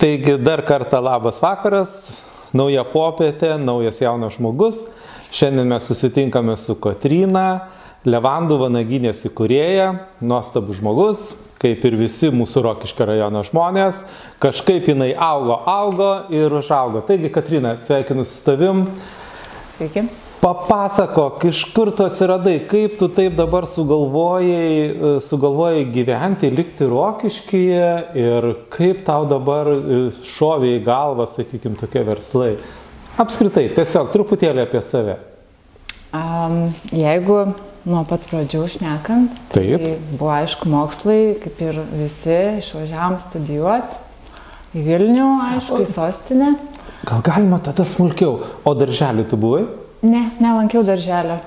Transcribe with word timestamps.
Taigi 0.00 0.38
dar 0.40 0.62
kartą 0.64 0.96
labas 1.04 1.42
vakaras, 1.44 1.90
nauja 2.56 2.86
popietė, 2.88 3.50
naujas 3.60 3.98
jaunas 4.00 4.38
žmogus. 4.38 4.78
Šiandien 5.28 5.68
mes 5.68 5.84
susitinkame 5.84 6.54
su 6.56 6.72
Kotryna, 6.80 7.66
Levandų 8.08 8.56
vanaginės 8.62 9.20
įkūrėja, 9.28 9.90
nuostabus 10.24 10.78
žmogus, 10.80 11.34
kaip 11.60 11.84
ir 11.84 11.98
visi 12.00 12.32
mūsų 12.32 12.62
Rokiškio 12.64 13.10
rajono 13.10 13.44
žmonės. 13.44 14.00
Kažkaip 14.40 14.88
jinai 14.88 15.10
augo, 15.12 15.60
augo 15.68 16.08
ir 16.32 16.56
užaugo. 16.62 17.04
Taigi, 17.04 17.28
Katrina, 17.36 17.76
sveikinu 17.76 18.24
su 18.24 18.40
tavim. 18.48 18.86
Sveiki. 19.76 20.08
Papasakok, 20.40 21.42
iš 21.50 21.66
kur 21.76 21.90
tu 21.92 22.06
atsiradai, 22.06 22.54
kaip 22.64 22.94
tu 22.96 23.10
taip 23.12 23.34
dabar 23.36 23.66
sugalvojai, 23.68 25.20
sugalvojai 25.26 25.82
gyventi, 25.92 26.48
likti 26.54 26.86
rokiškyje 26.88 27.90
ir 28.16 28.46
kaip 28.72 29.02
tau 29.04 29.26
dabar 29.28 29.68
šovė 30.24 30.78
į 30.78 30.84
galvą, 30.86 31.26
sakykime, 31.28 31.76
tokie 31.76 32.00
verslai. 32.08 32.54
Apskritai, 33.20 33.66
tiesiog 33.76 34.08
truputėlį 34.14 34.64
apie 34.64 34.80
save. 34.86 35.18
Um, 36.16 36.70
jeigu 36.88 37.42
nuo 37.84 38.00
pat 38.08 38.24
pradžių 38.30 38.62
šnekant, 38.78 39.36
Taip. 39.52 39.76
tai 39.84 39.92
buvo 40.14 40.32
aišku 40.38 40.72
mokslai, 40.72 41.34
kaip 41.42 41.60
ir 41.68 41.82
visi, 41.98 42.38
išvažiavom 42.62 43.20
studijuoti 43.26 44.00
į 44.72 44.86
Vilnių, 44.88 45.28
aišku, 45.50 45.82
į 45.84 45.90
sostinę. 45.90 46.54
Gal 47.04 47.22
galima 47.28 47.60
tada 47.64 47.84
smulkiau, 47.88 48.40
o 48.64 48.74
darželį 48.76 49.28
tu 49.28 49.36
buvai? 49.40 49.62
Ne, 50.02 50.30
nelankiau 50.40 50.82
darželio. 50.86 51.40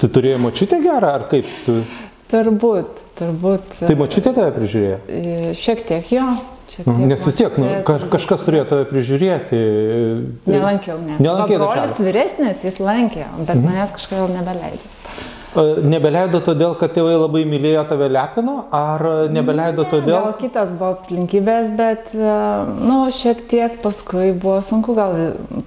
Tu 0.00 0.08
turėjai 0.08 0.40
mačiutę 0.40 0.80
gerą 0.84 1.14
ar 1.18 1.24
kaip? 1.30 1.48
Tu... 1.64 1.78
Turbūt, 2.26 3.00
turbūt. 3.20 3.76
Tai 3.78 3.94
mačiutė 4.00 4.32
tave 4.34 4.50
prižiūrėjo? 4.56 4.96
e, 5.06 5.54
Šiek 5.56 5.84
tiek 5.86 6.08
jo. 6.10 6.24
Šiek 6.72 6.88
tiek 6.88 7.04
Nes 7.12 7.26
vis 7.28 7.38
tiek, 7.38 7.58
nu, 7.62 7.68
močiutė 7.70 7.84
kaž, 7.86 8.08
kažkas 8.10 8.42
turėjo 8.48 8.64
tave 8.72 8.88
prižiūrėti. 8.90 9.60
Nelankiau, 10.50 10.98
ne. 11.04 11.20
Nelankei 11.22 11.60
O 11.60 11.62
brolis 11.62 12.00
vyresnis, 12.02 12.64
jis 12.66 12.80
lankė, 12.82 13.28
bet 13.46 13.60
manęs 13.62 13.94
kažkodėl 13.94 14.34
nebeleidė. 14.34 14.90
Nebeleido 15.56 16.40
todėl, 16.44 16.74
kad 16.76 16.92
tėvai 16.96 17.14
labai 17.16 17.42
mylėjo 17.48 17.84
tave 17.88 18.08
lepino, 18.12 18.56
ar 18.74 19.02
nebeleido 19.32 19.86
Ne, 19.86 19.90
todėl? 19.92 20.14
Gal 20.14 20.36
kitas 20.40 20.72
buvo 20.76 20.92
aplinkybės, 20.98 21.70
bet, 21.78 22.12
nu, 22.16 22.98
šiek 23.14 23.44
tiek 23.50 23.78
paskui 23.84 24.30
buvo 24.36 24.58
sunku 24.66 24.96
gal 24.98 25.16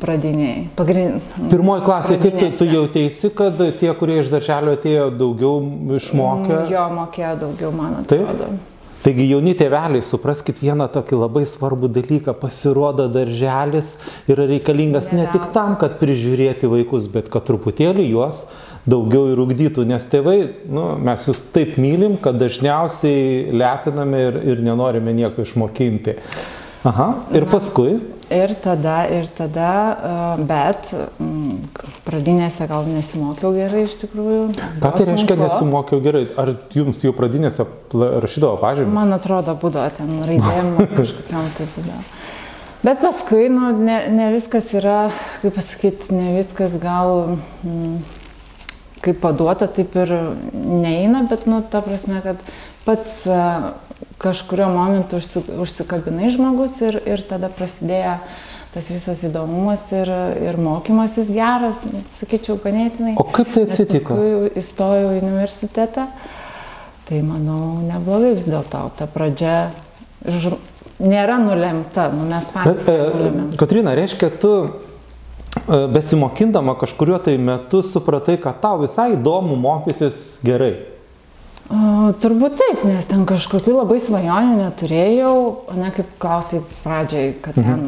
pradiniai. 0.02 0.68
Pagrind... 0.78 1.24
Pirmoji 1.50 1.86
klasė, 1.88 2.18
kaip 2.22 2.38
tu, 2.38 2.40
tu 2.40 2.50
pradinėse. 2.50 2.72
jautėsi, 2.76 3.34
kad 3.42 3.64
tie, 3.82 3.94
kurie 4.02 4.20
iš 4.24 4.34
darželio 4.34 4.76
atėjo, 4.78 5.12
daugiau 5.20 5.62
išmokė? 6.00 6.66
Jo 6.74 6.90
mokėjo 7.00 7.38
daugiau, 7.46 7.74
man 7.76 8.04
Taip? 8.04 8.28
atrodo. 8.28 8.58
Taigi 9.00 9.30
jauni 9.30 9.54
tėveliai, 9.56 10.04
supraskit 10.04 10.58
vieną 10.60 10.90
tokį 10.92 11.22
labai 11.22 11.46
svarbų 11.48 11.88
dalyką. 11.96 12.34
Pasirodo, 12.36 13.06
darželis 13.08 13.94
yra 14.28 14.44
reikalingas 14.50 15.14
ne 15.14 15.24
Ne 15.24 15.30
tik 15.32 15.46
tam, 15.56 15.78
kad 15.80 15.96
prižiūrėti 16.02 16.68
vaikus, 16.68 17.08
bet 17.12 17.32
kad 17.32 17.48
truputėlį 17.48 18.10
juos 18.10 18.44
daugiau 18.88 19.32
ir 19.34 19.42
ugdytų. 19.44 19.86
Nes 19.90 20.06
tėvai, 20.12 20.38
nu, 20.70 20.86
mes 21.04 21.26
jūs 21.28 21.42
taip 21.56 21.76
mylim, 21.82 22.20
kad 22.22 22.40
dažniausiai 22.40 23.50
lepiname 23.56 24.24
ir, 24.30 24.40
ir 24.54 24.64
nenorime 24.66 25.16
nieko 25.16 25.44
išmokinti. 25.48 26.20
Aha, 26.88 27.10
ir 27.36 27.44
paskui. 27.52 27.98
Ir 28.32 28.54
tada, 28.62 29.02
ir 29.10 29.26
tada, 29.36 29.72
e, 30.38 30.44
bet 30.48 30.92
mm, 30.94 31.72
pradinėse 32.06 32.68
gal 32.70 32.86
nesimokiau 32.88 33.52
gerai 33.56 33.82
iš 33.88 33.98
tikrųjų. 34.04 34.44
Ką 34.78 34.92
tai 34.94 35.08
reiškia 35.10 35.34
sunku. 35.34 35.42
nesimokiau 35.44 36.04
gerai? 36.06 36.22
Ar 36.40 36.54
jums 36.72 37.02
jau 37.04 37.12
pradinėse 37.18 37.66
rašydavo 37.92 38.62
pažymį? 38.62 38.94
Man 38.96 39.18
atrodo, 39.18 39.58
būdavo 39.60 39.90
ten 39.98 40.14
raidėjim 40.30 40.72
kažkokiam 41.00 41.50
tai 41.58 41.68
būdavo. 41.74 42.06
Bet 42.86 43.02
paskui, 43.04 43.50
nu, 43.52 43.74
ne, 43.76 43.98
ne 44.14 44.30
viskas 44.38 44.70
yra, 44.78 45.10
kaip 45.42 45.58
pasakyti, 45.58 46.14
ne 46.16 46.38
viskas 46.38 46.78
gal 46.80 47.34
mm, 47.66 47.98
kaip 49.06 49.22
paduota, 49.24 49.70
taip 49.72 49.96
ir 50.00 50.12
neina, 50.54 51.24
bet, 51.30 51.46
nu, 51.50 51.62
ta 51.64 51.82
prasme, 51.86 52.20
kad 52.26 52.42
pats 52.86 53.24
a, 53.28 53.74
kažkurio 54.20 54.70
momentu 54.74 55.20
užsi, 55.20 55.44
užsikabinai 55.60 56.32
žmogus 56.34 56.80
ir, 56.84 57.00
ir 57.08 57.24
tada 57.28 57.52
prasidėjo 57.52 58.20
tas 58.74 58.90
visas 58.92 59.22
įdomumas 59.26 59.88
ir, 59.98 60.10
ir 60.46 60.58
mokymasis 60.62 61.32
geras, 61.34 61.78
sakyčiau, 62.20 62.60
ganėtinai. 62.62 63.16
O 63.18 63.26
kaip 63.26 63.50
tai 63.56 63.64
atsitiko? 63.66 64.14
Paskui 64.14 64.52
įstojau 64.62 65.16
į 65.16 65.24
universitetą. 65.24 66.06
Tai 67.10 67.22
manau, 67.26 67.80
neblogai 67.82 68.36
vis 68.38 68.46
dėlto. 68.46 68.84
Ta 69.00 69.08
pradžia 69.10 69.72
ž... 70.22 70.54
nėra 71.02 71.40
nulemta, 71.42 72.12
nu, 72.14 72.28
mes 72.30 72.46
patys 72.54 72.86
Bet, 72.86 72.92
e, 72.94 73.10
nulemiam. 73.16 73.50
Katrina, 73.58 73.96
reiškia, 73.98 74.30
tu 74.38 74.54
e, 74.68 74.89
besimokindama 75.94 76.76
kažkuriuo 76.80 77.20
tai 77.24 77.38
metu 77.38 77.82
supratai, 77.84 78.38
kad 78.42 78.62
tau 78.62 78.82
visai 78.84 79.14
įdomu 79.18 79.58
mokytis 79.60 80.40
gerai. 80.46 80.76
O, 81.70 82.10
turbūt 82.18 82.56
taip, 82.58 82.80
nes 82.90 83.06
ten 83.06 83.28
kažkokių 83.30 83.76
labai 83.76 84.00
svajonių 84.02 84.56
neturėjau, 84.58 85.34
ne 85.78 85.92
kaip 85.94 86.08
klausai 86.18 86.64
pradžiai, 86.82 87.36
kad 87.46 87.54
ten 87.60 87.84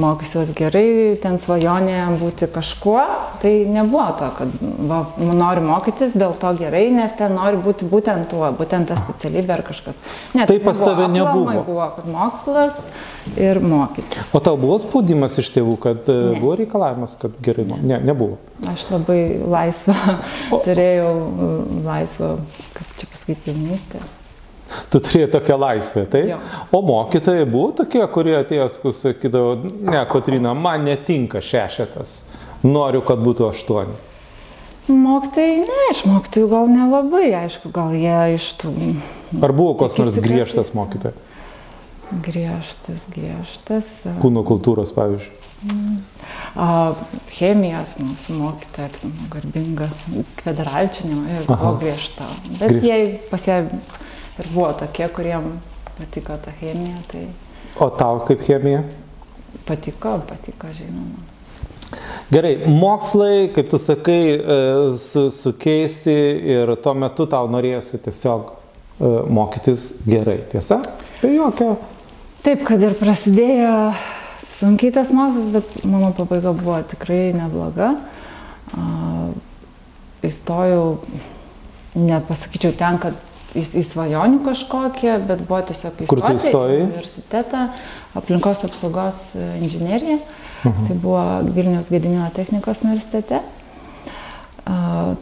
mokysiuos 0.00 0.54
gerai, 0.56 1.18
ten 1.20 1.36
svajonė 1.42 1.98
būti 2.22 2.48
kažkuo, 2.54 3.02
tai 3.42 3.52
nebuvo 3.68 4.06
to, 4.16 4.30
kad 4.38 4.54
va, 4.88 5.02
noriu 5.20 5.66
mokytis 5.68 6.16
dėl 6.16 6.32
to 6.40 6.54
gerai, 6.56 6.86
nes 6.96 7.12
ten 7.18 7.36
noriu 7.36 7.60
būti 7.66 7.84
būtent 7.92 8.30
tuo, 8.32 8.48
būtent 8.56 8.88
ta 8.88 8.96
specialybė 9.02 9.58
ar 9.58 9.64
kažkas. 9.68 10.00
Ne, 10.32 10.48
Tai 10.48 10.56
pas 10.64 10.80
tave 10.80 11.10
nebuvo? 11.12 11.52
buvo, 11.68 11.90
kad 11.98 12.08
mokslas 12.08 12.80
ir 13.36 13.60
mokytis. 13.60 14.32
O 14.32 14.40
tau 14.40 14.56
buvo 14.56 14.80
spaudimas 14.82 15.36
iš 15.38 15.52
tėvų, 15.58 15.76
kad 15.84 16.08
e, 16.08 16.16
Ne. 16.32 16.40
buvo 16.40 16.56
reikalavimas, 16.62 17.18
kad 17.20 17.36
gerai 17.44 17.68
mokytis? 17.68 17.90
Ne, 17.92 18.00
nebuvo. 18.08 18.40
Aš 18.72 18.88
labai 18.94 19.20
laisvą 19.52 19.94
turėjau, 20.64 21.12
laisvą, 21.84 22.32
kaip 22.76 22.98
čia 22.98 23.08
pasakyti, 23.12 23.52
jaunystę. 23.52 24.02
Tu 24.92 25.00
turėjai 25.04 25.28
tokią 25.34 25.56
laisvę, 25.60 26.04
tai? 26.12 26.22
Jo. 26.30 26.38
O 26.72 26.80
mokytojai 26.86 27.44
buvo 27.48 27.72
tokie, 27.82 28.00
kurie 28.14 28.38
atėjo, 28.38 28.68
sakydavo, 28.96 29.56
ne, 29.64 30.00
Kotrina, 30.08 30.54
man 30.56 30.86
netinka 30.88 31.42
šešetas, 31.44 32.14
noriu, 32.64 33.02
kad 33.04 33.20
būtų 33.20 33.50
aštuoni. 33.50 33.98
Mokytojai, 34.88 35.58
ne, 35.66 35.82
iš 35.92 36.06
mokytojų 36.08 36.48
gal 36.50 36.72
nelabai, 36.72 37.26
aišku, 37.44 37.70
gal 37.74 37.92
jie 37.94 38.38
iš 38.38 38.48
tų 38.62 38.72
Ar 39.42 39.52
buvo 39.54 39.76
koks 39.84 40.00
nors 40.00 40.16
griežtas 40.24 40.72
mokytojas? 40.76 41.20
griežtas, 42.20 43.00
griežtas. 43.12 43.88
Kūno 44.20 44.42
kultūros, 44.44 44.92
pavyzdžiui. 44.96 45.41
Chemijos 47.32 47.94
mūsų 48.00 48.34
mokytoja, 48.36 48.90
garbinga, 49.32 49.88
ir 51.32 51.46
buvo 51.48 51.74
griežta. 51.80 52.26
Bet 52.58 52.74
Griežta. 52.74 52.86
jie 52.86 53.20
pasie 53.30 53.58
ir 54.42 54.50
buvo 54.52 54.72
tokie, 54.82 55.08
kuriem 55.14 55.52
patiko 55.98 56.36
ta 56.44 56.52
chemija, 56.60 57.00
tai 57.12 57.26
O 57.80 57.88
tau 57.88 58.20
kaip 58.28 58.42
chemija? 58.44 58.82
patiko, 59.66 60.16
patiko, 60.28 60.68
žinoma. 60.74 61.22
Gerai, 62.32 62.54
mokslai, 62.66 63.50
kaip 63.54 63.68
tu 63.70 63.78
sakai, 63.78 64.20
e, 64.36 64.98
su, 64.98 65.26
sukeisti 65.30 66.14
ir 66.54 66.72
tuo 66.82 66.94
metu 66.96 67.26
tau 67.28 67.48
norėjosi 67.52 68.00
tiesiog 68.04 68.48
e, 68.48 69.10
mokytis 69.28 69.90
gerai, 70.08 70.38
tiesa? 70.52 70.80
Be 71.22 71.34
jokio. 71.36 71.74
Taip, 72.42 72.64
kad 72.66 72.82
ir 72.82 72.96
prasidėjo 72.98 73.74
sunkiai 74.62 74.94
tas 74.94 75.10
mokslas, 75.14 75.50
bet 75.56 75.84
mano 75.84 76.12
pabaiga 76.16 76.54
buvo 76.54 76.78
tikrai 76.86 77.32
nebloga. 77.34 77.96
Įstojau, 80.22 80.86
nepasakyčiau 81.98 82.74
ten, 82.78 82.98
kad 83.02 83.18
į, 83.58 83.64
į 83.80 83.82
svajonių 83.84 84.42
kažkokią, 84.46 85.16
bet 85.28 85.42
buvo 85.48 85.60
tiesiog 85.68 85.98
Kur 86.06 86.22
tu 86.22 86.30
įstoti 86.30 86.52
įstojai? 86.52 86.78
į 86.78 86.84
universitetą 86.86 87.64
aplinkos 88.18 88.62
apsaugos 88.68 89.22
e, 89.34 89.48
inžineriją. 89.64 90.20
Tai 90.62 90.94
buvo 90.94 91.22
Vilnius 91.50 91.90
Gedinino 91.90 92.28
technikos 92.36 92.84
universitete. 92.86 93.40
A, 94.62 94.76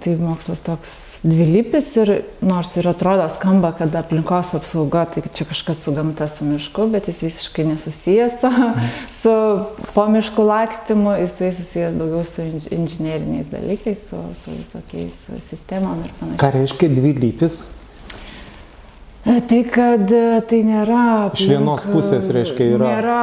tai 0.04 0.18
mokslas 0.20 0.60
toks 0.60 1.09
dvilypis 1.22 1.90
ir 2.00 2.10
nors 2.40 2.70
ir 2.80 2.86
atrodo 2.88 3.26
skamba, 3.34 3.72
kad 3.76 3.94
aplinkos 3.98 4.54
apsauga, 4.56 5.02
tai 5.12 5.22
čia 5.34 5.44
kažkas 5.50 5.82
su 5.84 5.92
gamta, 5.92 6.28
su 6.32 6.46
mišku, 6.48 6.86
bet 6.92 7.10
jis 7.10 7.20
visiškai 7.26 7.66
nesusijęs 7.68 8.38
su, 8.40 8.50
su 9.20 9.34
po 9.94 10.06
miškų 10.14 10.46
lakstymu, 10.48 11.12
jis 11.20 11.34
tai 11.38 11.50
susijęs 11.58 11.98
daugiau 12.00 12.24
su 12.24 12.46
inž, 12.46 12.70
inžinieriniais 12.72 13.50
dalykais, 13.52 14.06
su, 14.08 14.22
su 14.40 14.54
visokiais 14.56 15.20
sistemom 15.50 16.00
ir 16.06 16.16
panašiai. 16.22 16.40
Ką 16.40 16.50
reiškia 16.56 16.90
dvilypis? 16.96 17.60
E, 19.28 19.36
Tai, 19.44 19.60
kad 19.68 20.08
e, 20.16 20.40
tai 20.48 20.62
nėra... 20.64 21.02
Iš 21.36 21.50
vienos 21.52 21.82
aplink, 21.84 21.92
pusės, 21.98 22.30
reiškia, 22.32 22.70
yra- 22.78 22.92
Nėra 22.94 23.18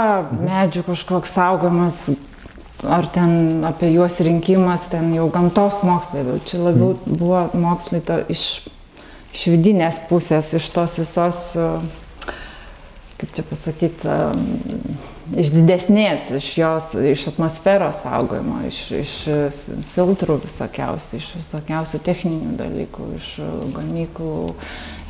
medžių 0.45 0.83
kažkoks 0.91 1.33
saugomas, 1.33 2.03
ar 2.83 3.07
ten 3.13 3.63
apie 3.65 3.89
juos 3.93 4.19
rinkimas, 4.21 4.87
ten 4.91 5.09
jau 5.15 5.29
gamtos 5.33 5.81
mokslai, 5.87 6.25
bet 6.27 6.49
čia 6.49 6.61
labiau 6.61 6.95
buvo 7.05 7.47
mokslai 7.57 8.01
to 8.05 8.19
iš, 8.33 8.43
iš 9.33 9.47
vidinės 9.53 10.01
pusės, 10.09 10.53
iš 10.57 10.69
tos 10.75 10.97
visos, 10.99 11.41
e, 11.57 11.69
kaip 13.17 13.33
čia 13.33 13.45
pasakyti, 13.49 14.17
iš 15.35 15.49
didesnės, 15.51 16.29
iš 16.37 16.51
jos, 16.59 16.91
iš 17.13 17.25
atmosferos 17.33 18.03
saugojimo, 18.03 18.61
iš, 18.69 18.81
iš 19.01 19.15
filtrų 19.95 20.37
visokiausių, 20.45 21.17
iš 21.17 21.31
visokiausių 21.41 22.01
techninių 22.05 22.53
dalykų, 22.61 23.09
iš 23.17 23.31
gamyklų, 23.73 24.37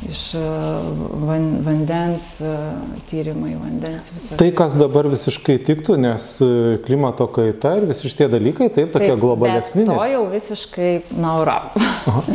iš 0.06 0.20
van, 1.26 1.48
vandens 1.66 2.28
tyrimai, 3.10 3.54
vandens 3.58 4.10
viso. 4.14 4.36
Tai, 4.38 4.48
kas 4.56 4.76
dabar 4.78 5.08
visiškai 5.10 5.58
tiktų, 5.66 5.96
nes 6.00 6.28
klimato 6.86 7.26
kaita 7.34 7.74
ir 7.80 7.88
visi 7.90 8.10
šitie 8.10 8.28
dalykai, 8.30 8.70
taip, 8.74 8.92
tokie 8.94 9.10
taip, 9.10 9.22
globalesni. 9.22 9.86
To 9.88 9.98
jau 10.06 10.22
visiškai 10.30 10.92
naura. 11.18 11.58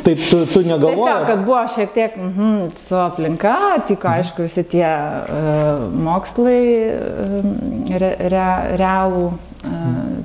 Taip, 0.03 0.25
tu, 0.29 0.43
tu 0.51 0.65
negalvoji. 0.71 1.07
Tiesiog, 1.07 1.25
kad 1.29 1.45
buvo 1.47 1.63
šiek 1.77 1.95
tiek 1.95 2.19
mm 2.19 2.75
su 2.83 2.99
aplinka, 2.99 3.55
tik 3.87 4.03
aišku 4.07 4.45
visi 4.45 4.65
tie 4.75 4.85
uh, 4.87 5.87
mokslai 6.03 6.61
uh, 6.89 7.97
re, 8.01 8.13
re, 8.33 8.45
realų 8.79 9.25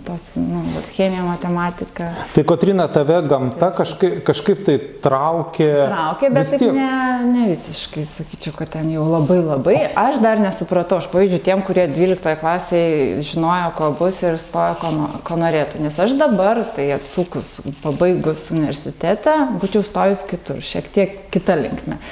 tos, 0.06 0.22
nu, 0.34 0.62
chemija, 0.96 1.22
matematika. 1.22 2.10
Tai 2.34 2.44
Kotrina, 2.44 2.88
tave 2.88 3.18
gamta 3.28 3.70
kažkaip, 3.76 4.20
kažkaip 4.26 4.62
tai 4.66 4.76
traukė. 5.04 5.68
Traukė, 5.88 6.30
bet 6.34 6.52
taip 6.54 6.74
ne, 6.76 6.88
ne 7.28 7.48
visiškai, 7.50 8.04
sakyčiau, 8.08 8.54
kad 8.58 8.72
ten 8.76 8.90
jau 8.94 9.04
labai 9.08 9.38
labai. 9.42 9.76
Aš 9.98 10.20
dar 10.24 10.42
nesupratau, 10.42 11.00
aš 11.02 11.10
pavydžiu 11.12 11.42
tiem, 11.44 11.62
kurie 11.66 11.86
12 11.92 12.38
klasėje 12.40 13.26
žinojo, 13.32 13.68
ko 13.78 13.92
bus 14.00 14.22
ir 14.24 14.40
stojo, 14.42 14.78
ko, 14.82 14.94
ko 15.28 15.38
norėtų. 15.40 15.82
Nes 15.84 16.00
aš 16.02 16.16
dabar, 16.18 16.64
tai 16.76 16.90
atsukus, 16.96 17.56
pabaigus 17.84 18.48
universitetą, 18.54 19.38
būčiau 19.62 19.84
stojus 19.86 20.26
kitur, 20.28 20.64
šiek 20.64 20.90
tiek 20.94 21.22
kitą 21.34 21.58
linkmę 21.62 22.02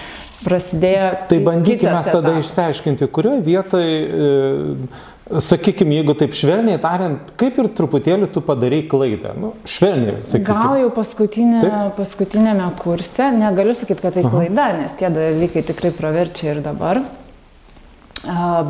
prasidėjo. 0.44 1.10
Tai 1.30 1.38
bandykime 1.46 2.00
tada 2.06 2.36
išsiaiškinti, 2.42 3.08
kurioje 3.14 3.42
vietoje 3.46 3.94
e, 4.04 5.06
Sakykime, 5.26 5.96
jeigu 5.98 6.14
taip 6.14 6.36
švelniai 6.38 6.78
tariant, 6.78 7.32
kaip 7.40 7.56
ir 7.58 7.66
truputėlį 7.74 8.28
tu 8.30 8.38
padarai 8.46 8.84
klaidą. 8.86 9.32
Nu, 9.34 9.48
švelniai, 9.66 10.20
sakykime. 10.22 10.46
Gal 10.46 10.76
jau 10.84 10.90
paskutinė, 10.94 11.62
taip? 11.64 11.96
paskutinėme 11.96 12.68
kurse, 12.78 13.26
negaliu 13.34 13.74
sakyti, 13.74 14.04
kad 14.04 14.14
tai 14.14 14.22
Aha. 14.22 14.30
klaida, 14.30 14.66
nes 14.78 14.94
tie 15.00 15.10
dalykai 15.10 15.64
tikrai 15.66 15.90
praverčia 15.96 16.52
ir 16.52 16.60
dabar. 16.62 17.00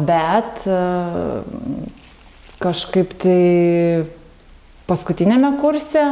Bet 0.08 0.64
kažkaip 2.64 3.12
tai 3.20 4.06
paskutinėme 4.88 5.52
kurse 5.60 6.06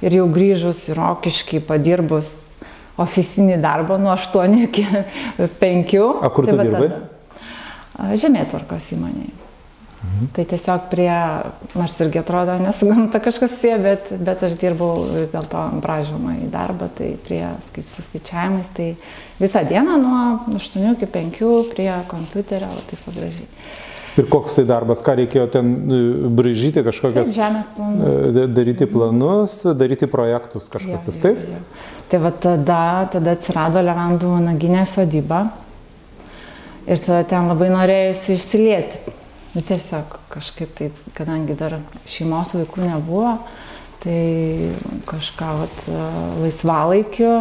ir 0.00 0.16
jau 0.16 0.24
grįžus 0.32 0.86
į 0.88 0.96
Rokiškį, 0.96 1.60
padirbus 1.68 2.32
oficinį 3.00 3.60
darbą 3.60 4.00
nuo 4.00 4.16
8 4.16 4.56
iki 4.64 4.86
5. 5.60 5.94
O 6.00 6.32
kur 6.32 6.48
tai 6.48 6.56
tu 6.56 6.64
dirbai? 6.64 6.90
Žemėtvarkos 8.16 8.94
įmonėje. 8.96 9.39
Mhm. 10.00 10.30
Tai 10.32 10.44
tiesiog 10.48 10.86
prie, 10.88 11.12
nors 11.76 11.98
irgi 12.00 12.22
atrodo 12.22 12.54
nesugamta 12.62 13.20
kažkas 13.20 13.52
sie, 13.60 13.74
bet, 13.82 14.08
bet 14.16 14.40
aš 14.46 14.54
dirbau 14.60 15.02
vis 15.10 15.28
dėlto 15.28 15.66
bražomą 15.84 16.38
į 16.46 16.48
darbą, 16.54 16.88
tai 16.96 17.10
prie 17.20 17.42
su 17.84 18.00
skaičiavimais, 18.06 18.70
tai 18.78 18.94
visą 19.42 19.60
dieną 19.68 19.98
nuo 20.00 20.22
8 20.56 20.94
iki 20.94 21.10
5 21.18 21.44
prie 21.74 21.92
kompiuterio, 22.08 22.72
taip 22.88 23.04
pagražiai. 23.04 23.46
Ir 24.18 24.26
koks 24.32 24.56
tai 24.56 24.64
darbas, 24.66 25.04
ką 25.04 25.18
reikėjo 25.20 25.46
ten 25.52 25.68
e, 25.68 26.00
braižyti 26.40 26.82
kažkokias. 26.88 27.28
Taip, 27.28 27.36
žemės 27.36 27.68
planus. 27.76 28.40
E, 28.40 28.48
daryti 28.56 28.88
planus, 28.90 29.60
daryti 29.76 30.08
projektus 30.10 30.72
kažkokius, 30.72 31.20
jo, 31.20 31.20
jo, 31.20 31.28
taip? 31.28 31.44
Jo. 31.44 32.00
Tai 32.10 32.24
va 32.24 32.34
tada, 32.48 32.82
tada 33.12 33.36
atsirado 33.36 33.84
Levandų 33.84 34.32
naginė 34.48 34.88
sodyba 34.90 35.44
ir 36.88 37.04
tada 37.04 37.22
ten 37.28 37.52
labai 37.52 37.68
norėjusi 37.76 38.38
išsilieti 38.40 39.19
Nu, 39.50 39.62
tiesiog 39.66 40.14
kažkaip 40.30 40.76
tai, 40.78 40.90
kadangi 41.16 41.56
dar 41.58 41.80
šeimos 42.06 42.52
vaikų 42.54 42.84
nebuvo, 42.86 43.32
tai 44.00 44.20
kažką 45.10 45.48
vat, 45.58 45.80
laisvalaikiu 46.40 47.32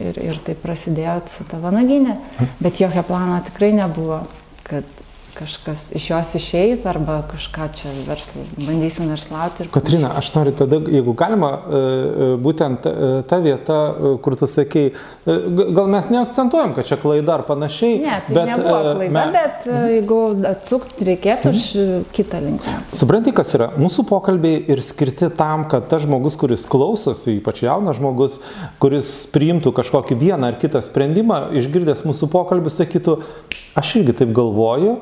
ir, 0.00 0.20
ir 0.30 0.38
tai 0.46 0.54
prasidėjo 0.58 1.16
su 1.32 1.46
ta 1.50 1.58
vanaginė. 1.60 2.16
Bet 2.62 2.80
jokio 2.80 3.02
plano 3.08 3.40
tikrai 3.48 3.72
nebuvo, 3.76 4.22
kad 4.68 4.86
kažkas 5.34 5.82
iš 5.94 6.10
jos 6.10 6.34
išeis 6.34 6.84
arba 6.88 7.20
kažką 7.30 7.66
čia 7.76 7.90
verslą, 8.06 8.44
bandysim 8.56 9.08
verslauti. 9.10 9.66
Katrina, 9.72 10.12
aš 10.18 10.32
noriu 10.34 10.52
tada, 10.56 10.80
jeigu 10.90 11.14
galima, 11.18 11.50
e, 11.50 11.80
e, 11.80 12.28
būtent 12.42 12.86
e, 12.88 12.94
ta 13.28 13.38
vieta, 13.42 13.78
kur 14.24 14.36
tu 14.38 14.48
sakei, 14.50 14.92
gal 15.26 15.90
mes 15.92 16.10
neakcentuojam, 16.12 16.74
kad 16.76 16.88
čia 16.88 16.98
klaida 17.00 17.36
ar 17.38 17.44
panašiai. 17.48 18.00
Ne, 18.02 18.16
tai 18.26 18.36
bet, 18.36 18.50
nebuvo 18.52 18.94
klaida, 18.98 19.12
me... 19.16 19.24
bet 19.36 19.68
jeigu 19.94 20.20
atsukti 20.50 21.08
reikėtų, 21.10 21.52
aš 21.54 21.68
mhm. 21.74 22.08
kitą 22.16 22.42
linkmę. 22.46 22.76
Supranti, 23.02 23.34
kas 23.36 23.54
yra? 23.58 23.70
Mūsų 23.80 24.06
pokalbiai 24.10 24.64
ir 24.72 24.82
skirti 24.86 25.30
tam, 25.38 25.66
kad 25.70 25.88
tas 25.92 26.04
žmogus, 26.06 26.38
kuris 26.40 26.66
klausosi, 26.70 27.36
ypač 27.38 27.64
jaunas 27.66 28.00
žmogus, 28.00 28.40
kuris 28.82 29.14
priimtų 29.34 29.74
kažkokį 29.76 30.18
vieną 30.20 30.52
ar 30.52 30.58
kitą 30.60 30.82
sprendimą, 30.84 31.46
išgirdęs 31.60 32.04
mūsų 32.08 32.30
pokalbį, 32.32 32.74
sakytų, 32.74 33.16
aš 33.78 33.96
irgi 34.00 34.16
taip 34.22 34.34
galvoju, 34.36 34.98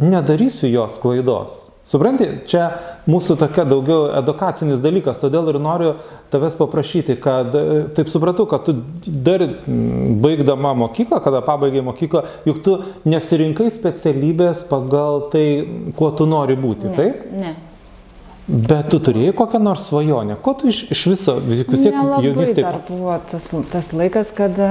nedarysiu 0.00 0.70
jos 0.70 0.98
klaidos. 1.02 1.66
Supranti, 1.90 2.26
čia 2.46 2.66
mūsų 3.10 3.34
tokia 3.40 3.64
daugiau 3.66 4.10
edukacinis 4.20 4.82
dalykas, 4.82 5.18
todėl 5.22 5.48
ir 5.50 5.58
noriu 5.62 5.94
tavęs 6.30 6.54
paprašyti, 6.58 7.16
kad, 7.18 7.54
e, 7.56 7.80
taip 7.96 8.10
supratau, 8.12 8.44
kad 8.46 8.68
tu 8.68 8.76
dar 9.26 9.42
baigdama 10.22 10.74
mokyklą, 10.84 11.18
kada 11.24 11.40
pabaigai 11.42 11.82
mokyklą, 11.88 12.22
juk 12.46 12.60
tu 12.62 12.76
nesirinkai 13.08 13.72
specialybės 13.74 14.62
pagal 14.70 15.26
tai, 15.32 15.46
kuo 15.98 16.12
tu 16.14 16.28
nori 16.30 16.54
būti, 16.60 16.92
ne, 16.92 16.96
taip? 17.00 17.26
Ne. 17.34 17.56
Bet 18.50 18.92
tu 18.92 19.00
turėjai 19.02 19.34
kokią 19.38 19.58
nors 19.62 19.88
svajonę, 19.90 20.38
ko 20.42 20.54
tu 20.58 20.70
iš, 20.70 20.84
iš 20.94 21.04
viso 21.10 21.36
vis 21.42 21.64
tiek 21.66 21.94
jaunystėje? 21.94 22.66
Dar 22.66 22.80
buvo 22.86 23.18
tas, 23.30 23.50
tas 23.72 23.90
laikas, 23.94 24.30
kada 24.34 24.70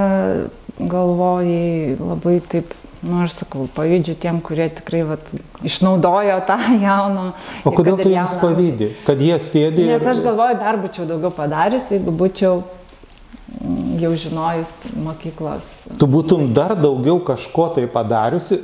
galvojai 0.80 1.96
labai 2.00 2.38
taip 2.48 2.72
Nu, 3.00 3.22
aš 3.24 3.38
sakau, 3.38 3.64
pavydžiu 3.72 4.12
tiem, 4.20 4.42
kurie 4.44 4.66
tikrai 4.76 5.00
vat, 5.08 5.22
išnaudojo 5.64 6.34
tą 6.48 6.58
jauną. 6.82 7.30
O 7.64 7.72
kodėl 7.72 7.96
tu 7.96 8.10
jiems 8.12 8.34
pavydį, 8.42 8.90
kad 9.06 9.22
jie 9.24 9.38
sėdė? 9.40 9.86
Nes 9.88 10.04
aš 10.04 10.20
galvoju, 10.26 10.58
dar 10.60 10.76
būčiau 10.82 11.06
daugiau 11.08 11.32
padarius, 11.32 11.86
jeigu 11.88 12.12
būčiau 12.12 12.58
mm, 12.60 13.96
jau 14.04 14.12
žinojus 14.26 14.74
mokyklos. 15.06 15.72
Tu 15.96 16.10
būtum 16.12 16.50
dar 16.56 16.76
daugiau 16.76 17.22
kažko 17.24 17.70
tai 17.78 17.86
padariusi, 17.88 18.60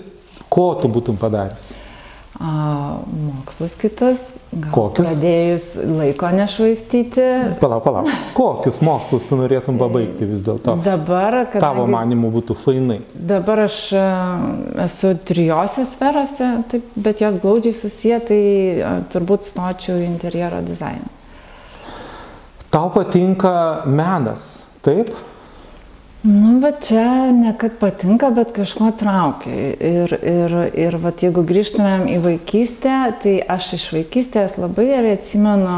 ko 0.53 0.69
tu 0.83 0.93
būtum 0.93 1.17
padariusi? 1.21 1.86
A, 2.37 2.99
mokslus 3.09 3.75
kitus, 3.81 4.21
gal 4.53 4.73
Kokius? 4.75 5.09
pradėjus 5.09 5.67
laiko 5.89 6.29
nešvaistyti. 6.37 7.25
Palauk, 7.63 7.85
palauk. 7.87 8.11
Kokius 8.37 8.83
mokslus 8.85 9.25
tu 9.31 9.39
norėtum 9.41 9.79
pabaigti 9.81 10.29
vis 10.29 10.45
dėlto? 10.45 10.75
Dabar, 10.85 11.39
kad... 11.49 11.63
Tavo 11.65 11.87
manimu 11.89 12.29
būtų 12.35 12.59
fainai. 12.61 12.99
Dabar 13.17 13.65
aš 13.65 13.79
esu 14.85 15.15
trijose 15.29 15.87
sferose, 15.89 16.51
taip, 16.73 16.91
bet 17.09 17.25
jos 17.25 17.39
glaudžiai 17.41 17.79
susiję, 17.79 18.21
tai 18.29 18.41
turbūt 19.15 19.49
stočiau 19.49 19.97
interjero 20.05 20.61
dizainą. 20.67 21.09
Tau 22.69 22.91
patinka 22.93 23.87
menas, 23.89 24.67
taip? 24.85 25.15
Nu, 26.27 26.57
va 26.59 26.73
čia 26.83 27.31
ne 27.31 27.53
kad 27.59 27.77
patinka, 27.79 28.33
bet 28.35 28.51
kažko 28.57 28.91
traukia. 28.99 29.53
Ir, 29.79 30.15
ir, 30.27 30.55
ir 30.75 30.97
va, 30.99 31.13
jeigu 31.15 31.45
grįžtumėm 31.47 32.09
į 32.11 32.17
vaikystę, 32.25 32.97
tai 33.23 33.37
aš 33.57 33.77
iš 33.77 33.85
vaikystės 33.95 34.57
labai 34.59 34.89
gerai 34.89 35.13
atsimenu, 35.21 35.77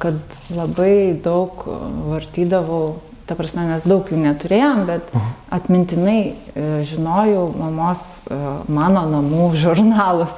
kad 0.00 0.38
labai 0.56 1.12
daug 1.24 1.66
vartydavau, 2.08 3.02
ta 3.28 3.36
prasme, 3.36 3.66
mes 3.68 3.84
daug 3.88 4.08
jų 4.08 4.22
neturėjom, 4.22 4.86
bet 4.88 5.12
atmintinai 5.52 6.18
e, 6.22 6.64
žinojau 6.88 7.44
mamos 7.54 8.02
e, 8.02 8.38
mano 8.72 9.04
namų 9.08 9.52
žurnalus. 9.60 10.32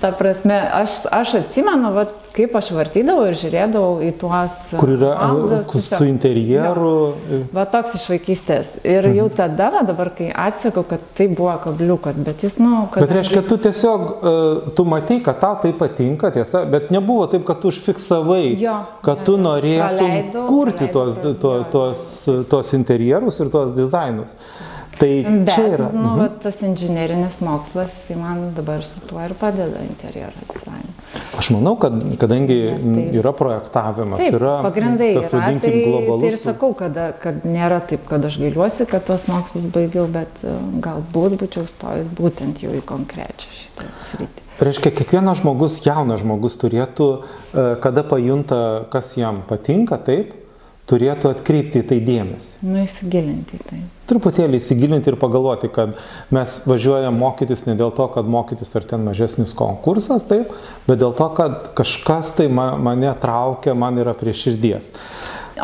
Ta 0.00 0.12
prasme, 0.16 0.60
aš, 0.84 1.00
aš 1.12 1.38
atsimenu, 1.40 1.90
va, 1.96 2.06
kaip 2.34 2.54
aš 2.58 2.70
vartydavau 2.74 3.28
ir 3.30 3.36
žiūrėdavau 3.38 4.00
į 4.02 4.10
tuos... 4.18 4.56
Kur 4.74 4.90
yra 4.96 5.12
maldas, 5.20 5.70
su 5.86 6.06
interjeru. 6.08 6.94
Jo. 7.30 7.38
Va 7.54 7.64
toks 7.70 7.94
iš 7.98 8.08
vaikystės. 8.10 8.72
Ir 8.82 9.06
jau 9.12 9.28
mhm. 9.28 9.36
tada, 9.38 9.70
va, 9.74 9.84
dabar 9.86 10.10
kai 10.16 10.30
atsakau, 10.46 10.82
kad 10.88 11.04
tai 11.14 11.28
buvo 11.30 11.54
kabliukas, 11.62 12.18
bet 12.26 12.42
jis, 12.46 12.58
nu... 12.62 12.88
Kad 12.94 13.06
bet 13.06 13.14
reiškia, 13.20 13.44
tu 13.46 13.58
tiesiog, 13.68 14.04
uh, 14.10 14.68
tu 14.74 14.86
matai, 14.88 15.20
kad 15.24 15.38
tau 15.42 15.60
tai 15.62 15.72
patinka, 15.78 16.32
tiesa, 16.34 16.64
bet 16.70 16.90
nebuvo 16.94 17.28
taip, 17.30 17.46
kad 17.46 17.62
tu 17.62 17.70
užfiksavai, 17.70 18.42
jo, 18.58 18.76
kad 19.06 19.22
jo, 19.22 19.30
tu 19.30 19.38
praleidau, 19.44 20.46
kurti 20.50 20.90
praleidau, 20.90 21.34
tuos, 21.38 21.40
tuos, 21.40 21.66
tuos, 21.70 22.46
tuos 22.50 22.74
interjerus 22.74 23.38
ir 23.44 23.54
tuos 23.54 23.74
dizainus. 23.78 24.34
Tai 24.98 25.10
Bet, 25.26 25.54
čia 25.54 25.64
yra. 25.74 25.88
Nu, 25.92 26.10
mhm. 26.14 26.36
tas 26.42 26.60
inžinerinis 26.62 27.40
mokslas, 27.42 27.90
tai 28.06 28.16
man 28.18 28.52
dabar 28.56 28.84
su 28.86 29.00
tuo 29.08 29.22
ir 29.24 29.34
padeda 29.38 29.82
interjero 29.82 30.44
dizainu. 30.52 30.92
Aš 31.38 31.50
manau, 31.54 31.74
kad 31.82 31.96
kadangi 32.20 32.58
tai, 32.78 33.06
yra 33.18 33.32
projektavimas, 33.34 34.22
taip, 34.22 34.36
yra 34.38 34.54
pagrindai 34.62 35.10
tas 35.16 35.32
yra, 35.32 35.40
vadinkim 35.40 35.74
tai, 35.74 35.82
globalus. 35.88 36.22
Tai 36.22 36.30
ir 36.30 36.38
sakau, 36.42 36.70
kad, 36.78 37.00
kad 37.22 37.48
nėra 37.48 37.80
taip, 37.88 38.06
kad 38.10 38.28
aš 38.28 38.38
gailiuosi, 38.42 38.86
kad 38.90 39.06
tuos 39.08 39.26
mokslus 39.30 39.66
baigiau, 39.74 40.06
bet 40.14 40.46
e, 40.46 40.54
galbūt 40.84 41.36
būčiau 41.42 41.66
stojus 41.70 42.08
būtent 42.14 42.62
jau 42.62 42.74
į 42.74 42.84
konkrečią 42.86 43.50
šitą 43.58 43.90
sritį. 44.12 44.46
Reiškia, 44.64 44.94
kiekvienas 44.94 45.40
žmogus, 45.42 45.80
jaunas 45.82 46.22
žmogus 46.22 46.58
turėtų, 46.62 47.10
e, 47.18 47.66
kada 47.82 48.06
pajunta, 48.06 48.58
kas 48.94 49.16
jam 49.18 49.42
patinka, 49.48 49.98
taip, 49.98 50.36
turėtų 50.90 51.30
atkreipti 51.32 51.80
į 51.80 51.86
tai 51.88 51.98
dėmesį. 52.04 52.56
Nu, 52.66 52.78
įsigilinti 52.82 53.56
į 53.56 53.66
tai. 53.70 53.78
Truputėlį 54.10 54.60
įsigilinti 54.60 55.08
ir 55.12 55.16
pagalvoti, 55.20 55.70
kad 55.72 55.94
mes 56.34 56.58
važiuojam 56.68 57.16
mokytis 57.16 57.64
ne 57.64 57.76
dėl 57.78 57.94
to, 57.96 58.04
kad 58.12 58.28
mokytis 58.28 58.74
ar 58.76 58.84
ten 58.88 59.06
mažesnis 59.06 59.54
konkursas, 59.56 60.26
taip, 60.28 60.52
bet 60.88 61.00
dėl 61.00 61.16
to, 61.16 61.30
kad 61.38 61.70
kažkas 61.78 62.34
tai 62.36 62.50
ma, 62.52 62.74
mane 62.76 63.14
traukia, 63.22 63.72
man 63.78 64.00
yra 64.02 64.12
prie 64.18 64.36
širdies. 64.36 64.92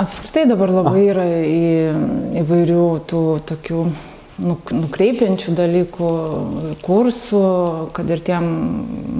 Apskritai 0.00 0.46
dabar 0.48 0.72
labai 0.72 1.02
yra 1.10 1.26
į, 1.44 1.60
įvairių 2.40 2.86
tų 3.10 3.24
tokių 3.50 3.84
nukreipiančių 4.40 5.52
dalykų, 5.58 6.10
kursų, 6.84 7.42
kad 7.96 8.08
ir 8.10 8.22
tiem 8.24 8.46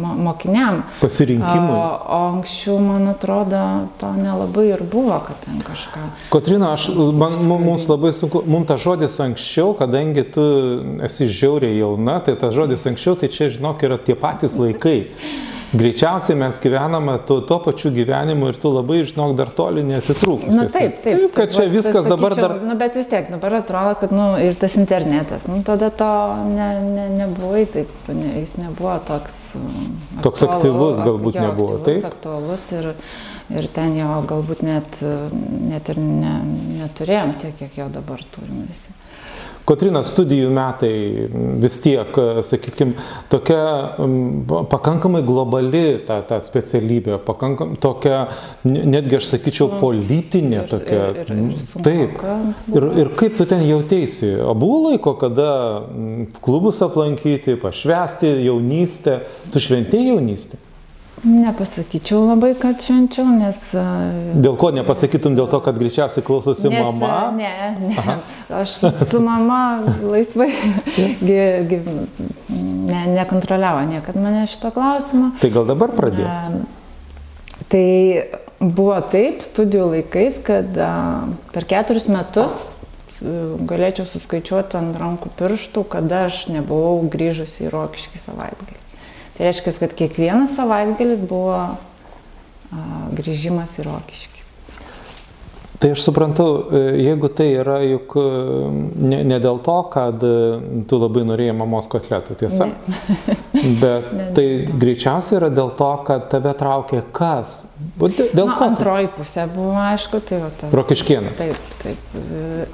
mo- 0.00 0.14
mokiniam. 0.30 0.82
Pasirinkimui. 1.02 1.74
O, 1.76 1.82
o 2.08 2.20
anksčiau, 2.34 2.78
man 2.82 3.08
atrodo, 3.12 3.60
to 4.00 4.12
nelabai 4.16 4.66
ir 4.72 4.82
buvo, 4.82 5.18
kad 5.26 5.36
ten 5.44 5.60
kažką. 5.66 6.06
Kotrina, 6.32 6.72
aš, 6.76 6.88
man, 6.96 7.36
mu- 7.46 7.60
mums 7.62 7.86
labai 7.90 8.12
sunku, 8.16 8.42
mums 8.46 8.66
tas 8.70 8.80
žodis 8.80 9.18
anksčiau, 9.20 9.74
kadangi 9.78 10.24
tu 10.32 10.44
esi 11.04 11.28
žiauriai 11.28 11.78
jauna, 11.82 12.20
tai 12.24 12.36
tas 12.40 12.54
žodis 12.56 12.86
anksčiau, 12.88 13.16
tai 13.20 13.28
čia, 13.28 13.50
žinok, 13.52 13.82
yra 13.86 13.98
tie 13.98 14.14
patys 14.18 14.56
laikai. 14.58 15.06
Greičiausiai 15.70 16.34
mes 16.34 16.56
gyvename 16.58 17.12
tuo, 17.26 17.36
tuo 17.46 17.60
pačiu 17.62 17.92
gyvenimu 17.94 18.48
ir 18.50 18.56
tu 18.58 18.72
labai, 18.74 19.04
žinok, 19.06 19.36
dar 19.38 19.52
toli 19.54 19.84
neatitrūkus. 19.86 20.50
Na 20.50 20.64
taip, 20.66 20.96
taip. 21.04 21.20
Taip, 21.20 21.34
kad 21.36 21.54
čia 21.54 21.66
viskas 21.70 22.08
dabar 22.10 22.34
sakyčiau, 22.34 22.56
dar... 22.56 22.64
Nu, 22.66 22.74
bet 22.80 22.98
vis 22.98 23.10
tiek, 23.10 23.28
dabar 23.30 23.54
atrodo, 23.60 23.94
kad 24.02 24.14
nu, 24.14 24.26
ir 24.42 24.58
tas 24.58 24.74
internetas, 24.80 25.46
nu, 25.46 25.60
tada 25.66 25.92
to 25.94 26.10
ne, 26.50 26.68
ne, 26.82 27.06
nebuvo, 27.20 27.54
taip, 27.70 27.92
ne, 28.10 28.32
jis 28.40 28.56
nebuvo 28.58 28.96
toks... 29.06 29.38
um, 29.60 29.92
Toks 30.26 30.42
aktyvus 30.48 31.04
galbūt 31.06 31.38
jo, 31.38 31.46
nebuvo, 31.46 31.78
aktyvus, 31.78 32.02
taip? 32.02 32.08
aktualus 32.10 32.66
ir, 32.74 32.90
ir 33.54 33.70
ten 33.78 33.94
jo 34.00 34.22
galbūt 34.34 34.66
net, 34.66 34.98
net 35.70 35.94
ir 35.94 36.02
ne, 36.02 36.34
neturėjom 36.80 37.36
tiek, 37.44 37.54
kiek 37.62 37.78
jo 37.84 37.92
dabar 37.94 38.26
turim 38.34 38.64
visi. 38.66 38.99
Kotrina, 39.70 40.00
studijų 40.02 40.48
metai 40.50 40.90
vis 41.62 41.76
tiek, 41.84 42.16
sakykime, 42.42 42.96
tokia 43.30 43.60
pakankamai 44.72 45.20
globali 45.22 45.82
ta, 46.08 46.16
ta 46.26 46.40
specialybė, 46.42 47.20
pakankam, 47.22 47.76
tokia, 47.78 48.24
ne- 48.66 48.82
netgi 48.96 49.20
aš 49.20 49.28
sakyčiau, 49.36 49.68
politinė 49.78 50.64
tokia. 50.72 51.02
ir- 51.12 51.20
ir- 51.20 51.30
ir 51.30 51.84
Taip. 51.86 52.16
Ir, 52.74 52.88
ir 53.04 53.12
kaip 53.20 53.36
tu 53.38 53.46
ten 53.46 53.62
jautėsi? 53.68 54.32
O 54.42 54.54
buvo 54.58 54.90
laiko, 54.90 55.14
kada 55.20 55.50
klubus 56.42 56.82
aplankyti, 56.82 57.54
pašvesti 57.62 58.32
jaunystę, 58.48 59.20
tu 59.52 59.62
šventėjai 59.62 60.10
jaunystę? 60.16 60.58
Nepasakyčiau 61.20 62.22
labai, 62.30 62.54
kad 62.56 62.80
švenčiau, 62.80 63.26
nes... 63.28 63.60
Dėl 64.40 64.56
ko 64.60 64.70
nepasakytum, 64.72 65.36
dėl 65.36 65.50
to, 65.52 65.60
kad 65.64 65.76
greičiausiai 65.76 66.24
klausosi 66.24 66.70
Nes, 66.72 66.80
mama? 66.80 67.30
Ne, 67.36 67.52
ne. 67.76 68.16
Aš 68.62 68.78
su 69.10 69.20
mama 69.20 69.60
laisvai 70.00 70.48
gi, 71.28 71.40
gi, 71.68 71.80
ne, 72.48 73.04
nekontroliavo 73.18 73.84
niekad 73.92 74.16
mane 74.16 74.46
šito 74.48 74.72
klausimo. 74.72 75.34
Tai 75.44 75.52
gal 75.52 75.68
dabar 75.68 75.92
pradės? 75.92 76.44
Em, 76.48 76.62
Tai 77.70 77.86
buvo 78.58 78.96
taip 79.12 79.44
studijų 79.44 79.90
laikais, 79.92 80.40
kad 80.42 80.74
per 81.54 81.66
keturis 81.70 82.08
metus 82.10 82.56
galėčiau 83.20 84.08
suskaičiuoti 84.08 84.78
ant 84.80 84.96
rankų 84.98 85.30
pirštų, 85.38 85.84
kada 85.92 86.24
aš 86.30 86.46
nebuvau 86.50 87.02
grįžusi 87.12 87.66
į 87.66 87.72
Rokiškį 87.74 88.22
savaitgalį. 88.24 88.78
Tai 89.40 89.46
reiškia, 89.48 89.72
kad 89.80 89.94
kiekvienas 89.96 90.50
savaitgalis 90.52 91.22
buvo 91.24 91.54
grįžimas 93.16 93.72
į 93.80 93.86
Rokiškį. 93.86 94.39
Tai 95.80 95.90
aš 95.94 96.02
suprantu, 96.04 96.44
e, 96.76 96.80
jeigu 97.06 97.28
tai 97.32 97.46
yra 97.56 97.78
juk 97.88 98.12
e, 98.20 98.24
ne, 99.00 99.22
ne 99.24 99.38
dėl 99.40 99.62
to, 99.64 99.78
kad 99.88 100.20
e, 100.28 100.32
tu 100.90 100.98
labai 101.00 101.22
norėjai 101.24 101.54
mamos 101.56 101.88
kotletų, 101.88 102.36
tiesa? 102.42 102.68
Bet 103.80 104.10
Ne. 104.12 104.26
tai 104.36 104.44
greičiausiai 104.80 105.38
yra 105.40 105.48
dėl 105.52 105.72
to, 105.76 105.88
kad 106.06 106.28
tave 106.32 106.52
traukė 106.56 107.00
kas? 107.16 107.62
Dėl 108.00 108.44
Na, 108.50 108.54
ko? 108.58 108.66
antroji 108.68 109.08
pusė 109.16 109.46
buvo, 109.48 109.72
aišku, 109.80 110.20
tai 110.28 110.38
va 110.42 110.50
tas. 110.60 110.72
Rokiškienas. 110.76 111.38
Taip, 111.40 111.60
taip. 111.80 112.14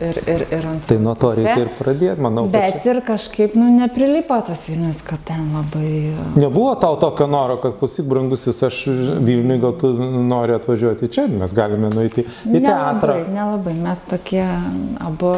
Ir, 0.03 0.19
ir, 0.27 0.43
ir 0.51 0.65
antroji 0.67 0.89
Tai 0.91 0.97
nuo 1.05 1.15
to 1.15 1.31
pusė. 1.31 1.45
reikia 1.45 1.63
ir 1.63 1.71
pradėti, 1.79 2.25
manau. 2.27 2.45
Bet 2.51 2.87
ir 2.91 2.99
kažkaip, 3.07 3.55
nu, 3.59 3.69
neprilipo 3.77 4.39
tas 4.49 4.65
Vilnius, 4.67 5.03
kad 5.07 5.23
ten 5.29 5.47
labai... 5.55 5.91
čia- 6.11 6.43
Nebuvo 6.43 6.73
tau 6.83 6.99
tokio 7.03 7.29
noro, 7.31 7.59
kad 7.63 7.77
klausyk, 7.79 8.07
brangusis, 8.11 8.59
aš 8.67 8.81
Vilniui 9.27 9.61
gal 9.63 9.77
tu 9.79 9.93
nori 10.27 10.57
atvažiuoti 10.59 11.11
čia, 11.15 11.29
mes 11.31 11.55
galime 11.55 11.93
nueiti 11.95 12.27
į 12.51 12.65
teatrą. 12.67 12.96
Nelabai, 13.03 13.23
nelabai. 13.35 13.77
Mes 13.87 14.03
tokie 14.11 14.45
abu, 15.03 15.37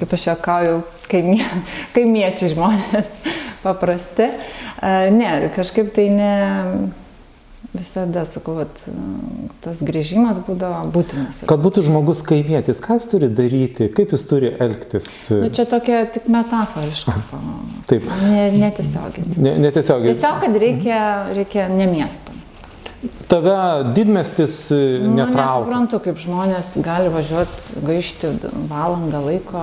kaip 0.00 0.16
aš 0.16 0.30
juokauju, 0.30 0.80
kaimie, 1.10 1.44
kaimiečiai 1.96 2.54
žmonės, 2.54 3.12
paprasti. 3.66 4.32
Ne, 5.16 5.36
kažkaip 5.56 5.94
tai 5.96 6.08
ne... 6.14 6.32
Visada, 7.70 8.24
sakau, 8.26 8.56
vat, 8.56 8.80
tas 9.62 9.78
grįžimas 9.86 10.40
būdavo 10.42 10.88
būtinas. 10.90 11.44
Kad 11.46 11.60
būtų 11.62 11.84
žmogus 11.86 12.18
kaimietis, 12.26 12.80
ką 12.82 12.96
jis 12.96 13.06
turi 13.12 13.28
daryti, 13.30 13.86
kaip 13.94 14.10
jis 14.10 14.24
turi 14.26 14.50
elgtis. 14.58 15.06
Nu, 15.30 15.52
čia 15.54 15.68
tokia 15.70 16.00
tik 16.10 16.26
metaforiška. 16.26 17.14
Taip. 17.86 18.10
Ne, 18.24 18.48
netiesiogiai. 18.56 19.36
Ne, 19.36 19.54
netiesiogiai. 19.62 20.16
Tiesiog, 20.16 20.42
kad 20.42 20.58
reikia, 20.64 20.98
reikia 21.36 21.68
ne 21.70 21.86
miesto. 21.92 22.34
Tave 23.28 23.84
didmestis 23.94 24.70
e, 24.70 24.98
Nu, 25.00 25.14
netraukia. 25.14 25.60
nesuprantu, 25.64 26.00
kaip 26.04 26.18
žmonės 26.20 26.74
gali 26.84 27.08
važiuoti, 27.14 27.78
gaišti 27.86 28.32
valandą 28.68 29.22
laiko 29.24 29.62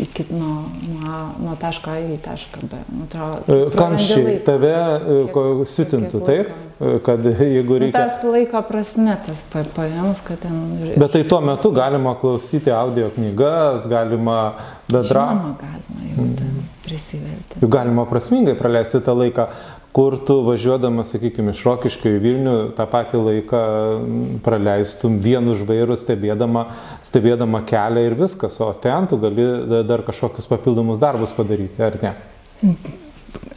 iki 0.00 0.24
nuo, 0.30 0.62
nuo, 0.88 1.18
nuo 1.42 1.56
taško 1.60 1.90
A 1.92 1.98
į 2.14 2.16
tašką 2.24 2.62
B. 2.70 2.78
Nu, 2.94 3.04
E, 3.52 3.58
Kamščiai 3.76 4.38
tave 4.46 4.72
e, 4.72 5.18
Kiek- 5.34 5.66
siutintų, 5.74 6.22
kiek 6.22 6.26
taip? 6.30 6.56
Kad 7.04 7.24
jeigu 7.42 7.74
Nu, 7.74 7.78
reikia. 7.82 8.04
tas 8.06 8.24
laiko 8.24 8.62
prasme, 8.62 9.16
tas 9.26 9.40
pa- 9.52 9.66
paėmus, 9.76 10.20
kad 10.24 10.38
ten... 10.46 10.54
Bet 10.96 11.12
tai 11.16 11.24
tuo 11.28 11.40
metu 11.42 11.72
galima 11.74 12.14
klausyti 12.20 12.70
audio 12.70 13.10
knygas, 13.16 13.88
galima 13.90 14.54
bendra. 14.88 15.24
Žinoma, 15.34 15.56
galima 15.58 16.12
jau 16.14 16.28
ten 16.38 16.52
prisiverti. 16.86 17.58
Juk 17.60 17.72
galima 17.74 18.06
prasmingai 18.08 18.54
praleisti 18.56 19.02
tą 19.04 19.16
laiką, 19.18 19.48
kur 19.96 20.18
tu 20.26 20.36
važiuodamas, 20.46 21.10
sakykime, 21.14 21.54
iš 21.56 21.62
Rokiškio 21.66 22.12
į 22.18 22.20
Vilnių, 22.22 22.54
tą 22.76 22.84
patį 22.90 23.22
laiką 23.24 23.62
mm, 23.98 24.38
praleistum 24.44 25.16
vienu 25.22 25.56
žvairu 25.58 25.96
stebėdama, 25.98 26.66
stebėdama 27.08 27.62
kelią 27.68 28.04
ir 28.10 28.16
viskas, 28.20 28.60
o 28.62 28.70
ten 28.76 29.08
tu 29.10 29.18
gali 29.22 29.46
da- 29.70 29.82
dar 29.88 30.04
kažkokius 30.06 30.46
papildomus 30.50 31.00
darbus 31.02 31.32
padaryti, 31.36 31.82
ar 31.82 31.96
ne? 32.02 32.14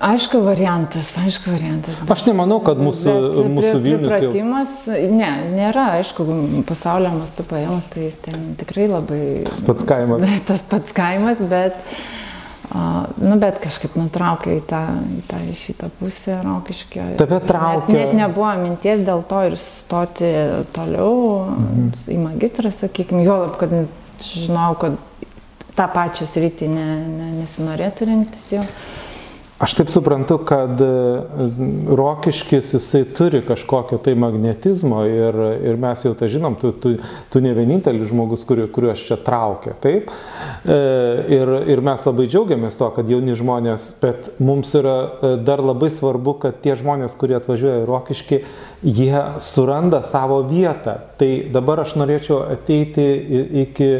Aišku, 0.01 0.39
variantas, 0.43 1.11
aišku, 1.19 1.51
variantas. 1.53 1.99
bet- 1.99 2.11
Aš 2.15 2.23
nemanau, 2.25 2.57
kad 2.65 2.79
mūsų, 2.81 3.13
mūsų 3.51 3.75
pri- 3.75 3.83
Vilnius 3.85 4.15
jau... 4.23 4.31
pripratimas, 4.31 4.87
ne, 5.19 5.29
nėra, 5.53 5.85
aišku, 5.99 6.25
pasaulio 6.67 7.11
mastu 7.19 7.45
paėmus, 7.47 7.85
tai 7.91 8.07
jis 8.07 8.17
ten 8.25 8.55
tikrai 8.59 8.87
labai... 8.89 9.21
Tas 9.51 9.61
pats 9.67 9.85
kaimas. 9.87 10.25
tas 10.49 10.65
pats 10.73 10.95
kaimas, 10.97 11.43
bet, 11.53 11.77
a, 11.77 12.20
nu, 12.73 13.35
bet 13.39 13.59
kažkaip 13.63 13.95
nutraukė 13.99 14.53
į 14.59 14.61
tą, 14.69 14.79
į 15.17 15.21
tą 15.27 15.39
šitą 15.59 15.89
pusę 15.99 16.37
rokiškio. 16.45 17.07
Tave 17.19 17.39
traukia- 17.43 17.93
Net, 17.93 18.13
net 18.13 18.13
nebuvo 18.13 18.51
minties 18.61 18.99
dėl 19.07 19.23
to 19.27 19.41
ir 19.49 19.57
stoti 19.57 20.31
toliau 20.73 21.45
Mhm. 21.51 21.91
į 22.07 22.17
magistrą, 22.23 22.71
sakykime, 22.71 23.23
juolab, 23.25 23.57
kad 23.57 23.69
žinau, 24.21 24.75
kad 24.79 24.97
tą 25.75 25.87
pačią 25.93 26.25
sritį 26.27 26.67
ne, 26.69 26.87
ne, 27.07 27.29
nesinorėtų 27.43 28.05
rinktis 28.07 28.51
jau. 28.51 28.63
Aš 29.61 29.75
taip 29.77 29.91
suprantu, 29.93 30.39
kad 30.47 30.81
e, 30.81 30.89
rokiškis 31.97 32.73
jisai 32.73 33.03
turi 33.17 33.43
kažkokio 33.45 33.99
tai 34.01 34.15
magnetizmo 34.17 35.03
ir, 35.05 35.37
ir 35.69 35.77
mes 35.81 36.01
jau 36.05 36.15
tą 36.17 36.29
žinom, 36.31 36.55
tu, 36.57 36.71
tu, 36.73 36.95
tu 37.29 37.41
ne 37.45 37.53
vienintelis 37.53 38.09
žmogus, 38.09 38.41
kuri, 38.49 38.65
kuriuos 38.73 39.03
čia 39.05 39.19
traukia, 39.21 39.75
taip. 39.83 40.09
E, 40.65 40.79
Ir, 41.31 41.49
ir 41.69 41.81
mes 41.83 42.01
labai 42.05 42.25
džiaugiamės 42.29 42.77
to, 42.79 42.87
kad 42.95 43.09
jauni 43.09 43.35
žmonės, 43.37 43.87
bet 44.01 44.31
mums 44.43 44.71
yra 44.77 44.95
e, 44.99 45.31
dar 45.45 45.61
labai 45.63 45.91
svarbu, 45.93 46.33
kad 46.41 46.57
tie 46.63 46.75
žmonės, 46.79 47.15
kurie 47.19 47.37
atvažiuoja 47.37 47.83
į 47.83 47.87
rokiškį, 47.89 48.39
jie 48.87 49.21
suranda 49.43 50.01
savo 50.05 50.41
vietą. 50.49 50.97
Tai 51.19 51.29
dabar 51.53 51.83
aš 51.85 51.95
norėčiau 52.01 52.41
ateiti 52.55 53.05
iki, 53.63 53.91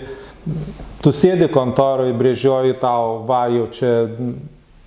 tu 1.04 1.14
sėdi 1.16 1.50
kontoroje, 1.54 2.16
brėžioji 2.18 2.80
tau, 2.82 3.22
va 3.30 3.46
jau 3.54 3.70
čia 3.76 3.94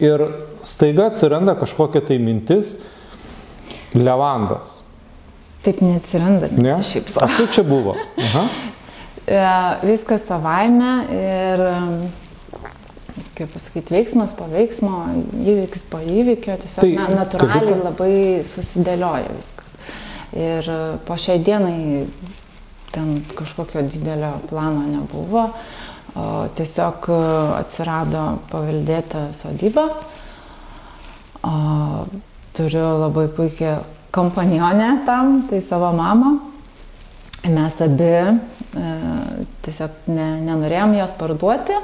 Ir 0.04 0.24
staiga 0.66 1.08
atsiranda 1.10 1.54
kažkokia 1.58 2.02
tai 2.04 2.18
mintis 2.20 2.76
levandos. 3.96 4.80
Taip 5.64 5.80
neatsiranda, 5.80 6.50
Ne? 6.60 6.76
šiaip 6.84 7.08
savo. 7.08 7.30
Kaip 7.38 7.54
čia 7.56 7.64
buvo? 7.64 7.96
Aha. 8.20 8.46
E, 9.24 9.38
Viskas 9.88 10.26
savaime 10.28 10.88
ir 11.16 11.60
kaip 13.38 13.54
pasakyti, 13.54 13.94
veiksmas 13.94 14.34
po 14.36 14.44
veiksmo, 14.50 14.98
įvykis 15.40 15.86
po 15.90 16.00
įvykio, 16.04 16.58
tiesiog 16.62 16.82
tai, 16.84 16.90
na, 16.98 17.06
natūraliai 17.22 17.70
tai, 17.72 17.78
labai 17.86 18.16
susidėlioja 18.50 19.30
viskas. 19.32 19.72
Ir 20.36 20.68
po 21.06 21.16
šiai 21.18 21.40
dienai 21.46 22.04
ten 22.94 23.16
kažkokio 23.34 23.82
didelio 23.88 24.34
plano 24.50 24.84
nebuvo, 24.86 25.48
o 26.14 26.46
tiesiog 26.54 27.08
atsirado 27.58 28.24
paveldėta 28.52 29.28
sodyba. 29.36 29.88
O 31.44 31.54
turiu 32.54 32.86
labai 33.02 33.28
puikią 33.28 33.78
kompanionę 34.14 35.02
tam, 35.06 35.42
tai 35.50 35.62
savo 35.62 35.92
mamą. 35.92 36.38
Mes 37.44 37.80
abi 37.82 38.04
e, 38.08 38.36
tiesiog 39.66 40.06
ne, 40.08 40.28
nenorėjom 40.46 40.94
jos 40.96 41.12
parduoti, 41.18 41.76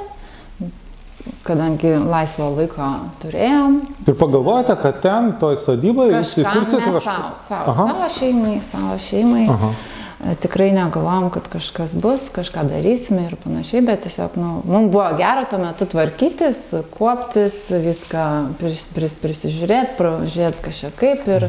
kadangi 1.45 1.91
laisvo 1.99 2.47
laiko 2.55 2.87
turėjom. 3.21 3.75
Ir 4.07 4.17
pagalvojate, 4.17 4.77
kad 4.81 5.01
ten, 5.03 5.33
toj 5.43 5.59
sodyboje, 5.61 6.15
jūs 6.17 6.33
įkursite 6.41 6.87
kažką? 6.87 7.17
Savo, 7.43 7.75
savo, 7.75 7.75
savo 7.91 8.09
šeimai, 8.15 8.55
savo 8.71 8.97
šeimai. 9.09 9.45
Aha. 9.53 9.73
E, 10.21 10.35
tikrai 10.35 10.69
negalvom, 10.71 11.29
kad 11.33 11.47
kažkas 11.49 11.95
bus, 11.97 12.27
kažką 12.33 12.67
darysime 12.69 13.23
ir 13.25 13.35
panašiai, 13.41 13.81
bet 13.85 14.03
tiesiog, 14.05 14.35
nu, 14.37 14.49
mums 14.69 14.91
buvo 14.93 15.07
gera 15.17 15.47
tuo 15.49 15.57
metu 15.61 15.87
tvarkytis, 15.89 16.59
kuoptis, 16.93 17.55
viską 17.71 18.25
pris, 18.59 18.83
pris, 18.93 19.15
prisižiūrėti, 19.23 19.95
pražiūrėti 19.97 20.65
kažką 20.67 20.91
kaip 20.99 21.25
ir, 21.31 21.47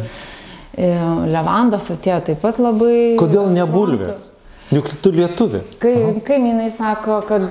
ir 0.81 1.03
Levandos 1.35 1.91
atėjo 1.93 2.23
taip 2.31 2.41
pat 2.41 2.63
labai. 2.65 2.95
Kodėl 3.21 3.53
ne 3.53 3.67
bulvės? 3.69 4.31
Juk 4.73 4.89
tu 5.05 5.13
lietuvi. 5.13 5.61
Kai 5.83 5.93
kaimynai 6.25 6.71
sako, 6.73 7.19
kad 7.29 7.45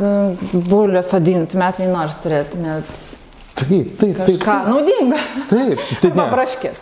bulvės 0.72 1.12
sodinti 1.14 1.60
metai 1.62 1.92
nors 1.92 2.18
turėtumėt. 2.24 2.90
Taip, 3.62 3.94
taip, 4.02 4.24
taip. 4.26 4.42
Ką 4.42 4.58
naudinga. 4.72 5.22
Taip, 5.52 5.86
tai 6.02 6.10
ne. 6.16 6.18
Papraškės. 6.18 6.82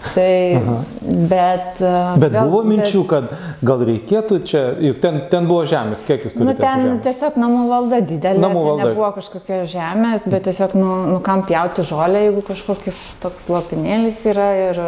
Tai, 0.00 0.56
Aha. 0.56 0.76
bet. 1.04 1.80
Bet 2.22 2.32
vėl, 2.32 2.48
buvo 2.48 2.60
minčių, 2.64 3.02
kad 3.10 3.28
gal 3.66 3.82
reikėtų 3.84 4.38
čia, 4.48 4.62
juk 4.80 5.00
ten, 5.02 5.18
ten 5.32 5.48
buvo 5.50 5.66
žemės, 5.68 6.02
kiek 6.08 6.24
jūs 6.24 6.38
turite? 6.38 6.48
Nu, 6.48 6.54
ten 6.56 6.84
žemės? 6.86 7.02
tiesiog 7.04 7.36
namų 7.42 7.60
valda 7.68 8.00
didelė, 8.08 8.40
namų 8.40 8.64
valda. 8.64 8.88
nebuvo 8.88 9.10
kažkokios 9.18 9.68
žemės, 9.74 10.24
bet 10.24 10.48
tiesiog, 10.48 10.76
nu, 10.80 10.90
nu 11.12 11.20
kam 11.26 11.44
pjauti 11.48 11.84
žolę, 11.86 12.24
jeigu 12.26 12.44
kažkokius 12.48 13.00
toks 13.22 13.50
lopinėlis 13.52 14.24
yra 14.32 14.50
ir, 14.64 14.84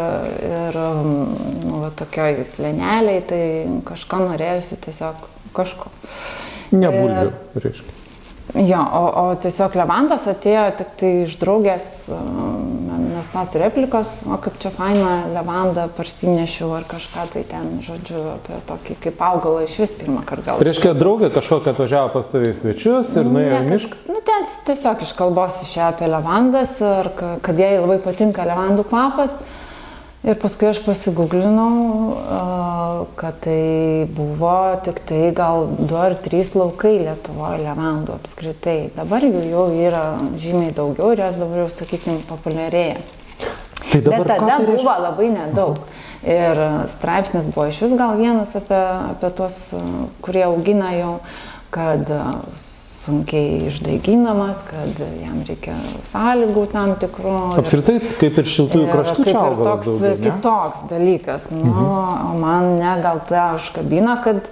ir 0.48 0.82
nu, 1.04 1.82
va, 1.84 1.92
tokioj 2.00 2.40
slėneliai, 2.56 3.24
tai 3.28 3.42
kažko 3.92 4.24
norėjusi 4.30 4.80
tiesiog 4.88 5.26
kažko. 5.56 5.92
Nebulvių, 6.72 7.34
reiškia. 7.60 8.01
Jo, 8.52 8.80
o, 8.84 9.04
o 9.22 9.26
tiesiog 9.40 9.76
Levantas 9.80 10.26
atėjo 10.28 10.64
tik 10.76 10.96
tai 11.00 11.12
iš 11.22 11.38
draugės 11.40 11.86
nes 13.22 13.28
tos 13.30 13.54
replikos, 13.60 14.10
o 14.26 14.36
kaip 14.42 14.56
čia 14.62 14.70
faina 14.74 15.28
levanda 15.30 15.86
parsinešiau 15.96 16.72
ar 16.76 16.86
kažką 16.88 17.26
tai 17.32 17.44
ten, 17.48 17.68
žodžiu, 17.84 18.22
apie 18.34 18.58
tokį 18.68 18.96
kaip 19.04 19.22
augalą 19.22 19.64
iš 19.66 19.78
vis 19.84 19.94
pirmą 20.00 20.24
kartą 20.26 20.56
gal. 20.56 20.64
Reiškia, 20.66 20.94
draugė 20.98 21.30
kažkokia 21.34 21.74
atvažiavo 21.74 22.12
pas 22.16 22.30
tavai 22.32 22.52
svečius 22.56 23.14
ir 23.20 23.30
nuėjo 23.30 23.60
į 23.60 23.70
mišką? 23.70 24.00
Nu, 24.10 24.22
ten 24.26 24.48
tiesiog 24.68 25.04
iš 25.06 25.14
kalbos 25.18 25.60
išėjo 25.66 25.88
apie 25.92 26.10
levandas 26.10 26.78
ir 26.82 27.10
kad 27.18 27.62
jai 27.62 27.76
labai 27.78 28.00
patinka 28.02 28.46
levandų 28.48 28.86
kvapas. 28.90 29.36
Ir 30.22 30.36
paskui 30.38 30.68
aš 30.70 30.78
pasigūglinau, 30.84 31.72
kad 33.18 33.40
tai 33.42 34.04
buvo 34.06 34.52
tik 34.86 35.00
tai 35.08 35.32
gal 35.34 35.66
du 35.80 35.96
ar 35.98 36.14
trys 36.22 36.52
laukai 36.54 36.92
Lietuvoje 37.00 37.64
levandų 37.64 38.14
apskritai. 38.20 38.92
Dabar 38.94 39.26
jų 39.26 39.42
jau 39.50 39.64
yra 39.74 40.04
žymiai 40.38 40.70
daugiau 40.76 41.10
ir 41.10 41.24
jas 41.24 41.40
dabar 41.40 41.64
jau, 41.64 41.72
sakykime, 41.74 42.20
populiarėja. 42.30 43.02
Tai 43.90 44.00
Bet 44.06 44.28
tada 44.30 44.60
tai 44.62 44.70
buvo 44.70 44.94
labai 45.08 45.32
nedaug. 45.34 45.82
Ir 46.22 46.62
straipsnis 46.94 47.50
buvo 47.50 47.66
iš 47.72 47.82
vis 47.82 47.98
gal 47.98 48.14
vienas 48.20 48.54
apie, 48.54 48.78
apie 49.16 49.32
tuos, 49.34 49.58
kurie 50.22 50.46
augina 50.46 50.94
jau, 50.94 51.16
kad 51.74 52.06
sunkiai 53.02 53.66
išdaiginamas, 53.68 54.62
kad 54.68 55.00
jam 55.18 55.42
reikia 55.48 55.74
sąlygų 56.06 56.64
tam 56.72 56.94
tikrų. 57.02 57.34
Apskritai, 57.62 57.98
kaip 58.20 58.40
ir 58.42 58.50
šiltųjų 58.54 58.88
kraštų 58.92 59.26
čia 59.26 59.38
augalas. 59.40 59.84
Toks 59.84 59.88
daugiau, 59.90 60.24
kitoks 60.26 60.84
dalykas. 60.92 61.48
Nu, 61.50 61.64
mhm. 61.66 61.92
O 62.30 62.40
man 62.42 62.76
ne 62.78 62.96
gal 63.02 63.22
ta 63.28 63.52
užkabino, 63.58 64.18
kad 64.24 64.46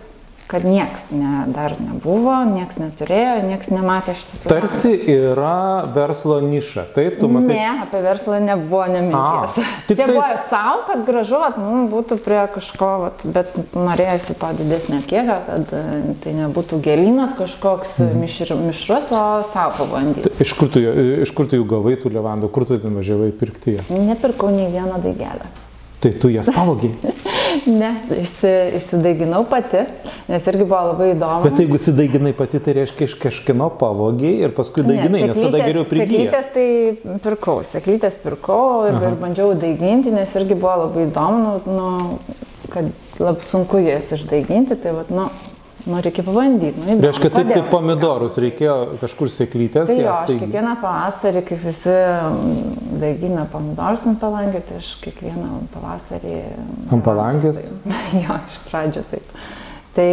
kad 0.51 0.65
nieks 0.65 1.05
ne, 1.15 1.45
dar 1.55 1.77
nebuvo, 1.79 2.33
nieks 2.51 2.81
neturėjo, 2.81 3.37
nieks 3.47 3.69
nematė 3.71 4.17
šitas. 4.19 4.43
Tarsi 4.51 4.97
yra 5.13 5.87
verslo 5.95 6.41
niša, 6.43 6.89
taip 6.97 7.21
tu 7.21 7.29
matai? 7.31 7.55
Ne, 7.55 7.85
apie 7.85 8.01
verslą 8.03 8.41
nebuvo 8.43 8.83
neminties. 8.91 9.61
Čia 9.87 9.95
tais... 9.95 10.11
buvo 10.11 10.27
savo, 10.51 10.83
kad 10.89 11.07
gražu, 11.07 11.39
at, 11.47 11.61
nu, 11.63 11.85
būtų 11.93 12.19
prie 12.25 12.41
kažko, 12.57 12.91
at, 13.13 13.23
bet 13.37 13.55
norėjusi 13.79 14.37
to 14.43 14.51
didesnio 14.59 15.01
kiekio, 15.07 15.39
kad 15.47 15.75
e, 15.79 15.87
tai 16.25 16.35
nebūtų 16.41 16.83
gėlynas 16.83 17.39
kažkoks 17.39 18.01
mhm. 18.03 18.27
mišr, 18.27 18.55
mišrus, 18.67 19.15
o 19.15 19.25
savo 19.53 19.79
pabandyti. 19.85 20.35
Iš 20.43 20.59
kur, 20.59 20.75
tu, 20.75 20.83
iš 21.23 21.31
kur 21.37 21.47
tu 21.47 21.63
jų 21.63 21.71
gavai 21.77 21.95
tų 22.01 22.11
levandų, 22.19 22.51
kur 22.51 22.67
tu 22.67 22.83
ten 22.83 22.99
važiavai 22.99 23.31
pirkti 23.39 23.79
jas? 23.79 23.91
Nepirkau 23.95 24.51
nei 24.51 24.67
vieną 24.75 24.99
daigelę. 24.99 25.47
Tai 26.01 26.13
tu 26.17 26.31
jas 26.33 26.49
pavogiai? 26.49 27.13
ne, 27.81 27.91
įsi, 28.17 28.51
įsidaiginau 28.79 29.43
pati, 29.51 29.83
nes 30.31 30.47
irgi 30.49 30.65
buvo 30.65 30.81
labai 30.91 31.11
įdomu. 31.13 31.45
Bet 31.45 31.61
jeigu 31.61 31.77
įsidaiginai 31.77 32.33
pati, 32.39 32.61
tai 32.65 32.75
reiškia 32.79 33.09
iš 33.09 33.17
kažkino 33.21 33.69
pavogiai 33.81 34.47
ir 34.47 34.55
paskui 34.57 34.85
daiginai, 34.87 35.27
ne, 35.27 35.31
nes 35.33 35.41
tada 35.41 35.61
geriau 35.61 35.85
prigyja. 35.89 36.31
Seklytės 36.31 36.49
tai 36.55 37.19
pirkau, 37.27 37.59
seklytės 37.69 38.17
pirkau 38.23 38.63
ir, 38.89 38.97
Aha. 38.97 39.11
ir 39.11 39.21
bandžiau 39.21 39.53
daiginti, 39.61 40.15
nes 40.15 40.33
irgi 40.41 40.57
buvo 40.57 40.79
labai 40.87 41.05
įdomu, 41.09 41.43
nu, 41.69 41.77
nu, 41.77 42.41
kad 42.73 42.89
labai 43.21 43.49
sunku 43.51 43.83
jas 43.85 44.09
išdaiginti, 44.17 44.81
tai 44.81 44.97
vat, 44.97 45.13
nu, 45.13 45.29
Nu, 45.87 46.01
reikia 46.05 46.25
pabandyti. 46.27 46.81
Nu, 46.81 46.97
Reiškia, 47.01 47.31
taip 47.33 47.51
kaip 47.55 47.69
pomidorus, 47.73 48.37
reikėjo 48.43 48.75
kažkur 49.01 49.31
sėklytės. 49.33 49.88
Tai 49.88 49.97
jo, 49.97 50.12
aš 50.12 50.35
kiekvieną 50.35 50.75
pavasarį, 50.83 51.43
kaip 51.49 51.62
visi 51.64 51.95
mm, 51.95 52.99
daigina 53.01 53.47
pomidorus 53.53 54.05
ant 54.11 54.21
palangio, 54.21 54.61
tai 54.69 54.81
aš 54.83 54.93
kiekvieną 55.05 55.62
pavasarį... 55.73 56.37
Ant 56.93 57.07
palangės? 57.07 57.64
Tai, 57.64 58.21
jo, 58.27 58.38
iš 58.53 58.61
pradžio 58.69 59.05
taip. 59.12 59.35
Tai, 59.97 60.11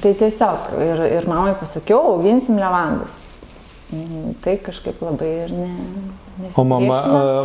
tai 0.00 0.14
tiesiog 0.22 0.72
ir, 0.86 1.04
ir 1.18 1.28
mamai 1.30 1.52
pasakiau, 1.60 2.16
auginsim 2.16 2.60
levandas. 2.60 3.12
Mm, 3.92 4.32
tai 4.42 4.56
kažkaip 4.64 5.02
labai 5.04 5.32
ir 5.44 5.52
ne, 5.54 5.72
O 6.56 6.64
mama, 6.68 6.98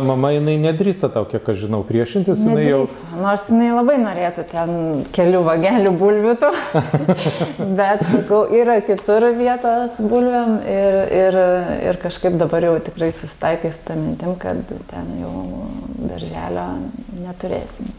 mama 0.04 0.30
jinai 0.34 0.58
nedrįsta 0.60 1.08
tau, 1.12 1.24
kiek 1.28 1.46
aš 1.48 1.62
žinau, 1.64 1.80
priešintis. 1.88 2.42
Jinai 2.44 2.66
jau... 2.66 2.82
Nors 3.16 3.46
jinai 3.48 3.70
labai 3.72 3.96
norėtų 4.02 4.44
ten 4.50 4.74
kelių 5.16 5.40
vagelių 5.46 5.94
bulvių, 5.96 6.34
bet 7.78 8.04
sakau, 8.10 8.42
yra 8.52 8.76
kitur 8.84 9.30
vietos 9.38 9.96
bulviam 9.96 10.58
ir, 10.68 10.98
ir, 11.08 11.40
ir 11.88 12.00
kažkaip 12.04 12.36
dabar 12.40 12.68
jau 12.68 12.76
tikrai 12.84 13.08
susitaikys 13.16 13.80
tą 13.86 13.96
mintim, 13.96 14.36
kad 14.40 14.60
ten 14.92 15.10
jau 15.22 15.34
darželio 16.12 16.68
neturėsim. 17.24 17.92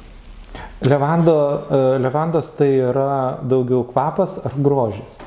Levando, 0.86 1.38
levandos 2.03 2.53
tai 2.58 2.69
yra 2.91 3.39
daugiau 3.41 3.82
kvapas 3.89 4.38
ar 4.45 4.53
grožis? 4.62 5.17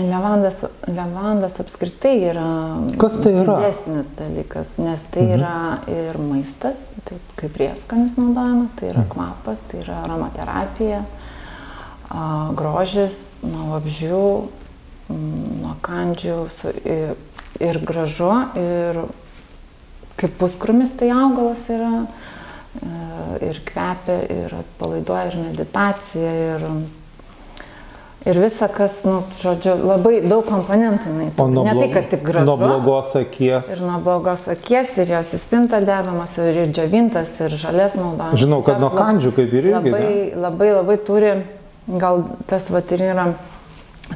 Levandas, 0.00 0.56
levandas 0.88 1.58
apskritai 1.60 2.16
yra, 2.30 2.46
tai 2.96 3.32
yra 3.34 3.56
didesnis 3.58 4.08
dalykas, 4.18 4.70
nes 4.80 5.02
tai 5.12 5.24
mhm. 5.26 5.34
yra 5.36 5.56
ir 5.90 6.18
maistas, 6.22 6.80
tai 7.04 7.18
kaip 7.36 7.52
prieskonis 7.56 8.16
naudojamas, 8.18 8.70
tai 8.78 8.90
yra 8.92 9.04
mhm. 9.04 9.10
kvapas, 9.12 9.64
tai 9.70 9.82
yra 9.84 10.00
aromaterapija, 10.06 11.02
grožis 12.58 13.18
nuo 13.46 13.70
vabžių, 13.76 14.24
nuo 15.10 15.74
kandžių 15.84 16.38
ir, 16.84 17.16
ir 17.60 17.80
gražu, 17.86 18.32
ir 18.58 19.02
kaip 20.20 20.36
puskrumis 20.40 20.92
tai 20.98 21.10
augalas 21.14 21.64
yra, 21.72 22.04
e, 22.80 22.94
ir 23.50 23.60
kvepia, 23.66 24.18
ir 24.34 24.56
atpalaiduoja, 24.60 25.30
ir 25.30 25.38
meditacija, 25.46 26.32
ir 26.54 26.66
Ir 28.28 28.36
visa, 28.36 28.66
kas, 28.68 28.98
nu, 29.08 29.22
žodžiu, 29.40 29.78
labai 29.80 30.18
daug 30.28 30.44
komponentų 30.44 31.08
jinai 31.08 31.28
turi. 31.38 31.62
Ne 31.64 31.72
tai, 31.72 31.86
kad 31.94 32.10
tik 32.12 32.24
gražu. 32.26 32.44
Nuo 32.44 32.58
blogos 32.60 33.14
akies. 33.16 33.70
Ir 33.72 33.80
nuo 33.80 33.96
blogos 34.04 34.44
akies, 34.52 34.92
ir 35.00 35.12
jos 35.14 35.30
įspinta 35.38 35.80
dedamas, 35.80 36.34
ir, 36.36 36.58
ir 36.66 36.74
džiovintas, 36.76 37.32
ir 37.40 37.56
žalės 37.62 37.96
naudojamas. 37.96 38.42
Žinau, 38.42 38.60
kad 38.66 38.82
nuo 38.82 38.92
kandžių 38.92 39.32
kaip 39.38 39.56
ir 39.56 39.70
irgi. 39.70 39.72
Labai, 39.72 40.02
ne? 40.04 40.42
labai, 40.44 40.68
labai 40.74 40.98
turi, 41.08 41.32
gal 41.88 42.26
tas 42.50 42.68
va 42.68 42.84
ir 42.84 43.06
yra 43.08 43.26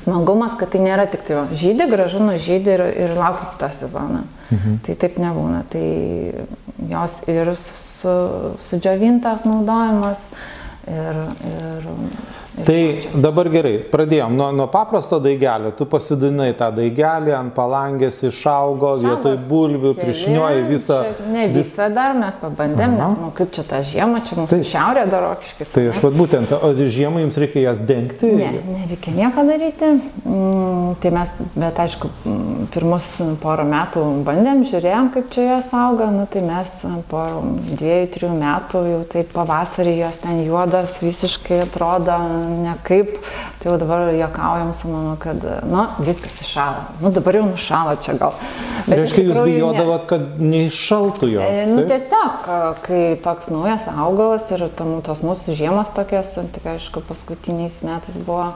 smagumas, 0.04 0.58
kad 0.60 0.74
tai 0.74 0.84
nėra 0.84 1.08
tik 1.08 1.24
tai 1.24 1.40
žydė, 1.56 1.88
gražu 1.88 2.20
nužydė 2.26 2.76
ir, 2.76 2.86
ir 3.06 3.16
laukia 3.16 3.54
kitą 3.54 3.72
sezoną. 3.80 4.24
Mhm. 4.50 4.80
Tai 4.84 5.00
taip 5.00 5.16
nebūna. 5.22 5.64
Tai 5.72 5.86
jos 6.92 7.22
ir 7.24 7.54
su, 7.56 7.80
su, 7.80 8.16
sudžiovintas 8.68 9.48
naudojimas. 9.48 10.28
Ir, 10.84 11.22
ir 11.48 11.86
Ir 11.88 12.43
Tai 12.54 12.78
dabar 13.18 13.48
gerai, 13.50 13.78
pradėjom 13.90 14.36
nuo, 14.38 14.52
nuo 14.54 14.68
paprasto 14.70 15.18
daigelio. 15.22 15.72
Tu 15.74 15.88
pasidinai 15.90 16.52
tą 16.54 16.68
daigelį, 16.76 17.32
ant 17.34 17.54
palangės 17.56 18.20
išaugo, 18.22 18.44
Išaugo 18.54 18.92
vietoj 19.02 19.36
bulvių, 19.48 19.92
keli, 19.94 20.04
prišnioji 20.04 20.62
visą. 20.68 20.98
Ne 21.32 21.46
visą 21.52 21.88
dar 21.94 22.14
mes 22.18 22.36
pabandėm, 22.38 22.96
nes, 22.98 23.16
nu, 23.18 23.30
kaip 23.36 23.50
čia 23.54 23.64
ta 23.68 23.80
žiema, 23.86 24.20
čia 24.26 24.38
mūsų 24.38 24.58
Taip. 24.58 24.66
šiaurė 24.70 25.04
dar 25.10 25.26
okiškis. 25.32 25.72
Tai 25.74 25.84
aš 25.90 26.00
vad 26.04 26.18
būtent, 26.18 26.54
o 26.54 26.70
žiemą 26.78 27.24
jums 27.24 27.38
reikia 27.42 27.64
jas 27.66 27.82
dengti. 27.88 28.30
Ne, 28.38 28.52
nereikia 28.68 29.14
nieko 29.16 29.44
daryti. 29.48 29.90
Mm, 30.22 30.94
tai 31.02 31.14
mes, 31.14 31.34
bet 31.56 31.82
aišku, 31.84 32.10
mm, 32.22 32.68
pirmus 32.74 33.08
porą 33.42 33.66
metų 33.68 34.04
bandėm, 34.26 34.64
žiūrėjom, 34.70 35.10
kaip 35.16 35.30
čia 35.34 35.48
jos 35.54 35.72
auga. 35.74 36.10
Nu, 36.14 36.28
tai 36.30 36.44
mes 36.46 36.72
po 37.10 37.24
dviejų, 37.74 38.10
trijų 38.14 38.32
metų 38.38 38.84
jau 38.92 39.02
taip 39.16 39.34
pavasarį 39.34 39.98
jos 40.04 40.22
ten 40.22 40.44
juodas 40.46 40.98
visiškai 41.02 41.64
atrodo 41.66 42.18
nekaip. 42.48 43.16
Tai 43.62 43.70
jau 43.72 43.78
dabar 43.80 44.06
juokaujam 44.14 44.72
su 44.76 44.88
mama, 44.92 45.16
kad, 45.22 45.42
nu, 45.70 45.84
viskas 46.04 46.40
iššalo. 46.44 46.84
Nu, 47.00 47.10
dabar 47.14 47.38
jau 47.40 47.44
nušalo 47.48 47.96
čia 48.04 48.14
gal. 48.20 48.34
Bet 48.86 48.94
iš 48.94 49.00
Reiškia, 49.00 49.24
jūs 49.24 49.32
tikrųjų 49.32 49.50
ne. 49.50 49.58
bijodavot, 49.58 50.06
kad 50.10 50.26
neiššaltų 50.40 51.30
jos. 51.32 51.50
E, 51.50 51.66
Nu, 51.74 51.82
taip? 51.82 51.92
tiesiog, 51.94 52.48
kai 52.86 53.02
toks 53.24 53.48
naujas 53.52 53.86
augalas 53.90 54.44
ir 54.54 54.66
tam, 54.78 54.96
tos 55.06 55.22
mūsų 55.24 55.56
žiemos 55.58 55.90
tokios, 55.96 56.34
tik 56.54 56.66
aišku, 56.74 57.02
paskutiniais 57.08 57.80
metais 57.86 58.16
buvo 58.20 58.52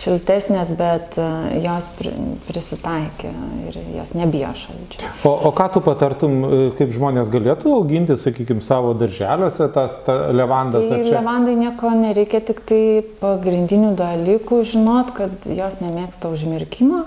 šiltesnės, 0.00 0.70
bet 0.78 1.16
a, 1.20 1.26
jos 1.60 1.90
pri, 1.98 2.12
prisitaikė 2.48 3.30
ir 3.68 3.78
jos 3.98 4.12
nebijo 4.16 4.50
šalčio. 4.56 5.10
O, 5.28 5.32
o 5.48 5.52
ką 5.56 5.66
tu 5.74 5.82
patartum, 5.84 6.38
e, 6.46 6.60
kaip 6.78 6.92
žmonės 6.96 7.28
galėtų 7.32 7.74
auginti, 7.76 8.16
sakykime, 8.20 8.64
savo 8.64 8.94
darželiuose 8.96 9.68
tas 9.74 9.98
ta 10.06 10.18
levandas? 10.32 10.88
Tai 10.88 11.00
levandai 11.04 11.54
nieko 11.60 11.92
nereikia, 12.00 12.40
tik 12.50 12.64
tai 12.68 12.82
pagrindinių 13.20 13.92
dalykų 14.00 14.62
žinot, 14.72 15.12
kad 15.16 15.48
jos 15.50 15.80
nemėgsta 15.84 16.32
užmirkimo, 16.32 17.04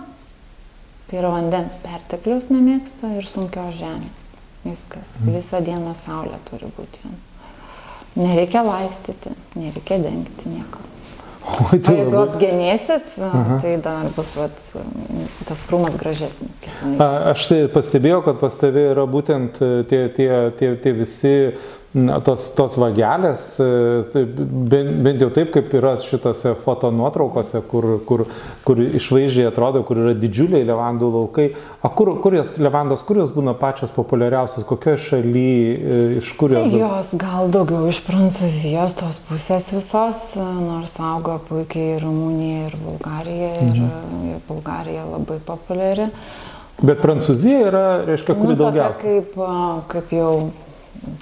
tai 1.10 1.22
yra 1.22 1.34
vandens 1.34 1.76
pertekliaus 1.84 2.50
nemėgsta 2.54 3.16
ir 3.18 3.26
sunkios 3.30 3.76
žemės. 3.82 4.20
Viskas, 4.64 5.10
Mhm. 5.20 5.34
visą 5.36 5.60
dieną 5.60 5.92
saulė 5.98 6.38
turi 6.48 6.70
būti. 6.78 7.10
Nereikia 8.16 8.62
laistyti, 8.64 9.34
nereikia 9.58 9.98
dengti 10.00 10.48
nieko. 10.48 10.80
O 11.44 11.76
tai 11.76 11.98
jeigu 11.98 12.16
apgenėsit, 12.22 13.18
tai 13.62 13.74
dar 13.84 14.08
bus 14.16 14.30
vat, 14.40 14.56
tas 15.48 15.64
krūmas 15.68 15.98
gražesnis. 16.00 16.54
kiekvienais 16.64 17.04
A, 17.04 17.10
Aš 17.34 17.48
tai 17.50 17.58
pastebėjau, 17.74 18.22
kad 18.30 18.40
pas 18.40 18.56
tave 18.62 18.86
yra 18.94 19.04
būtent 19.10 19.60
e, 19.60 19.72
tie, 19.90 20.06
tie, 20.16 20.30
tie, 20.60 20.70
tie 20.80 20.94
visi 20.96 21.34
na, 21.94 22.16
tos, 22.26 22.48
tos 22.58 22.74
vagelės, 22.82 23.42
e, 23.62 23.68
tai 24.14 24.24
bent, 24.26 24.90
bent 25.06 25.22
jau 25.22 25.28
taip, 25.30 25.52
kaip 25.54 25.74
yra 25.78 25.92
šitose 26.02 26.56
fotonuotraukose, 26.64 27.62
kur, 27.70 27.86
kur, 28.08 28.24
kur 28.66 28.82
išvaizdžiai 28.82 29.46
atrodo, 29.52 29.84
kur 29.86 30.00
yra 30.02 30.14
didžiuliai 30.18 30.66
levandų 30.66 31.10
laukai. 31.14 31.48
O 31.86 31.92
kur, 31.94 32.14
kur 32.24 32.34
jos 32.40 32.56
levandos, 32.58 33.04
kur 33.06 33.20
jos 33.22 33.30
būna 33.36 33.54
pačios 33.60 33.94
populiariausios, 33.94 34.66
kokioje 34.66 34.98
šalyje, 35.10 36.18
iš 36.22 36.32
kur 36.40 36.56
Tai 36.56 36.64
jos? 36.66 36.80
jos 36.82 37.14
gal 37.22 37.52
daugiau 37.54 37.86
iš 37.92 38.02
Prancūzijos 38.08 38.98
tos 38.98 39.20
pusės 39.30 39.70
visos, 39.74 40.24
nors 40.40 40.98
auga 41.00 41.38
puikiai 41.50 41.98
ir 42.00 42.02
Rumunija, 42.08 42.66
ir 42.72 42.76
Bulgarija, 42.82 43.54
ir, 43.62 43.78
Mhm. 43.78 44.26
ir 44.34 44.42
Bulgarija 44.50 45.06
labai 45.12 45.38
populiari. 45.46 46.10
Bet 46.82 47.02
Prancūzija 47.06 47.68
yra, 47.70 47.86
reiškia, 48.08 48.34
kuri 48.36 48.56
Nu, 48.56 48.64
daugiausiai. 48.66 49.22
kaip, 49.22 49.38
a, 49.38 49.82
kaip 49.88 50.10
jau 50.12 50.50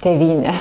tevinė. 0.02 0.52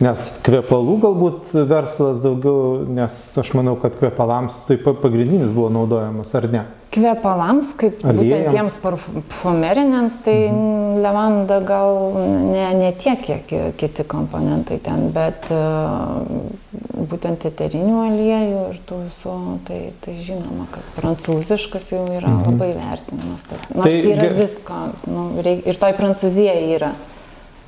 Nes 0.00 0.24
kvepalų 0.46 0.98
galbūt 1.04 1.52
verslas 1.68 2.18
daugiau, 2.24 2.84
nes 2.88 3.38
aš 3.38 3.52
manau, 3.58 3.76
kad 3.80 3.96
kvepalams 3.98 4.64
pat 4.84 5.00
pagrindinis 5.02 5.52
buvo 5.56 5.68
naudojamas, 5.70 6.34
ar 6.34 6.48
ne? 6.52 6.64
Kvepalams, 6.88 7.74
kaip 7.76 7.98
Aliejams. 8.00 8.16
būtent 8.16 8.54
tiems 8.54 8.76
parfumeriniams, 8.80 10.14
tai 10.24 10.48
Mhm. 10.48 11.02
levanda 11.04 11.60
gal 11.60 12.14
ne, 12.16 12.74
ne 12.74 12.92
tiek, 12.92 13.20
kiek 13.22 13.46
ki- 13.46 13.72
kiti 13.76 14.04
komponentai 14.04 14.78
ten, 14.82 15.10
bet 15.12 15.50
a, 15.52 16.22
būtent 17.08 17.44
eterinių 17.44 17.98
aliejų 18.08 18.62
ir 18.72 18.80
tų 18.88 19.02
visų, 19.04 19.34
tai, 19.68 19.92
tai 20.00 20.14
žinoma, 20.24 20.66
kad 20.72 20.82
prancūziškas 20.96 21.90
jau 21.92 22.06
yra 22.16 22.32
labai 22.46 22.72
vertinamas 22.74 23.44
tas. 23.48 23.68
Nors 23.74 23.84
Mhm. 23.86 24.02
Tai 24.02 24.02
tai 24.02 24.16
yra 24.16 24.34
visko, 24.34 24.80
nu, 25.06 25.42
reik, 25.42 25.66
ir 25.66 25.74
toj 25.74 25.92
Prancūzijai 25.92 26.74
yra 26.76 26.92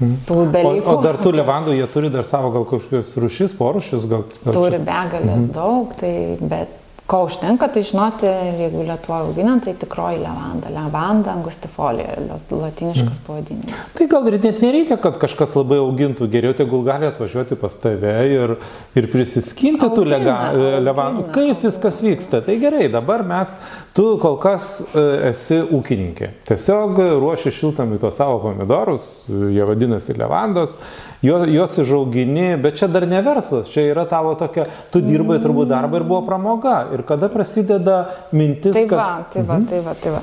tų 0.00 0.36
O, 0.36 0.44
dalykų. 0.48 0.86
o 0.88 1.02
dar 1.04 1.18
tų 1.20 1.32
levandų, 1.36 1.74
jie 1.76 1.86
turi 1.92 2.10
dar 2.10 2.24
savo 2.24 2.50
gal 2.54 2.64
kažkokius 2.64 3.16
rušis, 3.20 3.52
porušius, 3.58 4.06
gal, 4.08 4.24
gal 4.44 4.54
Turi 4.56 4.78
begalės 4.78 5.44
Mhm. 5.44 5.52
daug, 5.52 5.92
tai 6.00 6.36
bet 6.40 6.68
ko 7.10 7.24
užtenka, 7.26 7.66
tai 7.74 7.82
žinoti, 7.82 8.26
jeigu 8.60 8.84
Lietuvoje 8.86 9.24
auginant, 9.26 9.64
tai 9.66 9.72
tikroji 9.74 10.20
levanda. 10.22 10.70
Levanda 10.70 11.32
angustifolija, 11.34 12.14
latiniškas 12.50 13.18
Mhm. 13.18 13.24
pavadinimas. 13.26 13.88
Tai 13.98 14.06
gal 14.06 14.28
ir 14.28 14.36
net 14.44 14.60
nereikia, 14.62 14.96
kad 15.02 15.18
kažkas 15.18 15.56
labai 15.58 15.78
augintų, 15.82 16.28
geriau 16.30 16.54
tegul 16.54 16.84
gali 16.86 17.06
atvažiuoti 17.10 17.56
pas 17.58 17.74
tave 17.82 18.14
ir, 18.30 18.56
ir 18.94 19.10
prisiskinti 19.10 19.88
tų 19.90 20.04
Augina, 20.04 20.18
lega- 20.18 20.80
levandų. 20.86 21.24
augina, 21.26 21.32
Kaip 21.34 21.62
viskas 21.66 22.00
vyksta? 22.00 22.44
Tai 22.46 22.56
gerai, 22.62 22.86
dabar 22.88 23.24
mes, 23.26 23.56
tu 23.92 24.16
kol 24.22 24.36
kas 24.38 24.80
e, 24.94 25.28
esi 25.30 25.58
ūkininkė. 25.66 26.28
Tiesiog 26.46 26.96
ruoši 27.18 27.50
šiltami 27.50 27.98
tuos 27.98 28.14
savo 28.16 28.38
pomidorus, 28.38 29.24
jie 29.28 29.64
vadinasi 29.66 30.14
levandos, 30.14 30.76
juos 31.22 31.76
užaugini, 31.78 32.56
bet 32.62 32.78
čia 32.80 32.88
dar 32.88 33.04
ne 33.08 33.20
verslas, 33.22 33.68
čia 33.72 33.84
yra 33.90 34.06
tavo 34.08 34.32
tokia, 34.40 34.64
tu 34.92 35.02
dirbai 35.04 35.36
turbūt 35.42 35.68
darbą 35.68 36.00
ir 36.00 36.06
buvo 36.08 36.22
pramoga. 36.26 36.86
Ir 36.96 37.02
kada 37.08 37.28
prasideda 37.32 37.98
mintis, 38.32 38.72
Tai 38.76 38.86
kad... 38.88 38.96
va, 38.98 39.10
tai 39.32 39.44
va, 39.44 39.58
tai 39.68 39.82
va, 39.84 39.94
tai 40.00 40.14
va. 40.16 40.22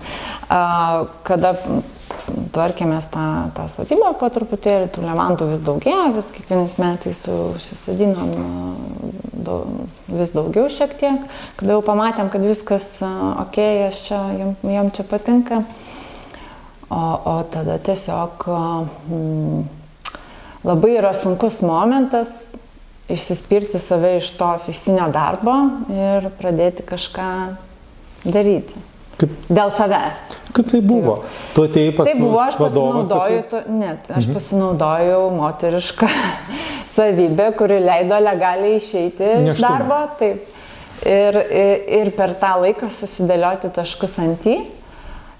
A, 0.49 0.59
kada 1.27 1.53
tvarkėmės 2.55 3.07
tą, 3.13 3.25
tą 3.55 3.67
sodybą 3.71 4.13
po 4.19 4.29
truputėlį, 4.33 4.89
tų 4.95 5.05
levandų 5.05 5.51
vis 5.51 5.61
daugėjo, 5.63 6.07
vis 6.15 6.29
kiekvienais 6.33 6.77
metais 6.81 7.23
užsisodinom 7.31 8.33
a, 8.33 8.47
dau- 9.47 9.87
vis 10.09 10.33
daugiau 10.33 10.65
šiek 10.71 10.97
tiek. 10.99 11.27
Kada 11.59 11.77
jau 11.77 11.83
pamatėm, 11.85 12.31
kad 12.33 12.41
viskas 12.47 12.95
ok, 13.03 13.61
čia, 14.01 14.21
jam, 14.39 14.55
jam 14.65 14.91
čia 14.95 15.05
patinka. 15.07 15.61
O, 16.87 16.99
o 17.27 17.31
tada 17.51 17.75
tiesiog 17.83 18.45
mm, 19.11 19.63
labai 20.67 20.97
yra 20.99 21.13
sunkus 21.15 21.61
momentas 21.63 22.33
išsispirti 23.07 23.79
save 23.79 24.17
iš 24.17 24.33
to 24.35 24.49
ofisinio 24.57 25.07
darbo 25.13 25.55
ir 25.93 26.27
pradėti 26.39 26.83
kažką 26.87 27.29
daryti. 28.27 28.83
Kaip, 29.17 29.31
Dėl 29.49 29.71
savęs. 29.73 30.35
kaip 30.53 30.67
tai 30.69 30.79
buvo? 30.85 31.15
Tu 31.55 31.63
atėjai 31.65 31.93
pas 31.97 32.05
Tai 32.05 32.17
buvo, 32.19 32.41
aš 32.43 32.57
vadovą, 32.59 32.99
pasinaudoju, 32.99 33.45
to, 33.49 33.61
net, 33.73 34.11
aš 34.13 34.27
pasinaudojau 34.29 35.23
moterišką 35.33 36.09
savybę, 36.97 37.47
kuri 37.57 37.79
leido 37.81 38.19
legaliai 38.21 38.77
išeiti 38.77 39.31
iš 39.53 39.63
darbo. 39.63 40.03
Taip. 40.19 40.53
Ir, 41.07 41.37
ir, 41.37 41.81
ir 42.01 42.11
per 42.17 42.35
tą 42.41 42.55
laiką 42.61 42.91
susidėlioti 42.93 43.71
taškus 43.73 44.17
ant 44.21 44.45
į. 44.49 44.59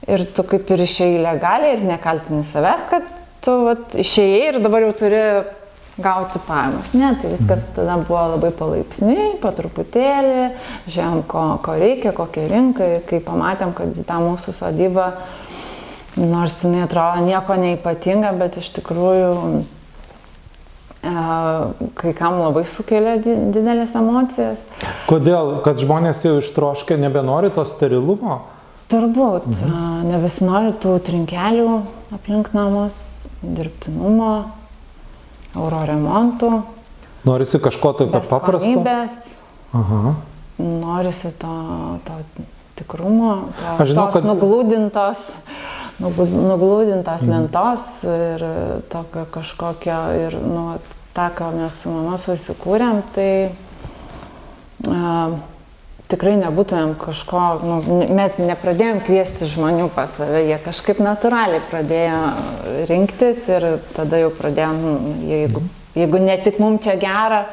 Ir 0.07 0.23
tu 0.33 0.45
kaip 0.47 0.69
ir 0.73 0.85
išėjai 0.85 1.21
legaliai 1.21 1.75
ir 1.75 1.85
nekaltini 1.85 2.45
savęs, 2.47 2.85
kad 2.89 3.16
tu 3.47 3.55
vat, 3.63 3.95
išėjai 3.95 4.43
ir 4.51 4.59
dabar 4.63 4.83
jau 4.83 4.93
turi 5.05 5.23
gauti 5.97 6.39
pajamas. 6.45 6.91
Ne, 6.93 7.13
tai 7.21 7.31
viskas 7.33 7.63
tada 7.75 7.97
buvo 8.03 8.21
labai 8.35 8.51
palaipsniui, 8.53 9.37
po 9.41 9.51
truputėlį, 9.55 10.43
žiūrėjom, 10.85 11.23
ko, 11.31 11.45
ko 11.65 11.77
reikia, 11.79 12.13
kokia 12.17 12.45
rinka, 12.51 12.89
ir 12.97 13.07
kai 13.07 13.21
pamatėm, 13.23 13.73
kad 13.77 13.97
tą 14.05 14.19
mūsų 14.21 14.53
sodybą, 14.59 15.07
nors 16.19 16.59
jinai 16.61 16.83
atrodo 16.85 17.25
nieko 17.25 17.57
neipatinga, 17.61 18.35
bet 18.37 18.59
iš 18.61 18.69
tikrųjų 18.77 19.31
e, 21.01 21.15
kai 21.97 22.13
kam 22.17 22.37
labai 22.43 22.65
sukelia 22.69 23.17
di- 23.23 23.39
didelės 23.57 23.97
emocijas. 23.97 24.61
Kodėl? 25.09 25.57
Kad 25.65 25.81
žmonės 25.81 26.21
jau 26.27 26.37
ištroškę 26.43 26.99
nebenori 27.01 27.49
to 27.53 27.65
sterilumo? 27.69 28.43
Turbūt 28.87 29.49
mhm. 29.49 30.05
nebesinori 30.13 30.77
tų 30.79 30.99
trinkelių 31.09 31.71
aplink 32.15 32.53
namus, 32.55 33.01
dirbtinumo, 33.41 34.51
euro 35.55 35.79
remontų, 35.85 36.61
Norisi 37.27 37.59
kažko 37.59 37.91
tokio 37.97 38.21
paprasto? 38.29 38.69
Aha. 39.73 40.13
norisi 40.59 41.31
to, 41.37 41.99
to 42.05 42.13
tikrumo, 42.75 43.49
to, 43.59 43.83
Aš 43.83 43.89
žinau, 43.89 44.05
tos 44.05 44.13
kad- 44.13 44.25
nuglūdintos, 44.29 45.17
nuglūdintos 45.99 47.21
Mhm. 47.21 47.29
lentos 47.31 47.79
ir 48.03 48.45
tokio 48.89 49.25
kažkokio, 49.31 49.99
ir 50.27 50.37
nu, 50.41 50.77
tą, 51.13 51.29
ką 51.35 51.51
mes 51.55 51.73
su 51.81 51.89
mama 51.89 52.17
susikūrėm, 52.17 53.01
tai 53.15 53.51
a, 54.87 55.29
tikrai 56.11 56.37
nebūtumėm 56.39 56.93
kažko, 57.01 57.43
nu, 57.67 57.77
mes 58.15 58.35
nepradėjom 58.39 59.01
kviesti 59.07 59.47
žmonių 59.51 59.89
pas 59.95 60.11
save, 60.15 60.43
jie 60.47 60.57
kažkaip 60.63 61.01
natūraliai 61.03 61.63
pradėjo 61.67 62.21
rinktis 62.89 63.49
ir 63.51 63.67
tada 63.95 64.21
jau 64.23 64.31
pradėjom, 64.37 64.79
nu, 64.83 65.15
jeigu, 65.27 65.63
jeigu 65.97 66.21
ne 66.23 66.37
tik 66.45 66.61
mums 66.63 66.85
čia 66.87 66.95
gera, 67.01 67.43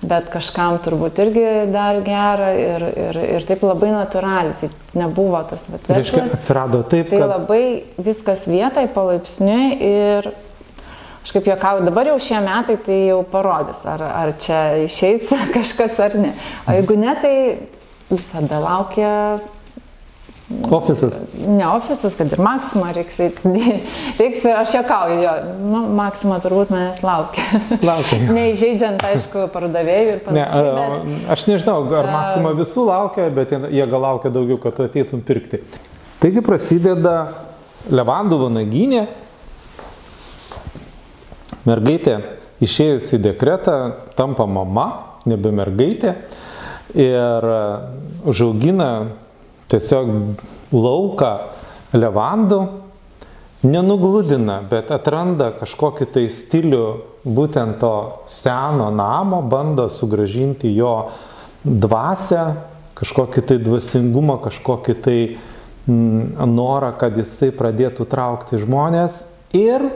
bet 0.00 0.30
kažkam 0.32 0.78
turbūt 0.82 1.18
irgi 1.22 1.46
dar 1.70 2.00
gera 2.02 2.52
ir, 2.56 2.84
ir, 3.06 3.18
ir 3.36 3.48
taip 3.48 3.64
labai 3.68 3.92
natūraliai, 3.94 4.56
tai 4.62 4.70
nebuvo 4.96 5.42
tas 5.50 5.66
vat, 5.70 5.90
Reiškia, 5.92 6.22
verslas. 6.24 6.38
atsirado 6.40 6.82
taip, 6.88 7.10
Tai 7.12 7.20
kad 7.20 7.34
labai 7.36 7.64
viskas 8.00 8.46
vietai 8.48 8.86
palaipsniui 8.94 9.66
ir 9.90 10.30
aš 11.20 11.34
kaip 11.36 11.50
juokauju, 11.50 11.84
dabar 11.84 12.08
jau 12.08 12.16
šie 12.24 12.40
metai 12.42 12.78
tai 12.80 13.02
jau 13.10 13.20
parodys, 13.28 13.84
ar, 13.84 14.02
ar 14.08 14.32
čia 14.40 14.62
išeis 14.86 15.28
kažkas 15.56 16.00
ar 16.00 16.16
ne. 16.16 16.32
O 16.64 16.74
jeigu 16.78 16.96
ne, 16.96 17.12
tai 17.20 17.34
visada 18.10 18.58
laukia 18.62 19.12
ofisas. 20.70 21.14
ne 21.46 21.66
ofisas, 21.68 22.14
kad 22.18 22.32
ir 22.32 22.40
Maksima 22.42 22.90
reiks, 22.92 23.18
reiks 24.20 24.44
ir 24.44 24.56
aš 24.56 24.74
juokauju, 24.74 25.20
jo, 25.22 25.34
nu, 25.62 25.82
Maksima 25.94 26.40
turbūt 26.42 26.72
manęs 26.74 27.02
laukia. 27.06 27.44
Laukia. 27.86 28.18
Neįžeidžiant, 28.36 29.04
aišku, 29.12 29.46
pardavėjų 29.54 30.08
ir 30.16 30.18
Ne, 30.18 30.24
panašiai. 30.26 30.66
a, 30.72 30.88
bet... 31.04 31.30
aš 31.36 31.46
nežinau, 31.50 31.78
ar 32.00 32.10
Maksima 32.10 32.54
visų 32.58 32.88
laukia, 32.90 33.28
bet 33.34 33.54
jie 33.54 33.86
gal 33.92 34.04
laukia 34.08 34.32
daugiau, 34.34 34.58
kad 34.62 34.76
tu 34.78 34.86
ateitum 34.88 35.22
pirkti. 35.26 35.62
Taigi 36.20 36.42
prasideda 36.44 37.16
Levandų 37.90 38.42
vanaginė. 38.42 39.06
Mergaitė 41.68 42.18
išėjusi 42.64 43.16
į 43.18 43.22
dekretą 43.30 43.76
tampa 44.18 44.44
mama, 44.48 44.86
nebe 45.28 45.52
mergaitė. 45.54 46.14
Ir 46.98 47.46
a, 47.46 47.62
užaugina 48.26 48.90
tiesiog 49.70 50.10
lauką 50.74 51.32
levandų. 51.94 52.60
Nenugludina, 53.60 54.62
bet 54.64 54.88
atranda 54.88 55.50
kažkokį 55.52 56.06
tai 56.14 56.22
stilių 56.32 56.84
būtent 57.28 57.76
to 57.82 57.92
seno 58.32 58.86
namo, 58.88 59.42
bando 59.44 59.84
sugražinti 59.92 60.70
jo 60.72 61.10
dvasę, 61.60 62.44
kažkokį 62.96 63.44
tai 63.50 63.58
dvasingumą, 63.60 64.38
kažkokį 64.46 64.94
tai 65.04 65.18
mm, 65.84 66.40
norą, 66.48 66.94
kad 66.96 67.20
jisai 67.20 67.50
pradėtų 67.52 68.08
traukti 68.08 68.60
žmonės. 68.62 69.26
Ir 69.52 69.90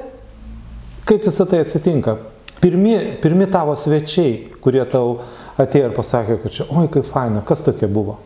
kaip 1.08 1.24
visą 1.24 1.48
tai 1.48 1.62
atsitinka? 1.64 2.18
Pirmi, 2.60 2.96
pirmi 3.20 3.48
tavo 3.48 3.74
svečiai, 3.76 4.52
kurie 4.64 4.84
tau 4.88 5.22
atėjo 5.60 5.90
ir 5.90 5.96
pasakė, 5.96 6.38
kad 6.42 6.54
čia, 6.56 6.68
oi 6.70 6.88
kaip 6.92 7.06
faina, 7.08 7.42
kas 7.46 7.64
tokie 7.66 7.88
buvo? 7.90 8.18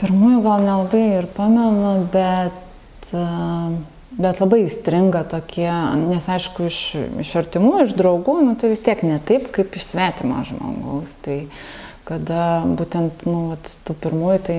Pirmųjų 0.00 0.42
gal 0.44 0.64
nelabai 0.64 1.04
ir 1.22 1.28
pamenu, 1.36 1.92
bet, 2.12 3.08
a, 3.16 3.70
bet 4.18 4.42
labai 4.42 4.66
įstringa 4.66 5.24
tokie, 5.30 5.70
nes 6.02 6.28
aišku, 6.28 6.68
iš, 6.68 6.80
iš 7.24 7.32
artimų, 7.40 7.72
iš 7.86 7.96
draugų, 7.96 8.38
nu, 8.44 8.54
tai 8.60 8.74
vis 8.74 8.84
tiek 8.84 9.00
ne 9.06 9.18
taip, 9.24 9.48
kaip 9.56 9.76
iš 9.78 9.90
svetimo 9.92 10.42
žmogaus. 10.46 11.16
Tai 11.24 11.38
kada 12.06 12.62
būtent, 12.78 13.24
nu, 13.26 13.54
vat, 13.54 13.70
tų 13.88 13.96
pirmųjų, 14.04 14.42
tai 14.46 14.58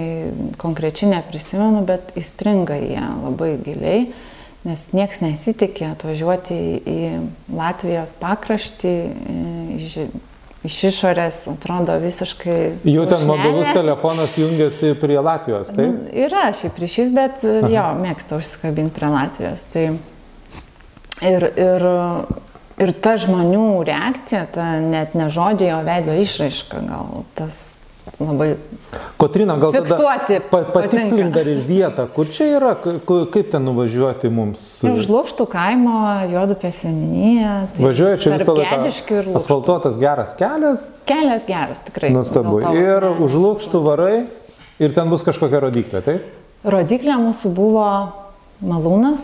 konkrečiai 0.60 1.14
neprisimenu, 1.14 1.86
bet 1.88 2.12
įstringa 2.20 2.76
jie 2.82 3.04
labai 3.24 3.54
giliai, 3.64 4.02
nes 4.68 4.82
nieks 4.92 5.22
nesitikė 5.24 5.94
atvažiuoti 5.94 6.58
į 6.82 6.98
Latvijos 7.56 8.12
pakraštį, 8.20 8.96
į, 9.78 10.10
iš, 10.68 10.78
iš 10.78 10.84
išorės, 10.92 11.40
atrodo 11.52 11.96
visiškai... 12.02 12.58
Jau 12.88 13.06
ten 13.10 13.24
lūšnelė. 13.24 13.30
mobilus 13.32 13.72
telefonas 13.76 14.38
jungiasi 14.40 14.94
prie 15.00 15.20
Latvijos, 15.20 15.72
taip? 15.74 15.94
Nu, 15.96 16.12
Yra 16.28 16.50
šiaip 16.58 16.82
ryšys, 16.84 17.14
bet 17.16 17.46
jo, 17.46 17.86
mėgsta 18.02 18.40
užsikabinti 18.40 18.96
prie 18.98 19.12
Latvijos. 19.14 19.64
Tai 19.74 19.86
ir, 21.32 21.48
ir, 21.48 21.88
ir 22.84 22.94
ta 23.04 23.16
žmonių 23.22 23.70
reakcija, 23.88 24.44
ta 24.54 24.68
net 24.84 25.16
ne 25.18 25.32
žodžiai, 25.34 25.74
o 25.78 25.82
veido 25.88 26.18
išraiška, 26.22 26.84
gal 26.88 27.24
tas 27.40 27.64
labai 28.20 28.56
Kotrina, 29.18 29.58
gal 29.62 29.74
Fiksuoti 29.76 30.40
pa, 30.50 30.62
patinka. 30.74 31.30
dar 31.36 31.48
ir 31.50 31.60
vietą, 31.66 32.08
kur 32.14 32.30
čia 32.34 32.48
yra, 32.58 32.72
kaip 32.78 33.52
ten 33.52 33.66
nuvažiuoti 33.68 34.30
mums. 34.34 34.64
Už 34.88 35.10
Lūkštų 35.12 35.46
kaimo 35.52 35.98
juodų 36.32 36.58
pieseninėje. 36.62 37.52
Tai 37.76 37.86
Važiuoja 37.86 38.20
čia 38.24 38.34
visą 38.38 38.56
laiką. 38.58 39.36
Asfaltuotas 39.38 40.00
geras 40.02 40.34
kelias, 40.40 40.92
Kelias 41.10 41.46
geras, 41.50 41.84
tikrai. 41.86 42.14
to, 42.66 42.74
Ir 42.78 43.06
ne, 43.06 43.14
už 43.28 43.38
lūkštų 43.44 43.84
varai 43.86 44.16
ir 44.82 44.94
ten 44.98 45.10
bus 45.14 45.26
kažkokia 45.26 45.62
rodiklė, 45.68 46.02
taip? 46.06 46.32
Rodiklė 46.68 47.20
mūsų 47.22 47.54
buvo 47.54 47.86
malūnas, 48.66 49.22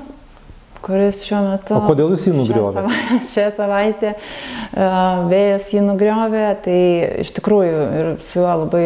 kuris 0.83 1.23
šiuo 1.27 1.39
metu... 1.47 1.77
O 1.77 1.81
kodėl 1.87 2.13
jūs 2.13 2.25
jį 2.27 2.33
šią 2.33 2.39
nugriovėt? 2.41 2.77
sava- 2.77 3.19
Šią 3.33 3.45
savaitę 3.57 4.13
e, 4.13 4.87
vėjas 5.31 5.69
jį 5.73 5.83
nugriovė, 5.87 6.45
tai 6.65 6.77
iš 7.23 7.33
tikrųjų 7.39 7.83
ir 7.99 8.09
su 8.25 8.41
juo 8.41 8.55
labai 8.65 8.85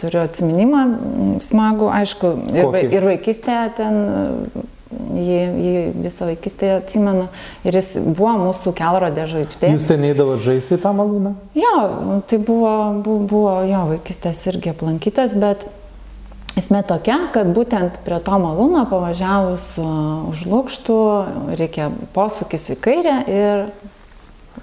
turiu 0.00 0.22
atsiminimą 0.24 0.84
smagų, 1.44 1.90
aišku, 2.02 2.36
ir, 2.52 2.68
Kokį? 2.70 2.86
ir 2.96 3.08
vaikystėje 3.10 3.66
ten 3.80 3.98
e, 4.02 4.64
jį, 4.92 5.36
jį 5.66 5.74
visą 6.04 6.30
vaikystėje 6.30 6.78
atsimenu. 6.80 7.28
Ir 7.68 7.78
jis 7.80 7.92
buvo 8.04 8.32
mūsų 8.46 8.72
kelrodė 8.76 9.28
žvaigždė. 9.30 9.70
Jūs 9.76 9.86
ten 9.88 10.04
eidavot 10.08 10.42
žaisti 10.44 10.80
tą 10.82 10.92
malūną? 10.96 11.34
Jo, 11.56 11.76
tai 12.28 12.40
buvo, 12.40 12.74
buvo, 13.04 13.20
buvo 13.30 13.54
jo 13.68 13.84
vaikystės 13.94 14.42
irgi 14.52 14.72
aplankytas, 14.74 15.36
bet 15.40 15.64
esmė 16.60 16.82
tokia, 16.86 17.18
kad 17.32 17.46
būtent 17.56 18.00
prie 18.04 18.18
to 18.20 18.38
malūno 18.42 18.84
pavažiavus 18.90 19.70
už 20.32 20.44
lūkštų 20.52 20.98
reikia 21.58 21.90
posūkis 22.14 22.70
į 22.74 22.76
kairę 22.84 23.16
ir 23.32 23.64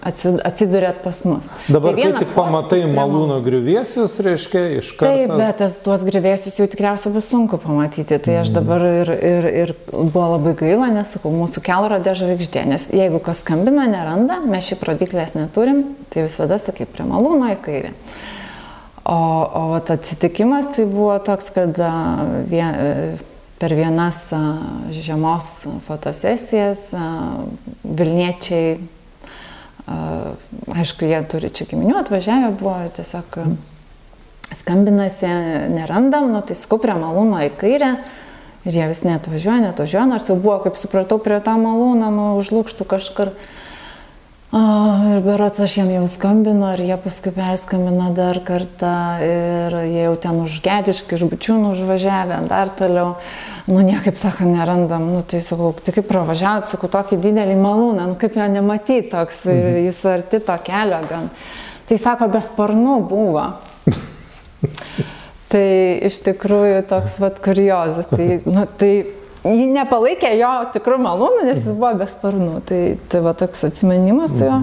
atsi- 0.05 0.39
atsidurėt 0.45 1.01
pas 1.03 1.17
mus. 1.25 1.47
Dabar, 1.67 1.95
Tai 1.97 2.03
kai 2.03 2.11
tik 2.21 2.33
pamatai 2.35 2.81
malūno 2.93 3.39
griuvėsius, 3.43 4.19
reiškia, 4.23 4.61
iš 4.79 4.91
karto. 4.99 5.09
Taip, 5.17 5.33
bet 5.41 5.57
tas, 5.57 5.75
tuos 5.83 6.03
grįvėsius 6.07 6.59
jau 6.61 6.67
tikriausiai 6.71 7.11
bus 7.15 7.27
sunku 7.31 7.57
pamatyti. 7.59 8.19
Tai 8.21 8.33
Mhm. 8.37 8.41
aš 8.45 8.49
dabar 8.55 8.81
ir, 8.85 9.09
ir, 9.09 9.45
ir 9.63 9.75
buvo 9.91 10.37
labai 10.37 10.53
gaila, 10.55 10.91
nes 10.93 11.07
sakau, 11.11 11.31
mūsų 11.33 11.59
kelrodė 11.65 12.13
žvaigždė. 12.15 12.65
Nes 12.69 12.87
jeigu 12.93 13.19
kas 13.19 13.41
skambina, 13.41 13.87
neranda, 13.89 14.39
mes 14.45 14.63
šį 14.69 14.77
prodiklės 14.79 15.33
neturim, 15.35 15.95
tai 16.13 16.23
visada 16.29 16.59
sakai 16.61 16.85
prie 16.85 17.03
malūno 17.03 17.49
į 17.57 17.59
kairę. 17.65 17.91
O, 19.09 19.17
o 19.55 19.73
atsitikimas 19.79 20.67
tai 20.75 20.85
buvo 20.85 21.15
toks, 21.25 21.49
kad 21.55 21.79
vien, 22.49 22.75
per 23.57 23.73
vienas 23.73 24.19
žiemos 24.93 25.47
fotosesijas 25.87 26.91
Vilniečiai 27.83 28.77
Aišku, 30.69 31.07
jie 31.09 31.17
turi 31.25 31.49
čia 31.49 31.65
giminių 31.71 31.95
atvažiavę, 32.03 32.51
buvo 32.59 32.75
tiesiog 32.93 33.39
skambinasi, 34.59 35.29
nerandam, 35.73 36.29
nu 36.29 36.43
tai 36.45 36.57
skuprė 36.57 36.93
malūno 36.99 37.41
į 37.47 37.49
kairę 37.57 37.95
ir 38.69 38.75
jie 38.75 38.85
vis 38.91 39.01
neatvažiuoja, 39.07 39.63
neatvažiuoja, 39.63 40.05
nors 40.11 40.29
jau 40.29 40.37
buvo, 40.37 40.59
kaip 40.67 40.77
supratau, 40.77 41.17
prie 41.23 41.39
tą 41.41 41.55
malūną, 41.57 42.11
nu 42.13 42.27
užlūkštų 42.43 42.85
kažkur. 42.93 43.33
A, 43.33 43.57
ir 44.49 45.19
berots 45.21 45.59
aš 45.61 45.75
jam 45.77 45.89
jau 45.93 46.07
skambinu, 46.09 46.71
ir 46.73 46.81
jie 46.87 46.95
paskui 47.03 47.29
perskambino 47.35 48.07
dar 48.17 48.39
kartą, 48.41 48.93
ir 49.21 49.75
jie 49.85 50.07
jau 50.07 50.15
ten 50.23 50.39
už 50.41 50.55
gediškį, 50.65 51.19
iš 51.19 51.25
bučiūnų 51.29 51.73
užvažiavę, 51.75 52.39
dar 52.49 52.71
toliau. 52.73 53.11
Nu, 53.69 53.83
niekaip, 53.85 54.17
sako, 54.17 54.47
nerandam. 54.49 55.05
Nu, 55.13 55.21
tai 55.21 55.43
sakau, 55.45 55.69
tai 55.77 55.93
kaip 55.93 56.09
pravažiavot, 56.09 56.65
sakau, 56.71 56.89
tokį 56.89 57.21
didelį 57.27 57.59
malūną, 57.61 58.09
nu, 58.09 58.17
kaip 58.17 58.39
jo 58.41 58.49
nematyti 58.49 59.11
toks, 59.13 59.43
ir 59.53 59.83
jis 59.83 60.01
arti 60.09 60.41
to 60.41 60.57
kelio 60.65 61.03
gan. 61.11 61.29
Tai 61.85 62.01
sako, 62.01 62.31
be 62.33 62.41
sparnų 62.41 62.97
buvo. 63.09 63.45
Tai 65.49 65.65
iš 66.05 66.19
tikrųjų 66.21 66.83
toks 66.89 67.15
vat 67.17 67.39
kuriozas. 67.41 68.05
Tai, 68.11 68.25
nu, 68.45 68.67
tai 68.77 68.91
jį 69.47 69.69
nepalaikė 69.71 70.33
jo 70.39 70.51
tikrų 70.75 70.97
malūnų, 71.05 71.45
nes 71.47 71.61
jis 71.63 71.71
buvo 71.75 71.93
be 72.01 72.07
sparnų. 72.09 72.59
Tai, 72.67 72.81
tai 73.11 73.21
va 73.25 73.33
toks 73.37 73.63
atsiminimas 73.69 74.35
su 74.35 74.43
juo. 74.47 74.59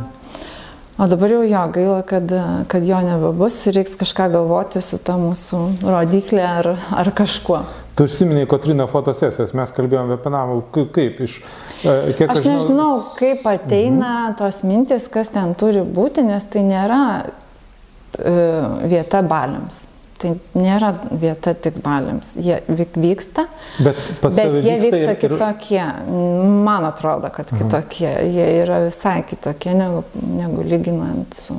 O 0.96 1.04
dabar 1.12 1.28
jau 1.28 1.42
jo 1.44 1.62
gaila, 1.74 1.98
kad, 2.08 2.30
kad 2.72 2.84
jo 2.88 2.98
nebebus 3.04 3.58
ir 3.68 3.74
reiks 3.76 3.98
kažką 4.00 4.30
galvoti 4.32 4.80
su 4.80 4.96
ta 4.96 5.18
mūsų 5.20 5.58
rodiklė 5.84 6.44
ar, 6.48 6.68
ar 6.96 7.10
kažkuo. 7.12 7.58
Tu 7.96 8.04
užsiminėjai 8.08 8.48
Kotrina 8.48 8.86
fotosesijas, 8.88 9.52
mes 9.56 9.72
kalbėjome 9.76 10.16
apie 10.16 10.32
namą, 10.32 10.58
K- 10.72 10.86
kaip 10.92 11.20
iš... 11.24 11.34
e, 11.84 12.14
Kiek 12.16 12.32
Aš 12.32 12.42
nežinau, 12.44 12.90
kaip 13.16 13.44
ateina 13.48 14.34
tos 14.36 14.62
mintis, 14.64 15.04
kas 15.12 15.28
ten 15.32 15.52
turi 15.56 15.80
būti, 15.84 16.24
nes 16.24 16.44
tai 16.52 16.64
nėra 16.64 17.00
e, 17.24 18.34
vieta 18.88 19.20
baliams. 19.24 19.82
Tai 20.18 20.30
nėra 20.56 20.94
vieta 21.20 21.52
tik 21.54 21.74
baliams. 21.84 22.30
Jie 22.40 22.62
vyk- 22.68 22.96
vyksta, 22.96 23.44
Bet 23.84 23.96
bet 24.22 24.32
jie 24.38 24.46
vyksta 24.48 24.78
vyksta 24.86 25.10
ir- 25.12 25.18
kitokie. 25.20 25.84
Man 26.64 26.84
atrodo, 26.88 27.28
kad 27.30 27.50
kitokie. 27.52 28.08
Jie 28.32 28.46
yra 28.62 28.78
visai 28.86 29.22
kitokie 29.28 29.74
negu, 29.74 30.04
negu 30.36 30.62
lyginant 30.64 31.34
su 31.34 31.54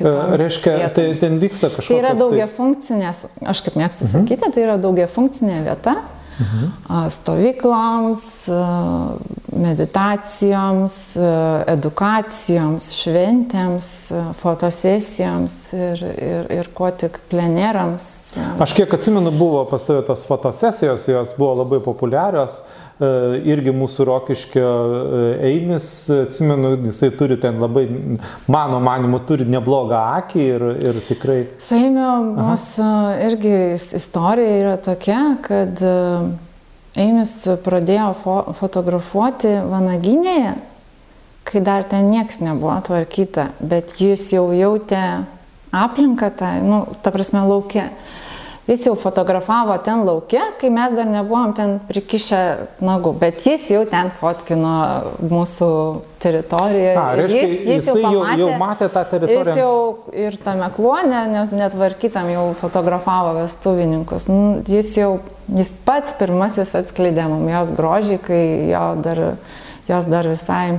E, 0.00 0.36
Reiškia, 0.38 0.88
tai 0.94 1.02
vietomis. 1.10 1.20
ten 1.20 1.38
vyksta 1.42 1.68
kažkokia... 1.74 1.88
Tai 1.88 1.96
yra 1.98 2.12
daugia 2.14 2.46
funkcinės, 2.46 3.24
aš 3.50 3.62
kaip 3.66 3.74
mėgstu 3.80 4.06
Mhm. 4.06 4.12
sakyti, 4.12 4.50
tai 4.54 4.62
yra 4.62 4.76
daugia 4.78 5.08
funkcinė 5.10 5.64
vieta, 5.66 5.96
mhm. 6.40 6.72
stovykloms, 7.10 8.24
meditacijoms, 9.60 10.96
edukacijoms, 11.68 12.90
šventėms, 12.96 13.92
fotosesijoms 14.40 15.56
ir, 15.76 16.04
ir, 16.16 16.50
ir 16.60 16.72
ko 16.74 16.90
tik 16.90 17.20
plenerams. 17.30 18.08
Aš 18.62 18.74
kiek 18.78 18.92
atsimenu, 18.94 19.30
buvo 19.34 19.64
pas 19.70 19.84
tavę 19.84 20.04
tos 20.06 20.22
fotosesijos, 20.26 21.08
jos 21.08 21.34
buvo 21.38 21.54
labai 21.64 21.80
populiarios. 21.82 22.60
E, 22.60 22.79
irgi 23.00 23.72
mūsų 23.72 24.04
rokiškio 24.04 24.66
e, 24.68 25.20
Eimis, 25.50 25.86
atsimenu, 26.12 26.74
jisai 26.84 27.08
turi 27.16 27.38
ten 27.40 27.56
labai, 27.62 27.86
mano 28.50 28.80
manimu, 28.84 29.22
turi 29.24 29.46
neblogą 29.48 30.02
akį 30.20 30.44
ir, 30.44 30.64
ir 30.90 31.00
tikrai. 31.08 31.38
Saimio 31.64 32.10
mūsų 32.36 32.90
irgi 33.30 33.54
istorija 33.96 34.60
yra 34.60 34.76
tokia, 34.84 35.20
kad 35.46 35.80
e, 35.80 35.96
Eimis 37.00 37.36
pradėjo 37.64 38.10
fo 38.20 38.38
fotografuoti 38.58 39.54
Vanaginėje, 39.70 40.56
kai 41.48 41.64
dar 41.64 41.86
ten 41.88 42.10
nieks 42.12 42.42
nebuvo 42.44 42.76
tvarkyta, 42.84 43.52
bet 43.64 43.94
jis 44.02 44.28
jau 44.34 44.50
jautė 44.52 45.04
aplinką, 45.72 46.32
tą, 46.36 46.56
nu, 46.66 46.82
ta 47.00 47.12
prasme, 47.14 47.46
laukia. 47.46 47.88
Jis 48.70 48.84
jau 48.86 48.92
fotografavo 48.94 49.74
ten 49.82 50.04
laukia, 50.06 50.44
kai 50.60 50.68
mes 50.70 50.92
dar 50.94 51.08
nebuvom 51.10 51.50
ten 51.58 51.72
prikišę 51.88 52.42
nagų, 52.86 53.10
bet 53.18 53.40
jis 53.42 53.64
jau 53.72 53.80
ten 53.90 54.12
fotkino 54.20 54.74
mūsų 55.18 55.70
teritoriją. 56.22 56.92
A, 56.94 57.06
reiškia, 57.18 57.40
jis, 57.40 57.64
jis 57.66 57.88
jau, 57.90 57.96
pamatė, 58.04 58.20
jau, 58.20 58.36
jau 58.38 58.60
matė 58.62 58.88
tą 58.94 59.02
teritoriją. 59.10 59.42
Jis 59.48 59.58
jau 59.58 59.74
ir 60.26 60.38
tame 60.44 60.70
klone, 60.76 61.24
net, 61.32 61.56
netvarkytam 61.64 62.30
jau 62.30 62.46
fotografavo 62.62 63.34
vestuvininkus. 63.40 64.30
Nu, 64.30 64.38
jis 64.70 64.94
jau, 65.00 65.10
jis 65.50 65.74
pats 65.88 66.14
pirmasis 66.22 66.78
atskleidė 66.84 67.26
mum 67.32 67.50
jos 67.50 67.74
grožį, 67.74 68.22
kai 68.22 68.42
jo 68.70 68.86
dar, 69.02 69.24
jos 69.90 70.10
dar 70.14 70.30
visai 70.30 70.78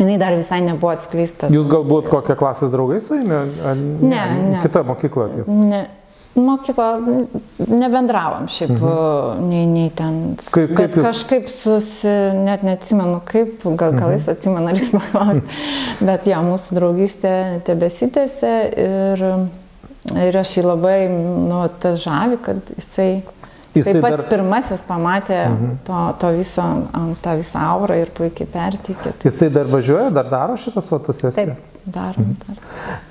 jinai 0.00 0.16
dar 0.16 0.34
visai 0.40 0.64
nebuvo 0.64 0.96
atskleista. 0.96 1.52
Jūs 1.52 1.68
galbūt 1.70 2.08
kokią 2.12 2.40
klasės 2.40 2.72
draugai 2.72 3.00
su 3.04 3.20
ne, 3.20 3.42
ne, 4.00 4.22
ne. 4.48 4.62
Kita 4.64 4.82
mokykla 4.88 5.28
tiesa. 5.36 5.52
Ne, 5.52 5.82
Mokyklą 6.32 6.86
nebendravom 7.68 8.46
šiaip, 8.48 8.70
mhm. 8.72 9.48
nei, 9.50 9.66
nei 9.68 9.90
ten. 9.92 10.14
Kaip, 10.40 10.70
kaip 10.78 10.96
jūs... 10.96 11.04
Kažkaip 11.04 11.50
susi, 11.52 12.14
net 12.38 12.64
neatsimenu 12.64 13.18
kaip, 13.28 13.66
gal 13.76 13.92
gal 13.98 14.14
jis 14.14 14.24
mhm. 14.24 14.38
atsimena, 14.38 14.70
ar 14.72 14.80
jis 14.80 14.92
paklausė. 14.94 15.42
Bet 16.08 16.30
jo, 16.30 16.40
mūsų 16.46 16.78
draugystė 16.78 17.34
tebesitėse 17.68 18.54
ir, 18.86 19.26
ir 20.24 20.40
aš 20.40 20.56
jį 20.56 20.66
labai, 20.70 20.96
nu, 21.12 21.60
tas 21.84 22.00
žavi, 22.06 22.40
kad 22.48 22.74
jisai 22.78 23.10
Jisai 23.72 23.94
Taip 23.96 24.04
pat 24.04 24.18
dar... 24.18 24.22
pirmasis 24.28 24.82
pamatė 24.84 25.36
mhm. 25.46 25.76
to, 25.86 26.00
to 26.20 26.32
viso, 26.36 26.64
tą 27.24 27.36
visą 27.38 27.62
aurą 27.72 27.96
ir 28.02 28.10
puikiai 28.12 28.48
perteikė. 28.52 29.14
Jisai 29.24 29.48
dar 29.54 29.70
važiuoja, 29.72 30.10
dar 30.12 30.28
daro 30.28 30.58
šitas 30.60 30.90
fotosesijas? 30.92 31.38
Taip, 31.38 31.86
darom. 31.86 32.26
Mhm. 32.26 32.34
Dar. 32.44 32.60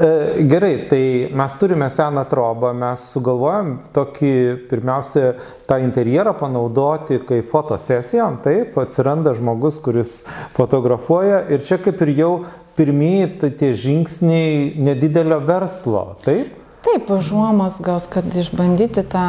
E, 0.06 0.45
gerai, 0.52 0.71
tai 0.91 1.02
mes 1.41 1.58
turime 1.58 1.89
seną 1.89 2.28
trobą, 2.30 2.76
mes 2.78 3.08
sugalvojom 3.15 3.74
tokį 3.97 4.34
pirmiausia 4.69 5.34
tą 5.69 5.82
interjerą 5.82 6.36
panaudoti 6.38 7.17
kaip 7.26 7.50
fotosesijom, 7.50 8.38
taip, 8.45 8.78
atsiranda 8.86 9.34
žmogus, 9.38 9.82
kuris 9.82 10.19
fotografuoja 10.54 11.47
ir 11.50 11.65
čia 11.65 11.82
kaip 11.82 12.06
ir 12.06 12.13
jau 12.21 12.34
pirmieji 12.78 13.34
tai 13.41 13.54
tie 13.58 13.74
žingsniai 13.74 14.76
nedidelio 14.78 15.41
verslo, 15.47 16.12
taip? 16.21 16.61
Taip, 16.81 17.09
užuomasgos, 17.13 18.07
kad 18.09 18.25
išbandyti 18.33 19.03
tą, 19.05 19.25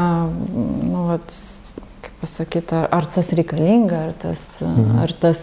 nu, 0.88 1.06
vat, 1.10 1.34
kaip 2.04 2.14
pasakyti, 2.22 2.78
ar, 2.78 2.86
ar 2.96 3.08
tas 3.12 3.32
reikalinga, 3.36 4.06
ar 4.08 4.14
tas, 4.22 4.44
mhm. 4.62 5.02
ar 5.04 5.12
tas, 5.20 5.42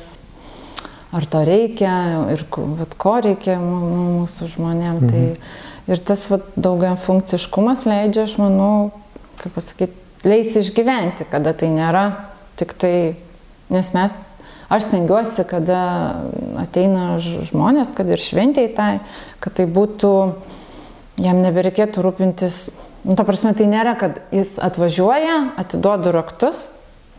ar 1.13 1.27
to 1.29 1.43
reikia 1.45 1.93
ir 2.33 2.45
vat, 2.79 2.95
ko 2.97 3.15
reikia 3.25 3.59
mūsų 3.61 4.49
žmonėm. 4.55 5.03
Mhm. 5.03 5.11
Tai 5.13 5.93
ir 5.93 6.03
tas 6.05 6.25
vat, 6.33 6.49
daugia 6.57 6.95
funkciškumas 6.97 7.85
leidžia, 7.89 8.25
aš 8.25 8.39
manau, 8.41 8.89
kaip 9.43 9.53
pasakyti, 9.57 9.93
leis 10.25 10.57
išgyventi, 10.57 11.29
kada 11.29 11.53
tai 11.53 11.69
nėra 11.73 12.07
tik 12.59 12.73
tai, 12.75 12.95
nes 13.71 13.93
mes 13.95 14.17
aš 14.69 14.85
stengiuosi, 14.85 15.45
kada 15.49 15.81
ateina 16.61 17.17
žmonės, 17.21 17.93
kad 17.97 18.09
ir 18.11 18.21
šventėjai 18.21 18.73
tai, 18.77 18.93
kad 19.41 19.55
tai 19.57 19.65
būtų 19.69 20.11
jam 21.19 21.41
nebereikėtų 21.43 22.03
rūpintis, 22.05 22.65
nu, 23.05 23.15
ta 23.19 23.25
prasme, 23.27 23.53
tai 23.57 23.69
nėra, 23.71 23.95
kad 23.99 24.19
jis 24.35 24.57
atvažiuoja, 24.63 25.39
atiduodu 25.59 26.13
raktus, 26.15 26.69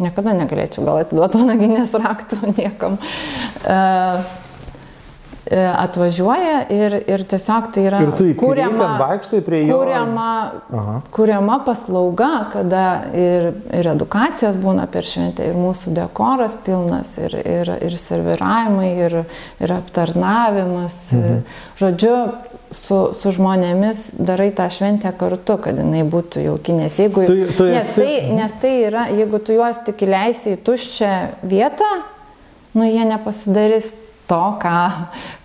niekada 0.00 0.34
negalėčiau 0.36 0.86
gal 0.86 1.02
atiduoti 1.04 1.42
vanaginės 1.42 1.96
raktų 1.96 2.40
niekam. 2.60 3.00
Uh, 3.64 4.22
atvažiuoja 5.50 6.60
ir, 6.70 6.94
ir 7.10 7.22
tiesiog 7.26 7.70
tai 7.74 7.84
yra 7.88 8.00
ir 8.04 8.12
tu 8.14 8.26
kuriama, 8.38 8.92
vaikštai 9.00 9.40
prie 9.42 9.64
jo. 9.64 9.80
Kuriama, 9.80 10.34
Aha. 10.78 10.94
kuriama 11.10 11.56
paslauga, 11.66 12.28
kada 12.52 12.84
ir, 13.16 13.48
ir 13.74 13.88
edukacijos 13.90 14.58
būna 14.60 14.86
per 14.90 15.08
šventę, 15.08 15.48
ir 15.50 15.58
mūsų 15.58 15.94
dekoras 15.96 16.54
pilnas, 16.66 17.16
ir, 17.18 17.34
ir, 17.40 17.72
ir 17.82 17.98
serviravimai, 17.98 18.92
ir, 19.08 19.18
ir 19.64 19.74
aptarnavimas. 19.74 21.00
Mhm. 21.16 21.42
Žodžiu, 21.80 22.14
su, 22.76 22.98
su 23.18 23.32
žmonėmis 23.34 24.02
darai 24.18 24.50
tą 24.56 24.68
šventę 24.72 25.12
kartu, 25.18 25.56
kad 25.62 25.78
jinai 25.80 26.04
būtų 26.08 26.44
jaukinės. 26.44 26.98
Jeigu, 27.02 27.24
tu, 27.26 27.38
tu 27.56 27.68
nes, 27.70 27.88
esi... 27.88 28.04
tai, 28.04 28.36
nes 28.36 28.54
tai 28.62 28.74
yra, 28.86 29.08
jeigu 29.14 29.40
tu 29.42 29.56
juos 29.56 29.80
tik 29.86 30.04
įleisi 30.06 30.54
į 30.54 30.60
tuščią 30.66 31.14
vietą, 31.50 31.88
nu 32.78 32.86
jie 32.86 33.06
nepasidarys 33.08 33.90
to, 34.30 34.42
ką, 34.62 34.74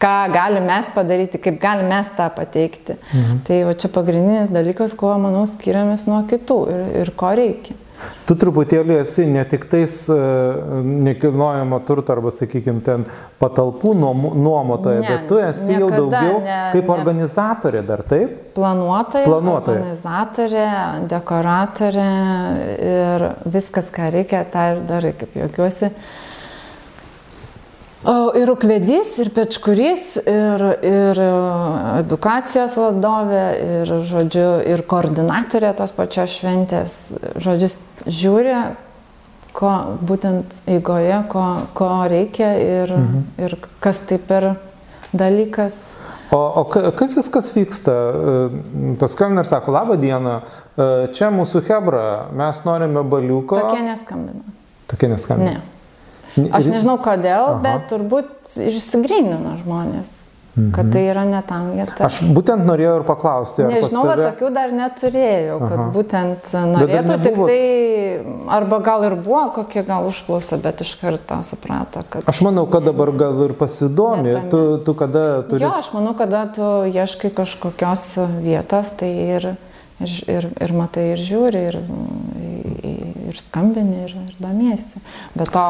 ką 0.02 0.14
galim 0.34 0.68
mes 0.70 0.90
padaryti, 0.94 1.42
kaip 1.42 1.58
galim 1.62 1.90
mes 1.90 2.12
tą 2.18 2.30
pateikti. 2.36 3.00
Mhm. 3.14 3.40
Tai 3.48 3.64
va 3.70 3.74
čia 3.82 3.90
pagrindinis 3.94 4.54
dalykas, 4.54 4.94
kuo, 4.98 5.16
manau, 5.22 5.48
skiriamės 5.50 6.06
nuo 6.10 6.22
kitų 6.30 6.60
ir, 6.74 6.86
ir 7.02 7.14
ko 7.18 7.34
reikia. 7.38 7.78
Tu 8.25 8.34
truputėlį 8.41 8.97
esi 9.03 9.27
ne 9.29 9.43
tik 9.45 9.67
tais 9.69 9.95
e, 10.10 10.15
nekilnojamo 11.05 11.77
turto 11.86 12.15
arba, 12.15 12.31
sakykime, 12.34 12.81
ten 12.86 13.05
patalpų 13.41 13.93
nuomotoja, 14.01 15.03
ne, 15.03 15.12
bet 15.12 15.27
tu 15.29 15.38
esi 15.39 15.69
niekada, 15.69 15.84
jau 15.84 15.89
daugiau 15.99 16.39
ne, 16.41 16.58
kaip 16.73 16.89
ne, 16.89 16.93
organizatorė 16.95 17.84
dar, 17.86 18.01
taip? 18.10 18.34
Planuotoja, 18.58 19.27
planuotoja, 19.29 19.84
organizatorė, 19.84 20.67
dekoratorė 21.12 22.10
ir 22.89 23.27
viskas, 23.58 23.91
ką 23.93 24.10
reikia, 24.17 24.41
tą 24.49 24.71
ir 24.73 24.86
darai, 24.89 25.13
kaip 25.21 25.38
jokiuosi. 25.45 25.93
Ir 28.06 28.52
ukvedys, 28.54 29.15
ir 29.18 29.32
pečkurys, 29.34 30.15
ir, 30.30 30.63
ir 30.86 31.22
edukacijos 32.04 32.76
vadovė, 32.78 33.46
ir, 33.82 33.94
žodžiu, 34.06 34.50
ir 34.62 34.84
koordinatorė 34.86 35.72
tos 35.80 35.94
pačios 35.96 36.36
šventės. 36.38 36.94
Žodžiu, 37.41 37.72
žiūri, 38.06 38.60
ko 39.58 39.74
būtent 40.06 40.54
eigoje, 40.70 41.18
ko, 41.34 41.48
ko 41.74 41.89
reikia 42.12 42.54
ir, 42.62 42.94
mhm. 42.94 43.26
ir 43.41 43.58
kas 43.82 44.04
tai 44.06 44.22
per 44.22 44.52
dalykas. 45.15 45.82
O, 46.34 46.38
o 46.38 46.65
kaip 46.70 47.13
viskas 47.15 47.52
vyksta? 47.56 47.94
Paskambina 49.02 49.46
ir 49.46 49.50
sako, 49.50 49.74
laba 49.74 49.98
diena, 49.98 50.39
čia 51.15 51.34
mūsų 51.34 51.65
Hebra, 51.70 52.06
mes 52.38 52.62
norime 52.68 53.06
baliuko. 53.08 53.62
Tokie 53.62 53.86
neskambina. 53.86 54.60
Tokie 54.91 55.10
neskambina. 55.10 55.58
Ne. 55.58 55.75
Aš 56.36 56.67
nežinau 56.67 57.00
kodėl, 57.00 57.56
Aha. 57.56 57.63
bet 57.63 57.89
turbūt 57.93 58.58
išsigrynino 58.60 59.58
žmonės. 59.63 60.12
Mhm. 60.56 60.71
Kad 60.71 60.91
tai 60.93 61.02
yra 61.12 61.26
ne 61.28 61.41
tam 61.43 61.74
vieta. 61.76 62.06
Aš 62.08 62.21
būtent 62.32 62.63
norėjau 62.63 62.93
ir 63.02 63.04
paklausti. 63.04 63.65
Nežinau, 63.67 64.06
tave... 64.08 64.30
tokių 64.30 64.52
dar 64.56 64.71
neturėjau, 64.71 65.58
kad 65.60 65.76
Aha. 65.76 65.88
būtent 65.91 66.54
norėtų 66.71 67.17
tik 67.26 67.39
tai, 67.41 67.58
arba 68.56 68.80
gal 68.86 69.04
ir 69.04 69.17
buvo 69.19 69.41
kokie 69.58 69.84
gal 69.84 70.08
užklausa, 70.08 70.56
bet 70.63 70.86
iš 70.88 70.93
karto 71.02 71.41
suprato, 71.43 72.06
kad... 72.08 72.24
Aš 72.32 72.39
manau, 72.48 72.63
kad 72.71 72.88
dabar 72.88 73.12
gal 73.19 73.43
ir 73.50 73.56
pasidomi. 73.60 74.38
Tu, 74.48 74.63
tu 74.88 74.95
kada 74.95 75.43
turi... 75.43 75.67
Jo, 75.67 75.76
aš 75.76 75.91
manau, 75.98 76.15
kada 76.15 76.45
tu 76.56 76.71
ieškai 76.88 77.36
kažkokios 77.36 78.08
vietos, 78.39 78.95
tai 78.95 79.12
ir, 79.36 79.52
ir, 80.00 80.17
ir, 80.39 80.52
ir 80.56 80.76
matai, 80.80 81.10
ir 81.17 81.28
žiūri, 81.28 81.67
ir, 81.74 81.82
ir 83.28 83.43
skambini, 83.43 84.06
ir, 84.08 84.19
ir 84.24 84.39
domiesi. 84.39 85.04
Bet 85.36 85.52
to 85.52 85.67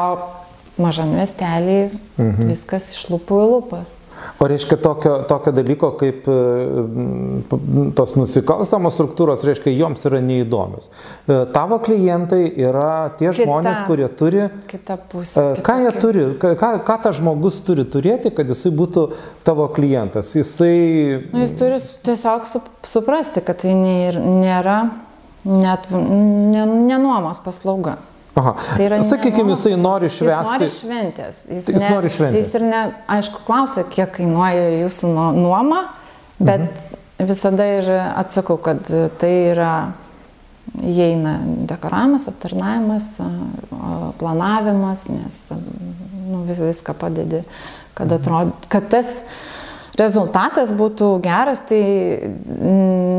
mažam 0.80 1.14
miestelį 1.16 1.78
mhm. 2.16 2.50
viskas 2.52 2.90
iš 2.94 3.06
lūpų 3.12 3.44
į 3.44 3.52
lūpas. 3.54 3.94
O 4.38 4.46
reiškia 4.48 4.76
tokio, 4.76 5.12
tokio 5.28 5.52
dalyko 5.52 5.90
kaip 6.00 6.26
e, 6.28 6.36
tos 7.96 8.14
nusikalstamos 8.18 8.96
struktūros, 8.96 9.44
reiškia, 9.46 9.72
joms 9.76 10.04
yra 10.08 10.20
neįdomios. 10.24 10.88
E, 10.88 11.38
tavo 11.54 11.78
klientai 11.84 12.42
yra 12.50 13.12
tie 13.20 13.30
kita, 13.30 13.44
žmonės, 13.44 13.82
kurie 13.88 14.08
turi... 14.18 14.42
Kita 14.70 14.98
pusė. 15.12 15.44
E, 15.56 15.62
ką 15.66 15.78
jie 15.84 15.92
turi, 16.00 16.26
ką, 16.42 16.72
ką 16.88 16.98
tas 17.06 17.20
žmogus 17.20 17.60
turi 17.66 17.86
turėti, 17.92 18.32
kad 18.36 18.50
jisai 18.52 18.72
būtų 18.76 19.06
tavo 19.46 19.68
klientas? 19.76 20.34
Jisai... 20.36 20.74
Nu, 21.30 21.44
jis 21.44 21.56
turi 21.60 21.80
tiesiog 22.08 22.50
suprasti, 22.88 23.44
kad 23.44 23.62
tai 23.64 23.76
nėra 23.76 24.80
net, 25.46 25.88
nenuomos 25.92 27.40
paslauga. 27.44 27.98
Aha. 28.36 28.52
Tai 28.76 28.84
yra 28.84 28.98
Sakykime, 29.02 29.54
jisai 29.54 29.76
nori 29.80 30.10
Jis 30.10 30.20
nori 30.20 30.32
švęsti. 30.32 30.66
šventės. 30.80 31.36
Jis, 31.48 31.64
Tik 31.64 31.74
jis 31.78 31.86
nori 31.88 32.08
šventės. 32.12 32.42
Jis 32.44 32.54
ir 32.58 32.64
ne, 32.68 32.80
aišku, 33.08 33.44
klausia, 33.46 33.84
kiek 33.88 34.10
kainuoja 34.12 34.66
jūsų 34.84 35.12
nuo- 35.14 35.32
nuoma, 35.32 35.78
bet 36.38 36.60
Mhm. 36.60 37.26
visada 37.30 37.64
ir 37.78 37.88
atsakau, 38.16 38.58
kad 38.60 38.84
tai 39.18 39.32
yra 39.54 39.92
įeina 40.82 41.38
dekoravimas, 41.66 42.26
aptarnavimas, 42.28 43.08
planavimas, 44.18 45.08
nes 45.08 45.40
nu, 46.28 46.42
vis, 46.44 46.58
viską 46.58 46.94
padedi, 46.94 47.42
kad, 47.94 48.08
Mhm. 48.08 48.20
atrod, 48.20 48.52
kad 48.68 48.90
tas 48.90 49.06
rezultatas 49.96 50.68
būtų 50.70 51.20
geras, 51.22 51.60
tai 51.68 52.20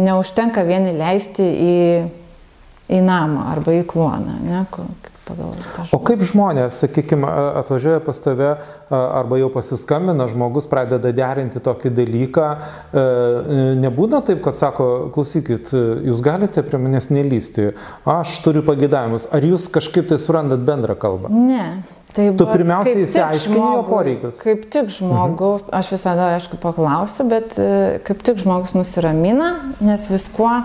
neužtenka 0.06 0.64
vien 0.68 0.86
įleisti 0.94 1.42
į, 1.42 2.10
į 2.88 3.04
namą 3.04 3.50
arba 3.52 3.76
į 3.78 3.86
kloną, 3.90 4.40
ne, 4.44 4.64
pagal 5.28 5.52
tą 5.76 5.86
O 5.96 6.00
kaip 6.08 6.24
žmonės, 6.28 6.80
sakykime, 6.84 7.28
atvažiuoja 7.62 8.00
pas 8.06 8.20
tave 8.24 8.54
arba 8.90 9.40
jau 9.42 9.50
pasiskambina, 9.54 10.28
žmogus 10.32 10.70
pradeda 10.72 11.12
derinti 11.16 11.62
tokį 11.64 11.92
dalyką, 11.98 12.48
e, 12.48 13.04
nebūna 13.84 14.22
taip, 14.28 14.42
kad 14.46 14.56
sako, 14.58 14.88
klausykit, 15.16 15.74
jūs 16.08 16.24
galite 16.26 16.64
prie 16.64 16.80
manęs 16.82 17.12
nelysti, 17.14 17.72
aš 18.08 18.40
turiu 18.46 18.64
pagėdavimus, 18.68 19.30
ar 19.36 19.46
jūs 19.46 19.70
kažkaip 19.74 20.10
tai 20.12 20.20
surandat 20.24 20.64
bendrą 20.68 20.98
kalbą? 21.00 21.32
Ne. 21.34 21.84
Tai 22.16 22.24
Tu 22.40 22.46
va, 22.48 22.54
pirmiausia 22.56 22.88
kaip 22.88 22.98
tik 22.98 23.10
išsiaiškini 23.12 23.60
jo 23.60 23.82
poreikius. 23.86 24.38
Kaip 24.42 24.62
tik 24.74 24.88
žmogus, 24.96 25.66
mhm. 25.68 25.74
aš 25.76 25.92
visada, 25.92 26.30
aišku, 26.38 26.58
paklausiu, 26.64 27.28
bet 27.30 27.60
e, 27.62 28.00
kaip 28.08 28.24
tik 28.26 28.40
žmogus 28.42 28.74
nusiramina, 28.78 29.52
nes 29.84 30.08
viskuo, 30.10 30.56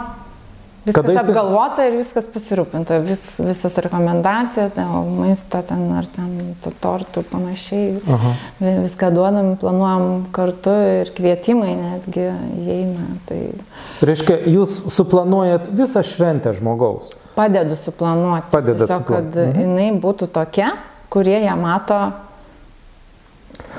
viskas 0.85 0.95
Kada 0.99 1.13
jisai- 1.13 1.31
apgalvota 1.31 1.85
ir 1.87 1.97
viskas 1.99 2.25
pasirūpinta. 2.35 2.99
Vis, 3.07 3.23
visas 3.39 3.77
rekomendacijas 3.79 4.73
dėl 4.77 5.07
maisto 5.19 5.63
ten 5.69 5.85
ar 5.97 6.07
ten 6.07 6.57
to 6.65 6.71
tortų 6.83 7.23
panašiai. 7.31 8.01
Aha. 8.09 8.33
Vi- 8.61 8.79
Viską 8.89 9.11
duodam, 9.15 9.57
planuojam 9.57 10.27
kartu 10.33 10.71
ir 11.03 11.11
kvietimai 11.15 11.75
netgi 11.79 12.27
įeina. 12.67 13.07
Tai 13.27 13.41
Reiškia, 14.03 14.41
jūs 14.47 14.91
suplanuojat 14.91 15.69
visą 15.71 16.03
šventę 16.03 16.53
žmogaus. 16.59 17.15
padedu 17.35 17.77
suplanuoti. 17.77 18.51
Padedat 18.51 18.89
Tiesiog, 18.89 19.05
kad 19.07 19.25
suplanuoti. 19.33 19.59
Mhm. 19.59 19.61
jinai 19.63 20.01
būtų 20.01 20.27
tokia, 20.29 20.73
kurie 21.09 21.39
ją 21.45 21.57
mato 21.57 22.13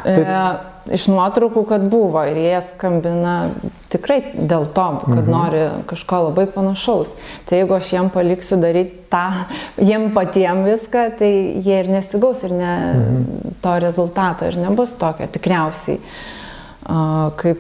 e, 0.06 0.16
iš 0.92 1.08
nuotraukų, 1.08 1.64
kad 1.70 1.86
buvo 1.92 2.24
ir 2.28 2.36
jie 2.36 2.58
skambina 2.74 3.50
tikrai 3.94 4.20
dėl 4.36 4.66
to, 4.74 4.86
kad 5.06 5.24
Mhm. 5.24 5.32
nori 5.32 5.64
kažko 5.88 6.20
labai 6.28 6.48
panašaus. 6.48 7.14
Tai 7.46 7.58
jeigu 7.60 7.76
aš 7.76 7.92
jiem 7.94 8.10
paliksiu 8.12 8.58
daryti 8.60 9.06
tą, 9.10 9.46
jiem 9.90 10.12
patiem 10.14 10.64
viską, 10.66 11.18
tai 11.18 11.62
jie 11.64 11.80
ir 11.80 11.88
nesigaus 11.88 12.44
ir 12.44 12.52
ne, 12.52 12.74
Mhm. 12.94 13.56
to 13.62 13.80
rezultato 13.80 14.46
ir 14.46 14.58
nebus 14.58 14.94
tokio 14.94 15.28
tikriausiai. 15.28 16.00
Kaip, 16.84 17.60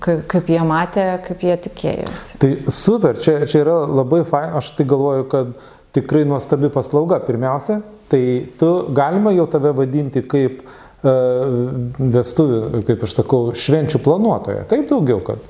kaip, 0.00 0.22
kaip 0.28 0.46
jie 0.48 0.60
matė, 0.64 1.02
kaip 1.26 1.42
jie 1.44 1.56
tikėjosi. 1.60 2.38
Tai 2.40 2.56
super, 2.72 3.12
čia, 3.20 3.44
čia 3.44 3.60
yra 3.66 3.74
labai 3.84 4.22
fain, 4.24 4.54
aš 4.56 4.70
tai 4.78 4.86
galvoju, 4.88 5.26
kad 5.28 5.46
tikrai 5.92 6.24
nuostabi 6.24 6.70
paslauga. 6.72 7.20
Pirmiausia, 7.20 7.82
tai 8.08 8.46
tu 8.58 8.86
galima 8.96 9.34
jau 9.36 9.44
tave 9.46 9.74
vadinti 9.76 10.22
kaip 10.24 10.62
uh, 10.64 10.85
vestuvių, 11.04 12.82
kaip 12.86 13.04
aš 13.06 13.18
sakau, 13.20 13.42
švenčių 13.56 14.00
planuotoja. 14.04 14.64
Tai 14.70 14.80
daugiau, 14.88 15.20
kad. 15.24 15.44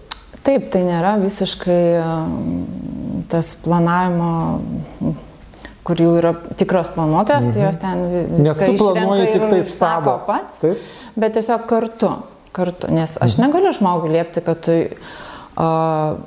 Taip, 0.47 0.68
tai 0.70 0.82
nėra 0.86 1.16
visiškai 1.22 1.80
um, 2.03 3.22
tas 3.30 3.53
planavimo, 3.64 4.30
kur 5.86 6.03
jau 6.03 6.12
yra 6.18 6.32
tikros 6.59 6.92
planuotojas, 6.94 7.49
mhm. 7.49 7.55
tai 7.55 7.64
jos 7.64 7.80
ten 7.82 7.99
Nes 8.44 8.62
tu 8.62 8.76
planuoji 8.78 9.32
tik 9.32 9.47
tai 9.51 9.61
savo. 9.70 10.18
pats, 10.26 10.61
Taip. 10.62 10.84
bet 11.18 11.36
tiesiog 11.38 11.66
kartu, 11.70 12.12
kartu, 12.55 12.90
nes 12.94 13.16
aš 13.22 13.38
negaliu 13.42 13.74
žmogui 13.74 14.12
liepti, 14.14 14.42
kad 14.47 14.62
tu 14.66 14.76
uh, 14.82 16.18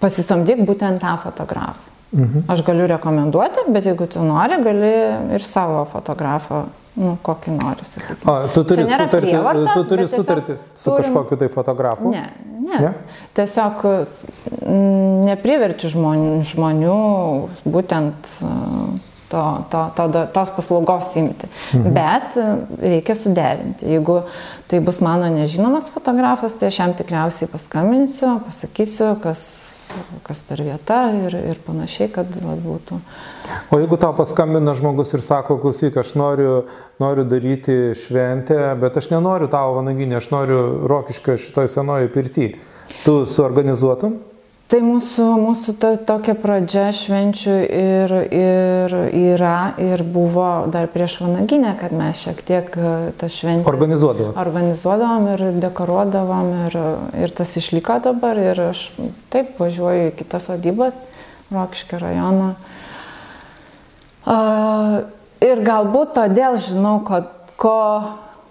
pasisamdyk 0.00 0.64
būtent 0.68 1.00
tą 1.02 1.16
fotografą. 1.24 1.92
Mhm. 2.16 2.46
Aš 2.48 2.62
galiu 2.64 2.86
rekomenduoti, 2.88 3.66
bet 3.74 3.88
jeigu 3.88 4.06
tu 4.08 4.22
nori, 4.24 4.60
gali 4.64 4.92
ir 5.36 5.44
savo 5.44 5.82
fotografą, 5.90 6.66
nu, 6.96 7.16
kokį 7.22 7.54
nori, 7.56 7.84
sakykime. 7.86 8.32
A, 8.32 8.48
tu 8.54 8.62
turi 8.64 8.86
sutartį, 8.88 9.20
prievartos, 9.26 9.72
tu 9.74 9.84
turi 9.90 10.06
sutartį 10.08 10.56
su 10.74 10.90
turim- 10.90 11.02
kažkokiu 11.02 11.38
tai 11.42 11.48
fotografu. 11.52 12.10
Ne, 12.10 12.30
ne. 12.66 12.78
Ne? 12.82 12.92
Tiesiog 13.36 13.84
s- 14.04 14.24
m, 14.62 15.24
nepriverčiu 15.28 15.90
žmonių, 15.92 16.38
žmonių 16.52 16.96
būtent 17.68 18.30
e, 18.42 18.54
to, 19.30 19.42
to, 19.70 19.82
to, 19.98 20.08
tos 20.34 20.50
paslaugos 20.56 21.12
imti. 21.20 21.48
Mhm. 21.74 21.92
Bet 21.94 22.36
e, 22.40 22.46
reikia 22.94 23.14
suderinti. 23.18 23.86
Jeigu 23.92 24.22
tai 24.70 24.80
bus 24.80 25.00
mano 25.04 25.28
nežinomas 25.34 25.88
fotografas, 25.94 26.54
tai 26.58 26.72
aš 26.72 26.80
jam 26.82 26.94
tikriausiai 26.98 27.48
paskambinsiu, 27.52 28.38
pasakysiu, 28.48 29.14
kas 29.22 29.46
kas 30.26 30.40
per 30.42 30.58
vieta 30.66 30.96
ir, 31.14 31.34
ir 31.52 31.58
panašiai, 31.62 32.08
kad 32.10 32.26
vat, 32.42 32.58
būtų. 32.58 32.96
O 33.70 33.78
jeigu 33.80 33.98
tau 33.98 34.14
paskambina 34.16 34.74
žmogus 34.78 35.12
ir 35.16 35.22
sako, 35.26 35.58
klausyk, 35.62 35.98
aš 35.98 36.14
noriu, 36.18 36.66
noriu 37.02 37.26
daryti 37.26 37.96
šventę, 37.98 38.60
bet 38.80 38.96
aš 39.00 39.10
nenoriu 39.10 39.50
tavo 39.50 39.76
vanaginį, 39.80 40.16
aš 40.20 40.30
noriu 40.30 40.62
rokiškio 40.90 41.36
šitoj 41.40 41.70
senojo 41.70 42.08
pirti. 42.14 42.54
Tu 43.02 43.14
suorganizuotum? 43.26 44.16
Tai 44.66 44.80
mūsų, 44.82 45.24
mūsų 45.38 45.72
ta 45.78 45.92
tokia 46.08 46.32
pradžia 46.42 46.88
švenčių 46.94 47.52
ir, 47.70 48.14
ir 48.34 48.94
yra 49.14 49.58
ir 49.78 50.02
buvo 50.02 50.66
dar 50.74 50.88
prieš 50.90 51.20
vanaginę, 51.22 51.76
kad 51.78 51.94
mes 51.94 52.18
šiek 52.24 52.40
tiek 52.48 52.74
e, 52.74 52.94
tas 53.18 53.36
šventės 53.38 53.70
Organizuodavot? 53.70 54.34
organizuodavom 54.42 55.28
ir 55.36 55.44
dekoruodavom 55.62 56.50
ir, 56.64 56.78
ir 57.22 57.36
tas 57.38 57.54
išliko 57.62 58.00
dabar 58.08 58.42
ir 58.42 58.64
aš 58.72 58.88
taip 59.30 59.54
važiuoju 59.62 60.10
į 60.10 60.16
kitas 60.18 60.50
sodybas, 60.50 60.98
Rokškio 61.54 62.02
rajoną. 62.02 62.50
A, 62.56 62.85
ir 64.26 65.64
galbūt 65.66 66.14
todėl 66.16 66.56
žinau, 66.62 66.98
ko, 67.06 67.20
ko, 67.60 67.76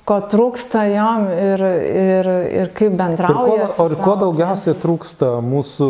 ko 0.07 0.19
trūksta 0.31 0.85
jom 0.91 1.27
ir, 1.33 1.65
ir, 1.65 2.29
ir 2.61 2.71
kaip 2.77 2.93
Ir 2.93 2.93
ko, 2.93 3.01
bendrauja. 3.01 3.67
ir 3.89 3.97
ko 4.05 4.15
daugiausiai 4.21 4.77
trūksta 4.81 5.33
mūsų, 5.43 5.89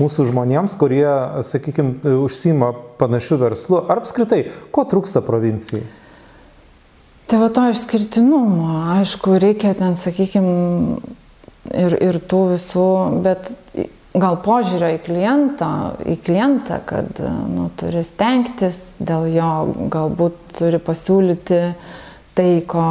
mūsų 0.00 0.28
žmonėms, 0.30 0.78
kurie, 0.80 1.06
sakykime, 1.46 2.16
užsima 2.24 2.72
panašių 3.00 3.40
verslų? 3.44 3.84
Ar 3.90 4.02
apskritai, 4.04 4.46
ko 4.72 4.86
trūksta 4.88 5.24
provincijai? 5.26 5.84
Tai 7.26 7.40
va 7.42 7.48
to 7.50 7.64
išskirtinumo, 7.72 8.68
aišku, 9.00 9.34
reikia 9.42 9.72
ten, 9.74 9.96
sakykime, 9.98 11.00
ir, 11.74 11.96
ir 11.98 12.20
tų 12.22 12.42
visų, 12.52 12.88
bet 13.24 13.50
gal 14.16 14.38
požiūrio 14.44 14.90
į 14.96 15.02
klientą, 15.04 15.70
į 16.04 16.16
klientą, 16.24 16.80
kad 16.88 17.20
nu, 17.20 17.68
turi 17.78 18.02
stengtis 18.06 18.80
dėl 18.98 19.28
jo, 19.34 19.52
galbūt 19.92 20.56
turi 20.58 20.80
pasiūlyti 20.82 21.60
tai, 22.36 22.48
ko 22.68 22.86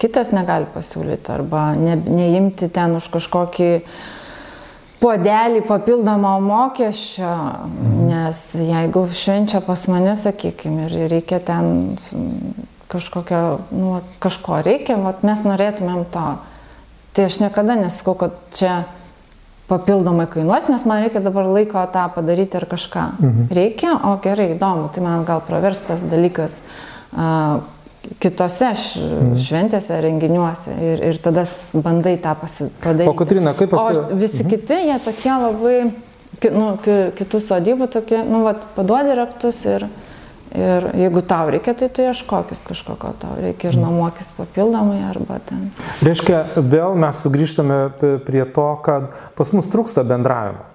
kitas 0.00 0.32
negali 0.36 0.68
pasiūlyti, 0.72 1.32
arba 1.32 1.72
ne, 1.78 1.96
neimti 1.96 2.68
ten 2.72 2.98
už 2.98 3.08
kažkokį 3.14 3.70
puodelį 5.02 5.64
papildomą 5.66 6.36
mokesčio, 6.44 7.32
nes 8.06 8.42
jeigu 8.54 9.06
švenčia 9.10 9.62
pas 9.64 9.86
mane, 9.90 10.14
sakykime, 10.20 10.86
ir 10.86 11.10
reikia 11.10 11.40
ten 11.42 11.96
kažkokio, 12.92 13.42
nu, 13.72 13.96
kažko 14.22 14.60
reikia, 14.62 15.00
vat, 15.00 15.24
mes 15.26 15.42
norėtumėm 15.46 16.04
to. 16.12 16.26
Tai 17.12 17.28
aš 17.28 17.40
niekada 17.42 17.76
nesakau, 17.80 18.14
kad 18.20 18.36
čia 18.56 18.82
papildomai 19.72 20.28
kainuos, 20.30 20.68
nes 20.68 20.84
man 20.88 21.02
reikia 21.04 21.22
dabar 21.24 21.48
laiko 21.48 21.82
tą 21.92 22.06
padaryti 22.14 22.58
ar 22.60 22.66
kažką. 22.70 23.04
Mhm. 23.18 23.50
Reikia, 23.58 23.94
o 24.10 24.16
gerai, 24.22 24.52
įdomu, 24.56 24.90
tai 24.92 25.04
man 25.04 25.24
gal 25.28 25.42
praverstas 25.46 26.04
dalykas 26.12 26.54
a, 27.16 27.60
kitose 28.22 28.72
š, 28.74 29.00
mhm. 29.00 29.34
šventėse, 29.46 29.98
renginiuose 30.04 30.76
ir, 30.90 31.04
ir 31.10 31.20
tada 31.22 31.46
bandai 31.72 32.16
tą 32.22 32.34
padaryti. 32.38 33.10
O 33.10 33.16
Kotryna, 33.18 33.54
kaip 33.58 33.74
pasi- 33.74 34.00
O 34.02 34.16
visi 34.16 34.42
mhm. 34.42 34.50
kiti, 34.50 34.80
jie 34.88 34.98
tokie 35.04 35.34
labai, 35.46 35.76
ki, 36.40 36.50
nu, 36.50 36.72
ki, 36.82 36.96
kitų 37.20 37.42
sodybų 37.48 37.88
tokie, 37.92 38.22
nu, 38.28 38.42
vat, 38.48 38.66
paduodi 38.76 39.14
raktus 39.18 39.64
ir, 39.64 39.86
ir 40.54 40.88
jeigu 40.96 41.22
tau 41.26 41.50
reikia, 41.52 41.74
tai 41.78 41.88
tu 41.92 42.04
ieškokis 42.04 42.62
kažko, 42.66 42.96
ko 43.00 43.12
tau 43.20 43.36
reikia 43.40 43.72
ir 43.72 43.78
nuomokis 43.80 44.30
papildomai 44.36 45.00
arba 45.08 45.40
ten. 45.48 45.70
Reiškia, 46.04 46.44
vėl 46.56 46.98
mes 47.00 47.22
sugrįžtame 47.24 47.80
prie 48.26 48.44
to, 48.44 48.68
kad 48.84 49.10
pas 49.38 49.52
mus 49.56 49.70
trūksta 49.72 50.04
bendravimo. 50.06 50.68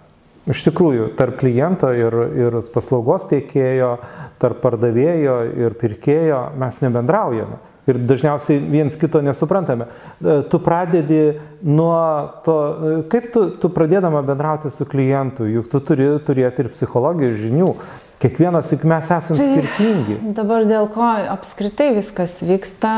Iš 0.48 0.62
tikrųjų, 0.70 1.10
tarp 1.20 1.42
kliento 1.42 1.90
ir, 1.92 2.14
ir 2.40 2.60
paslaugos 2.72 3.26
teikėjo, 3.28 3.98
tarp 4.40 4.62
pardavėjo 4.64 5.42
ir 5.66 5.76
pirkėjo 5.80 6.44
mes 6.60 6.80
nebendraujame. 6.86 7.60
ir 7.88 8.00
dažniausiai 8.04 8.60
viens 8.60 8.98
kito 9.00 9.22
nesuprantame. 9.24 9.88
E, 10.20 10.42
tu 10.52 10.60
pradedi 10.60 11.40
nuo 11.64 12.00
to, 12.44 12.56
e, 12.58 12.96
kaip 13.12 13.30
tu, 13.32 13.46
tu 13.62 13.72
pradėdama 13.72 14.20
bendrauti 14.28 14.72
su 14.74 14.84
klientu, 14.86 15.48
juk 15.48 15.70
tu 15.72 15.80
turi 15.80 16.10
turėti 16.20 16.66
ir 16.66 16.72
psichologijos 16.74 17.40
žinių. 17.40 17.70
Kiekvienas, 18.18 18.72
juk 18.74 18.86
mes 18.90 19.12
esame 19.14 19.38
tai 19.38 19.50
skirtingi. 19.52 20.16
Dabar 20.40 20.66
dėl 20.66 20.88
ko 20.94 21.06
apskritai 21.36 21.92
viskas 21.98 22.34
vyksta 22.42 22.94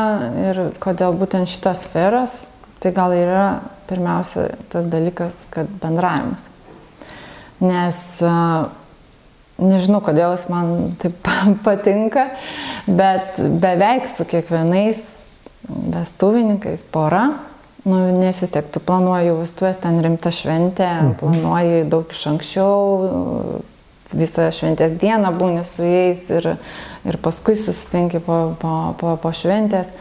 ir 0.46 0.62
kodėl 0.80 1.18
būtent 1.20 1.52
šitas 1.52 1.84
sferas, 1.88 2.38
tai 2.80 2.94
gal 2.96 3.12
yra 3.18 3.50
pirmiausia 3.90 4.54
tas 4.72 4.88
dalykas, 4.88 5.36
kad 5.52 5.68
bendravimas. 5.82 6.46
Nes 7.60 8.00
nežinau, 9.60 10.00
kodėl 10.06 10.38
jis 10.38 10.48
man 10.52 10.74
taip 11.02 11.20
patinka, 11.66 12.30
bet 12.88 13.40
beveik 13.40 14.08
su 14.08 14.24
kiekvienais 14.30 15.02
vestuvininkais 15.68 16.86
pora, 16.94 17.26
nu, 17.84 17.98
nes 18.22 18.40
vis 18.40 18.54
tiek 18.54 18.72
tu 18.72 18.82
planuoji 18.84 19.36
vestuvės, 19.42 19.82
ten 19.84 20.00
rimta 20.04 20.32
šventė, 20.34 20.88
mhm. 20.88 21.18
planuoji 21.20 21.84
daug 21.92 22.16
iš 22.16 22.24
anksčiau, 22.32 23.60
visą 24.14 24.50
šventės 24.56 24.96
dieną 25.00 25.32
būni 25.38 25.64
su 25.68 25.86
jais 25.86 26.24
ir, 26.34 26.54
ir 27.06 27.20
paskui 27.24 27.58
susitinki 27.60 28.22
po, 28.26 28.40
po, 28.62 28.74
po, 29.00 29.16
po 29.22 29.34
šventės. 29.36 29.92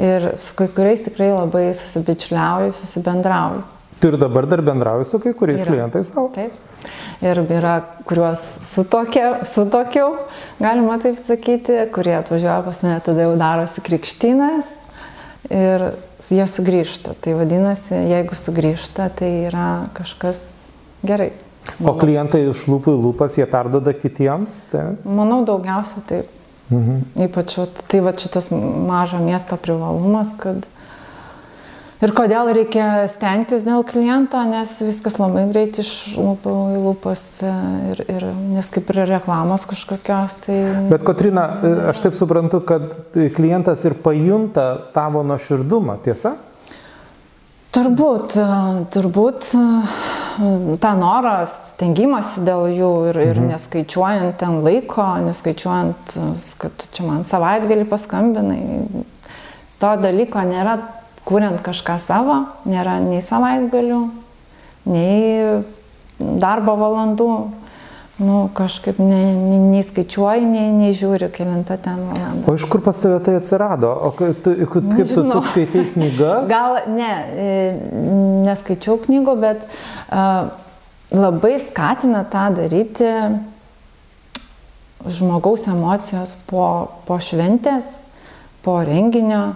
Ir 0.00 0.32
su 0.40 0.54
kai 0.56 0.70
kuriais 0.72 1.02
tikrai 1.04 1.28
labai 1.34 1.68
susibičiuliauju, 1.76 2.72
susibendrauju. 2.78 3.66
Tu 4.00 4.08
ir 4.08 4.16
dabar 4.16 4.46
dar 4.48 4.62
bendrauji 4.64 5.10
su 5.10 5.20
kai 5.20 5.34
kuriais 5.36 5.60
yra. 5.60 5.74
klientais 5.74 6.08
savo? 6.08 6.30
Taip 6.32 6.56
ir 7.20 7.40
yra, 7.44 7.74
kuriuos 8.08 8.40
sutokia, 8.64 9.42
sutokiau, 9.48 10.14
galima 10.60 10.96
taip 11.02 11.18
sakyti, 11.20 11.76
kurie 11.94 12.14
atvažiuoja 12.16 12.62
pas 12.64 12.80
mane, 12.84 13.00
tada 13.04 13.26
jau 13.26 13.34
darosi 13.40 13.84
krikštynas 13.84 14.70
ir 15.52 15.90
jie 16.30 16.46
sugrįžta. 16.48 17.14
Tai 17.20 17.36
vadinasi, 17.42 17.92
jeigu 18.14 18.38
sugrįžta, 18.38 19.10
tai 19.20 19.30
yra 19.50 19.68
kažkas 19.96 20.40
gerai. 21.04 21.32
O 21.80 21.94
klientai 22.00 22.46
iš 22.48 22.66
lūpų 22.68 22.96
į 22.96 23.00
lūpas 23.04 23.38
jie 23.38 23.46
perdoda 23.48 23.92
kitiems? 23.96 24.64
Tai? 24.72 24.84
Manau, 25.04 25.42
daugiausia 25.48 26.02
taip. 26.08 26.36
Mhm. 26.70 27.00
Ypač 27.26 27.56
tai 27.90 28.02
va 28.04 28.14
šitas 28.16 28.50
mažo 28.52 29.18
miesto 29.22 29.58
privalumas, 29.58 30.30
kad 30.38 30.68
Ir 32.00 32.14
kodėl 32.16 32.48
reikia 32.56 33.04
stengtis 33.12 33.60
dėl 33.60 33.82
kliento, 33.84 34.40
nes 34.48 34.70
viskas 34.80 35.18
labai 35.20 35.42
greit 35.50 35.76
iš 35.82 35.90
lūpų 36.16 36.52
į 36.72 36.78
lūpas 36.80 37.24
e, 37.44 37.50
ir, 37.92 38.00
ir 38.08 38.24
nes 38.54 38.70
kaip 38.72 38.88
ir 38.94 39.02
reklamos 39.10 39.66
kažkokios. 39.68 40.38
Tai... 40.46 40.56
Bet 40.88 41.04
Kotrina, 41.04 41.44
e, 41.60 41.72
aš 41.92 42.00
taip 42.06 42.16
suprantu, 42.16 42.62
kad 42.64 43.12
klientas 43.36 43.84
ir 43.84 43.98
pajunta 44.00 44.64
tavo 44.94 45.20
nuoširdumą, 45.28 45.98
tiesa? 46.06 46.38
Turbūt, 47.76 48.38
e, 48.40 48.48
turbūt 48.96 49.52
tą 50.80 50.92
norą, 50.98 51.34
stengimąsi 51.74 52.44
dėl 52.46 52.68
jų 52.72 52.92
ir, 53.10 53.20
ir 53.30 53.36
mhm. 53.36 53.50
neskaičiuojant 53.54 54.38
ten 54.40 54.60
laiko, 54.64 55.06
neskaičiuojant, 55.26 56.16
kad 56.60 56.86
čia 56.94 57.06
man 57.06 57.26
savaitgalį 57.28 57.84
paskambinai, 57.90 58.62
to 59.80 59.92
dalyko 60.00 60.42
nėra 60.48 60.78
kuriant 61.30 61.60
kažką 61.64 61.98
savo, 62.02 62.40
nėra 62.68 62.98
nei 63.04 63.20
savaitgalių, 63.24 64.00
nei 64.90 65.62
darbo 66.18 66.76
valandų. 66.80 67.30
Nu, 68.20 68.50
kažkaip 68.52 68.98
nei, 69.00 69.32
nei, 69.32 69.58
nei 69.64 69.84
skaičiuoji, 69.86 70.44
nei, 70.44 70.66
nei 70.76 70.90
žiūri, 70.96 71.30
kilintą 71.32 71.78
ten 71.80 72.02
valandą. 72.04 72.50
O 72.50 72.56
iš 72.58 72.66
kur 72.68 72.82
pas 72.84 72.98
tave 73.00 73.16
tai 73.24 73.38
atsirado? 73.38 73.88
O 73.88 74.10
kaip 74.12 74.42
tu, 74.44 74.52
kaip 74.68 75.08
tu, 75.08 75.22
tu 75.24 75.38
skaitai 75.46 75.84
knygas? 75.94 76.48
Gal 76.52 76.82
ne, 76.92 77.12
e, 77.32 77.54
neskaičiau 78.44 78.98
knygų, 79.06 79.36
bet 79.40 79.64
uh, 79.64 80.50
labai 81.16 81.54
skatina 81.64 82.26
tą 82.28 82.44
daryti 82.58 83.08
žmogaus 85.08 85.64
emocijos 85.72 86.36
po, 86.50 86.66
po 87.08 87.16
šventės, 87.24 87.88
po 88.60 88.76
renginio, 88.84 89.54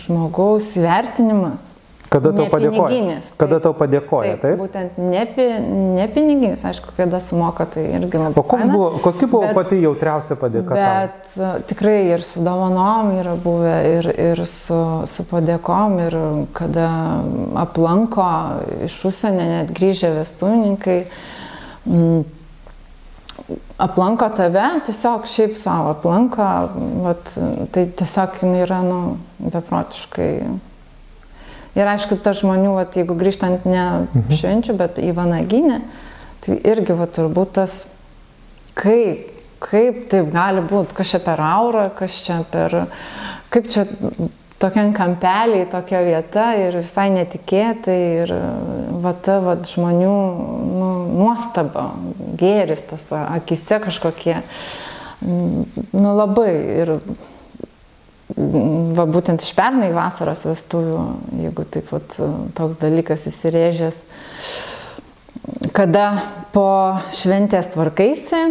žmogaus 0.00 0.72
vertinimas. 0.80 1.73
Kada 2.14 2.30
tau 2.30 2.46
padėkoja? 2.52 3.16
Kada 3.40 3.58
tau 3.62 3.74
padėkoja, 3.74 4.36
taip? 4.38 4.42
taip? 4.44 4.60
Būtent 4.60 4.98
ne, 5.02 5.22
ne 5.96 6.04
piniginis, 6.14 6.62
aišku, 6.68 6.92
kada 6.94 7.18
sumoka, 7.22 7.66
tai 7.72 7.86
irgi 7.96 8.20
labai. 8.20 8.38
O 8.38 8.44
koks 8.46 8.70
buvo, 8.70 8.90
kokia 9.02 9.28
buvo 9.32 9.48
bet, 9.48 9.56
pati 9.58 9.80
jautriausia 9.82 10.36
padėka? 10.38 10.76
Bet 10.78 11.32
tau? 11.32 11.48
tikrai 11.70 11.96
ir 12.12 12.22
su 12.22 12.44
dovanom 12.44 13.10
yra 13.18 13.34
buvę, 13.40 13.74
ir, 13.96 14.10
ir 14.28 14.44
su, 14.46 14.78
su 15.10 15.26
padėkom, 15.30 15.96
ir 16.06 16.18
kada 16.54 16.90
aplanko 17.64 18.28
iš 18.86 19.00
užsienio 19.10 19.48
net 19.50 19.74
grįžę 19.74 20.12
vestuvininkai. 20.20 21.00
Mm, 21.90 22.22
aplanko 23.82 24.28
tave, 24.36 24.68
tiesiog 24.86 25.26
šiaip 25.28 25.58
savo 25.58 25.90
aplanko, 25.96 26.46
vat, 27.08 27.34
tai 27.74 27.88
tiesiog 27.98 28.38
jinai 28.44 28.62
yra, 28.68 28.78
nu, 28.86 29.00
beprotiškai. 29.42 30.30
Ir 31.74 31.90
aišku, 31.90 32.20
ta 32.22 32.34
žmonių, 32.36 32.76
vat, 32.76 32.94
jeigu 32.98 33.16
grįžtant 33.18 33.66
ne 33.66 33.82
mhm. 33.82 34.28
švenčių, 34.38 34.76
bet 34.78 35.00
į 35.02 35.10
Vanaginę, 35.16 35.80
tai 36.44 36.60
irgi, 36.62 36.94
vat, 36.98 37.14
turbūt 37.16 37.56
tas, 37.58 37.80
kaip, 38.78 39.32
kaip 39.64 40.06
taip 40.12 40.30
gali 40.34 40.62
būti, 40.62 40.94
kas 40.94 41.14
čia 41.14 41.20
per 41.24 41.42
aurą, 41.42 41.88
kas 41.98 42.20
čia 42.22 42.42
per, 42.50 42.84
kaip 43.54 43.68
čia 43.72 43.86
tokiam 44.62 44.92
kampeliai, 44.96 45.66
tokia 45.70 46.00
vieta 46.06 46.46
ir 46.56 46.78
visai 46.78 47.08
netikėtai 47.14 47.98
ir 48.22 48.32
va 49.04 49.12
ta 49.24 49.40
va, 49.44 49.56
žmonių 49.68 50.14
nu, 50.78 50.90
nuostaba, 51.10 51.90
gėris 52.40 52.84
tas 52.88 53.06
akise 53.18 53.80
kažkokie, 53.84 54.38
nu 55.24 56.14
labai 56.20 56.50
ir 56.80 56.94
va 58.36 59.06
būtent 59.06 59.44
iš 59.44 59.52
pernai 59.54 59.92
vasaros 59.94 60.42
vestuvių, 60.46 61.00
jeigu 61.44 61.66
taip 61.70 61.90
pat 61.92 62.16
toks 62.58 62.78
dalykas 62.80 63.28
įsirėžęs, 63.30 63.98
kada 65.76 66.06
po 66.54 66.98
šventės 67.14 67.70
tvarkaisi, 67.74 68.42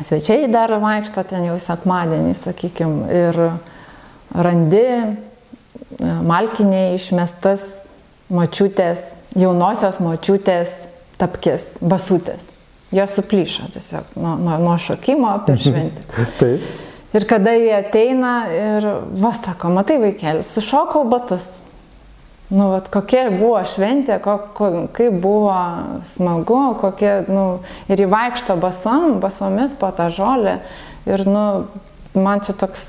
svečiai 0.00 0.48
dar 0.52 0.72
vaikšto 0.80 1.24
ten 1.28 1.48
jau 1.50 1.58
sekmadienį, 1.60 2.34
sakykime, 2.40 3.06
ir 3.12 3.40
randi 4.36 4.84
e, 4.86 5.04
malkinėje 6.00 6.96
išmestas 6.98 7.64
mačiutės, 8.32 9.04
jaunosios 9.36 10.00
mačiutės 10.02 10.72
tapkės, 11.20 11.68
basutės. 11.80 12.44
Jos 12.94 13.16
suplyšo 13.18 13.70
tiesiog 13.74 14.16
nuo, 14.16 14.36
nuo, 14.40 14.58
nuo 14.62 14.76
šokimo 14.80 15.32
per 15.46 15.60
šventę. 15.64 16.26
Taip. 16.40 16.85
Ir 17.14 17.24
kada 17.28 17.52
jie 17.54 17.70
ateina 17.76 18.32
ir, 18.50 18.86
va, 19.22 19.30
sako, 19.36 19.70
matai 19.76 20.00
vaikėlis, 20.02 20.50
sušokau 20.56 21.04
batus. 21.08 21.46
Nu, 22.50 22.68
vat, 22.70 22.90
kokia 22.92 23.24
buvo 23.32 23.58
šventė, 23.66 24.18
ko, 24.22 24.36
ko, 24.54 24.68
kaip 24.94 25.16
buvo 25.22 25.54
smagu, 26.14 26.60
kokie, 26.82 27.12
nu, 27.30 27.46
ir 27.90 28.02
įvaikšto 28.04 28.54
basom, 28.62 29.16
basomis 29.22 29.74
po 29.78 29.90
tą 29.94 30.10
žolę. 30.14 30.60
Ir, 31.10 31.24
nu, 31.26 31.46
man 32.14 32.44
čia 32.46 32.54
toks 32.58 32.86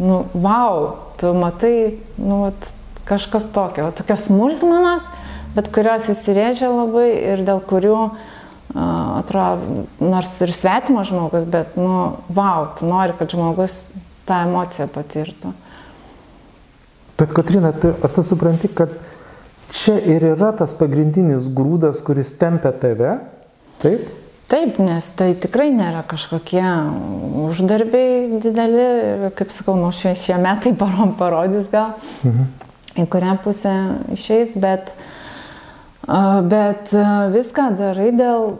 nu, 0.00 0.24
wow, 0.34 0.96
tu 1.20 1.32
matai, 1.36 2.00
nu, 2.20 2.42
vat, 2.48 2.68
kažkas 3.08 3.48
tokio, 3.54 3.88
vat, 3.88 3.96
tokios 4.00 4.26
smulkmenas, 4.28 5.08
bet 5.56 5.72
kurios 5.72 6.10
įsirėžia 6.12 6.68
labai 6.68 7.08
ir 7.32 7.44
dėl 7.46 7.64
kurių, 7.64 7.96
uh, 8.10 8.36
atrodo, 8.74 9.86
nors 10.02 10.32
ir 10.44 10.52
svetimas 10.54 11.10
žmogus, 11.10 11.46
bet, 11.50 11.74
nu, 11.80 12.20
wow, 12.30 12.68
tu 12.78 12.86
nori, 12.86 13.16
kad 13.18 13.32
žmogus 13.32 13.82
tą 14.28 14.44
emociją 14.46 14.86
patirtų. 14.94 15.52
Bet, 17.20 17.34
Katrina, 17.36 17.72
tu, 17.76 17.92
ar 17.92 18.14
tu 18.14 18.24
supranti, 18.24 18.70
kad 18.72 18.94
čia 19.74 19.98
ir 19.98 20.24
yra 20.32 20.54
tas 20.56 20.72
pagrindinis 20.78 21.50
grūdas, 21.52 22.00
kuris 22.06 22.32
tempia 22.38 22.72
tave? 22.72 23.18
Taip? 23.82 24.08
Taip, 24.50 24.80
nes 24.82 25.04
tai 25.14 25.28
tikrai 25.38 25.68
nėra 25.70 26.00
kažkokie 26.10 26.64
uždarbiai 27.44 28.40
dideli, 28.42 28.86
kaip 29.38 29.52
sakau, 29.54 29.76
nu, 29.78 29.92
šie, 29.94 30.16
šie 30.18 30.38
metai 30.42 30.72
parom 30.78 31.14
parodys 31.20 31.68
gal, 31.70 31.94
mhm. 32.26 32.48
į 32.98 33.06
kurią 33.12 33.36
pusę 33.44 33.74
išeis, 34.16 34.56
bet, 34.58 34.94
bet 36.50 36.90
viską 37.34 37.68
darai 37.78 38.10
dėl, 38.16 38.56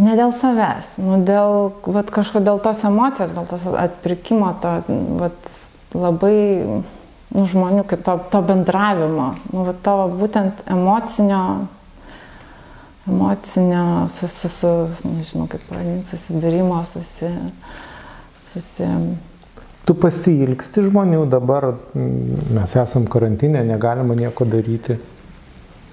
ne 0.00 0.16
dėl 0.18 0.32
savęs, 0.36 0.96
nu, 1.02 1.20
dėl 1.26 1.72
vat, 1.84 2.08
kažkodėl 2.14 2.62
tos 2.64 2.80
emocijos, 2.88 3.34
dėl 3.36 3.46
tos 3.50 3.68
atpirkimo, 3.68 4.54
to 4.62 4.78
vat, 5.20 5.52
labai 5.92 6.38
nu, 6.64 7.44
žmonių, 7.44 7.84
to, 7.92 8.16
to 8.32 8.42
bendravimo, 8.48 9.34
nu, 9.52 9.68
vat, 9.68 9.84
to 9.84 9.96
būtent 10.16 10.64
emocinio 10.72 11.44
emocinio, 13.06 14.08
su, 14.08 14.28
su, 14.28 14.48
su 14.48 14.86
nežinau 15.04 15.48
kaip 15.50 15.62
pavadinti, 15.68 16.06
susidūrimo, 16.10 16.78
susi, 16.86 17.30
susi... 18.52 18.88
Tu 19.82 19.94
pasilgsti 19.98 20.84
žmonių, 20.86 21.24
dabar 21.30 21.72
mes 21.94 22.74
esam 22.78 23.08
karantinė, 23.10 23.64
negalima 23.66 24.14
nieko 24.14 24.46
daryti. 24.46 25.00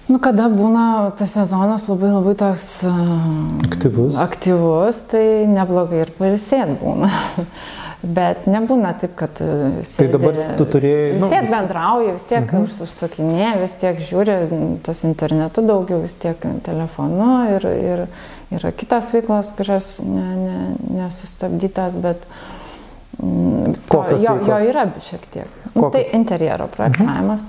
Nu, 0.10 0.18
kada 0.18 0.47
būna 0.49 1.12
tas 1.20 1.36
sezonas 1.38 1.84
labai 1.89 2.10
labai 2.10 2.34
toks 2.39 2.80
aktyvus, 3.70 4.16
aktyvus 4.18 5.03
tai 5.12 5.26
neblogai 5.49 5.99
ir 6.05 6.14
pailsėt 6.18 6.80
būna. 6.82 7.10
Bet 7.99 8.45
nebūna 8.47 8.93
taip, 8.95 9.12
kad 9.20 9.41
sėdi, 9.84 9.97
Tai 9.97 10.05
dabar 10.14 10.38
tu 10.55 10.66
turėjai... 10.72 11.07
vis 11.18 11.20
nu, 11.20 11.28
tiek 11.34 11.41
vis- 11.43 11.51
bendrauji, 11.51 12.14
vis 12.16 12.24
tiek 12.30 12.45
Mhm. 12.47 12.62
uh 12.64 12.86
užsakinėji, 12.86 13.57
vis 13.60 13.74
tiek 13.82 13.99
žiūri 14.07 14.38
tas 14.88 15.01
internetu 15.03 15.62
daugiau, 15.68 15.99
vis 16.05 16.16
tiek 16.16 16.39
telefonu 16.64 17.28
ir, 17.57 17.68
ir 17.68 18.05
yra 18.55 18.72
kitos 18.72 19.12
veiklos, 19.12 19.51
kurios 19.57 19.89
ne, 19.99 20.28
ne, 20.45 20.57
nesustabdytos, 21.01 21.99
bet 21.99 22.24
mm, 23.20 23.76
to, 23.91 23.97
Kokios 23.99 24.24
jo, 24.24 24.32
jo 24.32 24.47
veiklos? 24.47 24.70
yra 24.72 24.88
šiek 25.10 25.28
tiek. 25.36 25.49
Nu, 25.76 25.89
tai 25.91 26.05
Kokios? 26.05 26.14
interjero 26.22 26.70
projektavimas. 26.78 27.43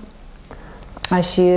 Aš 1.10 1.30
jį 1.42 1.54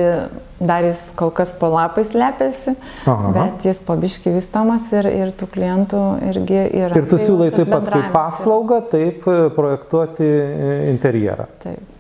dar 0.66 0.86
jis 0.86 1.00
kol 1.20 1.30
kas 1.36 1.52
po 1.60 1.68
lapais 1.70 2.14
lepiasi, 2.18 2.74
Aha. 3.06 3.32
bet 3.36 3.66
jis 3.68 3.82
pabiški 3.86 4.34
vystomas 4.34 4.88
ir, 4.96 5.06
ir 5.12 5.34
tų 5.38 5.50
klientų 5.54 6.04
irgi 6.32 6.62
yra. 6.64 6.94
Ir 6.98 7.06
tu 7.06 7.20
Tai 7.20 7.26
siūlai 7.28 7.50
taip 7.54 7.70
pat 7.70 7.92
kaip 7.94 8.08
paslaugą, 8.16 8.80
taip 8.90 9.28
e, 9.30 9.38
projektuoti 9.54 10.26
e, 10.26 10.72
interjerą. 10.90 11.46
Taip. 11.62 11.92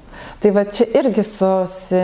Tai 0.42 0.56
va 0.56 0.66
čia 0.72 0.88
irgi 0.98 1.26
susi, 1.28 2.02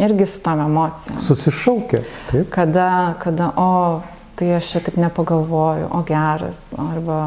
irgi 0.00 0.26
su 0.30 0.40
tom 0.44 0.64
emocijom. 0.64 1.20
Susišaukia, 1.20 2.02
taip. 2.30 2.48
Kada, 2.54 2.88
kada, 3.22 3.52
o, 3.60 4.00
tai 4.38 4.54
aš 4.56 4.72
čia 4.72 4.86
taip 4.88 5.00
nepagalvoju, 5.02 5.92
o 5.92 6.04
geras, 6.08 6.56
arba 6.80 7.20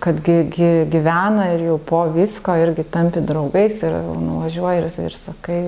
kad 0.00 0.18
gy, 0.20 0.34
gy, 0.52 0.68
gyvena 0.92 1.46
ir 1.54 1.62
jau 1.64 1.78
po 1.80 2.02
visko 2.12 2.52
irgi 2.60 2.84
tampi 2.92 3.22
draugais 3.24 3.78
ir 3.82 3.94
nuvažiuoji 4.20 4.82
ir, 4.82 4.88
ir 5.06 5.14
sakai, 5.16 5.60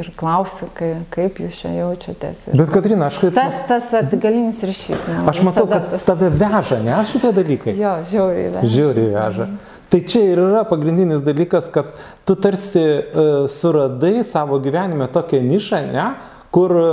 ir 0.00 0.10
klausi, 0.20 0.68
kai, 0.76 0.90
kaip 1.14 1.40
jūs 1.40 1.56
čia 1.62 1.72
jaučiatės. 1.78 2.42
Ir 2.52 2.58
Bet 2.60 2.72
Katrina, 2.74 3.08
aš 3.08 3.18
kaip... 3.22 3.32
tas, 3.38 3.56
tas 3.70 3.86
va, 3.94 4.02
galinis 4.12 4.60
ryšys. 4.60 5.06
nu, 5.08 5.22
Aš 5.32 5.40
matau, 5.46 5.64
kad 5.70 5.88
tas- 5.94 6.04
tave 6.04 6.28
veža, 6.36 6.82
ne 6.84 6.98
šitie 7.08 7.32
dalykai. 7.32 7.76
Jo, 7.80 7.94
žiauriai. 8.10 8.50
veža. 8.58 8.72
Žiauriai 8.76 9.14
veža. 9.16 9.48
Tai 9.94 10.00
čia 10.10 10.22
ir 10.34 10.40
yra 10.44 10.64
pagrindinis 10.68 11.24
dalykas, 11.24 11.68
kad 11.72 11.92
tu 12.28 12.34
tarsi 12.36 12.82
uh, 12.84 13.48
suradai 13.48 14.20
savo 14.26 14.58
gyvenime 14.60 15.08
tokią 15.12 15.40
nišą, 15.48 15.80
ne, 15.92 16.06
kur 16.54 16.72
uh, 16.76 16.88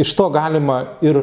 iš 0.00 0.14
to 0.18 0.26
galima 0.34 0.82
ir 1.04 1.22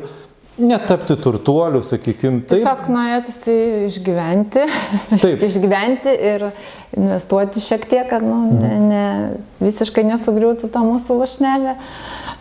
netapti 0.57 1.15
turtuoliu, 1.21 1.81
sakykime. 1.85 2.41
Taip, 2.47 2.61
Tiesiog 2.61 2.87
norėtųsi 2.93 3.57
išgyventi, 3.87 4.65
Taip. 5.13 5.43
išgyventi 5.49 6.15
ir 6.31 6.47
investuoti 6.97 7.63
šiek 7.63 7.85
tiek, 7.89 8.07
kad 8.09 8.25
nu, 8.25 8.39
ne, 8.57 8.73
ne, 8.81 9.05
visiškai 9.61 10.05
nesugriūtų 10.07 10.71
ta 10.73 10.83
mūsų 10.85 11.19
lašnelė. 11.21 11.77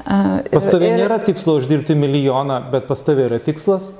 Pas 0.07 0.69
tavę 0.71 0.93
ir 0.93 1.01
nėra 1.03 1.19
tikslo 1.27 1.57
uždirbti 1.61 1.97
milijoną, 1.99 2.61
bet 2.73 2.87
pas 2.89 3.01
tavę 3.03 3.27
yra 3.27 3.41
tikslas. 3.43 3.91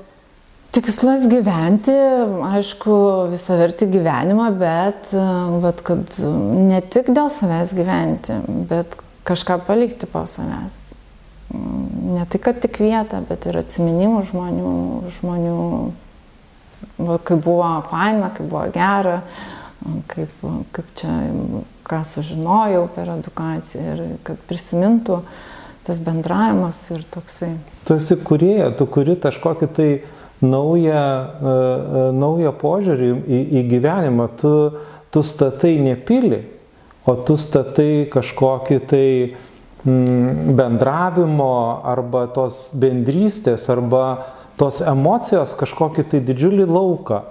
Tikslas 0.75 1.23
gyventi, 1.31 1.93
aišku, 2.47 2.95
visą 3.31 3.57
vertį 3.59 3.87
gyvenimą, 3.95 4.49
bet 4.59 5.13
vat, 5.63 5.83
kad 5.85 6.19
ne 6.21 6.81
tik 6.85 7.09
dėl 7.15 7.31
savęs 7.33 7.71
gyventi, 7.75 8.35
bet 8.69 8.99
kažką 9.27 9.61
palikti 9.67 10.09
po 10.11 10.25
savęs. 10.29 10.86
Ne 11.53 12.25
tai, 12.27 12.39
kad 12.43 12.59
tik 12.59 12.79
vietą, 12.83 13.21
bet 13.27 13.45
ir 13.47 13.55
atminimų 13.61 14.23
žmonių, 14.27 14.71
žmonių 15.19 15.59
kaip 17.23 17.39
buvo 17.45 17.69
faina, 17.87 18.31
kaip 18.35 18.49
buvo 18.51 18.65
gera, 18.73 19.21
kaip, 20.11 20.33
kaip 20.75 20.89
čia, 20.99 21.13
ką 21.87 22.01
sužinojau 22.09 22.87
per 22.95 23.13
edukaciją 23.15 23.93
ir 23.93 24.03
kad 24.27 24.41
prisimintų 24.49 25.21
tas 25.87 26.01
bendravimas 26.03 26.81
ir 26.91 27.05
toksai. 27.13 27.53
Tu 27.87 27.95
esi 27.95 28.17
kurieja, 28.19 28.73
tu 28.75 28.89
kuri 28.91 29.15
kažkokį 29.23 29.69
tai 29.77 29.89
naują, 30.43 30.99
uh, 30.99 31.47
uh, 31.47 32.11
naują 32.11 32.51
požiūrį 32.59 33.11
į, 33.23 33.39
į 33.61 33.65
gyvenimą. 33.71 34.27
Tu, 34.41 34.53
tu 35.15 35.23
statai 35.23 35.77
ne 35.79 35.95
pilį, 35.95 36.41
o 37.07 37.15
tu 37.23 37.37
statai 37.39 38.03
kažkokį 38.11 38.81
tai 38.91 39.07
mm, 39.07 39.46
bendravimo 40.57 41.81
arba 41.87 42.25
tos 42.33 42.69
bendrystės 42.77 43.67
arba 43.71 44.03
tos 44.59 44.81
emocijos 44.81 45.53
kažkokį 45.59 46.07
tai 46.11 46.21
didžiulį 46.27 46.65
lauką. 46.67 47.21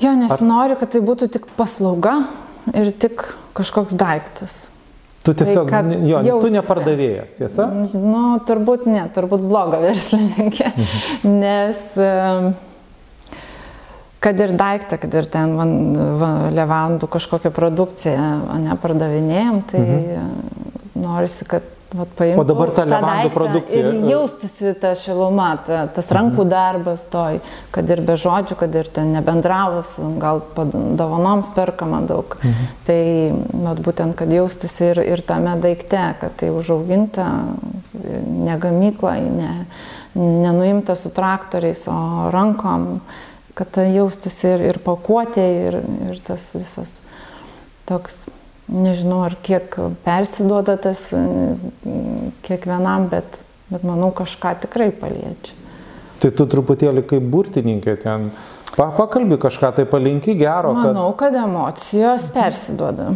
Jo, 0.00 0.14
nesinori, 0.16 0.76
kad 0.80 0.90
tai 0.94 1.02
būtų 1.04 1.28
tik 1.36 1.46
paslauga 1.58 2.22
ir 2.72 2.90
tik 2.92 3.22
kažkoks 3.56 3.96
daiktas. 4.00 4.56
Tu 5.20 5.34
tiesiog, 5.36 5.68
kad 5.68 5.84
ne- 5.84 5.98
jo, 6.08 6.22
tu 6.22 6.30
jaustųsi. 6.30 6.54
nepardavėjas, 6.54 7.34
tiesa? 7.36 7.66
Nu, 7.92 8.40
turbūt 8.48 8.86
ne, 8.88 9.04
turbūt 9.12 9.44
bloga 9.44 9.80
verslininkė, 9.84 10.70
nes 11.28 11.82
em, 12.00 12.54
kad 14.24 14.40
ir 14.40 14.56
daiktą, 14.56 14.96
kad 15.02 15.18
ir 15.20 15.28
ten 15.28 15.52
van, 15.60 15.74
va, 16.22 16.30
levandų 16.56 17.08
kažkokią 17.12 17.52
produkciją 17.52 18.30
nepardavinėjom, 18.64 19.60
tai 19.68 19.84
norisi, 21.00 21.46
kad 21.48 21.66
vat, 21.96 22.10
paimtų 22.18 22.42
O 22.42 22.46
dabar 22.46 22.72
ta 22.74 22.84
levandų 22.88 23.30
produkcija, 23.34 23.80
Ir 23.80 23.88
e- 23.90 24.10
jaustųsi 24.12 24.72
ta 24.80 24.92
šiluma, 24.98 25.48
ta, 25.66 25.82
tas 25.94 26.10
rankų 26.14 26.46
darbas 26.50 27.02
toj, 27.12 27.40
kad 27.74 27.90
ir 27.90 28.02
be 28.06 28.16
žodžių, 28.20 28.58
kad 28.60 28.76
ir 28.78 28.90
ten 28.94 29.12
nebendravus, 29.16 29.92
gal 30.22 30.42
dovanoms 30.56 31.50
perkama 31.56 32.02
daug. 32.08 32.36
Tai 32.88 33.00
vat, 33.66 33.82
būtent, 33.82 34.16
kad 34.18 34.32
jaustųsi 34.34 34.90
ir, 34.92 35.02
ir 35.16 35.24
tame 35.26 35.56
daikte, 35.62 36.04
kad 36.22 36.36
tai 36.40 36.52
užauginta 36.54 37.26
ne 37.94 38.60
gamykla, 38.60 39.16
ne, 39.34 39.52
nenuimta 40.14 40.96
su 40.98 41.12
traktoriais, 41.14 41.86
o 41.90 42.30
rankom, 42.34 43.00
kad 43.58 43.70
tai 43.74 43.90
jaustųsi 43.92 44.46
ir, 44.54 44.66
ir 44.72 44.82
pakuotė, 44.84 45.46
ir, 45.68 45.80
ir 46.10 46.20
tas 46.26 46.46
visas 46.54 46.98
toks, 47.90 48.22
nežinau, 48.70 49.22
ar 49.26 49.34
kiek 49.42 49.74
persiduoda 50.06 50.76
tas 50.80 51.00
kiekvienam, 52.46 53.08
bet, 53.12 53.40
bet 53.70 53.84
manau, 53.86 54.10
kažką 54.14 54.54
tikrai 54.66 54.90
paliečia. 54.94 55.56
Tai 56.20 56.30
tu 56.36 56.44
truputėlį 56.52 57.04
kaip 57.08 57.28
burtininkė 57.32 57.94
ten. 58.02 58.30
Pa, 58.76 58.86
pakalbi 58.94 59.34
kažką, 59.40 59.72
tai 59.74 59.84
palinki 59.88 60.36
gero. 60.38 60.74
kad- 60.76 60.92
Manau, 60.94 61.12
kad 61.18 61.34
emocijos 61.34 62.28
persiduoda. 62.30 63.08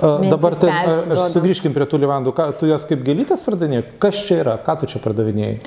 Mintys 0.00 0.30
Dabar 0.30 0.54
tai, 0.56 0.70
a, 0.70 0.76
aš 0.78 0.92
persiduoda. 0.92 1.26
sugrįžkim 1.34 1.74
prie 1.74 1.84
tų 1.90 2.00
levandų. 2.00 2.32
Ką, 2.32 2.46
tu 2.58 2.66
jas 2.70 2.84
kaip 2.88 3.02
gėlytės 3.04 3.42
pardavinėjai? 3.44 3.84
Kas 4.00 4.14
čia 4.24 4.38
yra? 4.40 4.54
Ką 4.64 4.78
tu 4.80 4.86
čia 4.86 4.98
pardavinėjai? 5.04 5.58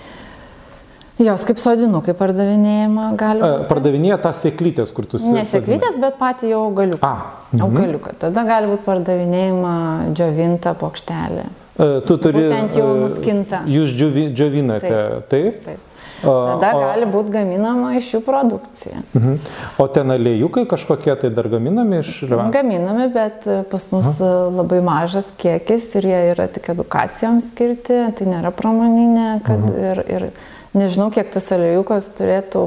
Jos 1.16 1.46
kaip 1.48 1.62
sodinukai 1.64 2.12
pardavinėjama 2.18 3.12
gali 3.16 3.40
A, 3.40 3.52
būti. 3.54 3.68
Pardavinėja 3.70 4.18
tas 4.26 4.42
sėklytės, 4.44 4.92
kur 4.92 5.06
tu 5.08 5.22
Ne 5.32 5.46
sėklytės, 5.48 5.96
bet 6.02 6.18
patį 6.20 6.50
jau 6.52 6.66
augaliuką. 6.68 7.08
A, 7.08 7.46
mhm. 7.54 7.62
Augaliuką. 7.70 8.16
Tada 8.26 8.44
gali 8.48 8.68
būti 8.74 8.84
pardavinėjama 8.84 9.76
džiovinta 10.12 10.76
plokštelė. 10.76 11.46
Tu 11.76 12.18
turi. 12.24 12.46
Būtent 12.46 12.76
jau 12.76 12.88
nuskinta. 13.00 13.64
Jūs 13.68 13.92
džiovi, 13.96 14.30
džiovinate, 14.36 15.00
taip? 15.32 15.64
Taip. 15.64 15.92
A, 16.24 16.34
Tada 16.56 16.72
o- 16.76 16.82
gali 16.84 17.08
būti 17.12 17.32
gaminama 17.32 17.94
iš 18.00 18.10
jų 18.16 18.22
produkcija. 18.26 19.02
Mhm. 19.14 19.38
O 19.80 19.88
ten 19.88 20.12
aliejukai 20.12 20.66
kažkokie 20.68 21.16
tai 21.22 21.30
dar 21.30 21.48
gaminami 21.52 22.00
iš 22.00 22.24
levandų? 22.28 22.56
Gaminami, 22.56 23.08
bet 23.14 23.48
pas 23.72 23.88
mus 23.92 24.20
e, 24.20 24.32
labai 24.56 24.82
mažas 24.84 25.28
kiekis 25.38 25.92
ir 25.96 26.08
jie 26.12 26.22
yra 26.34 26.48
tik 26.48 26.72
edukacijoms 26.76 27.52
skirti, 27.52 28.00
tai 28.16 28.28
nėra 28.32 28.52
pramoninė, 28.56 29.30
kad 29.46 29.68
ir, 29.76 30.04
ir 30.08 30.28
nežinau, 30.76 31.10
kiek 31.14 31.32
tas 31.34 31.48
aliejukas 31.56 32.10
turėtų 32.18 32.66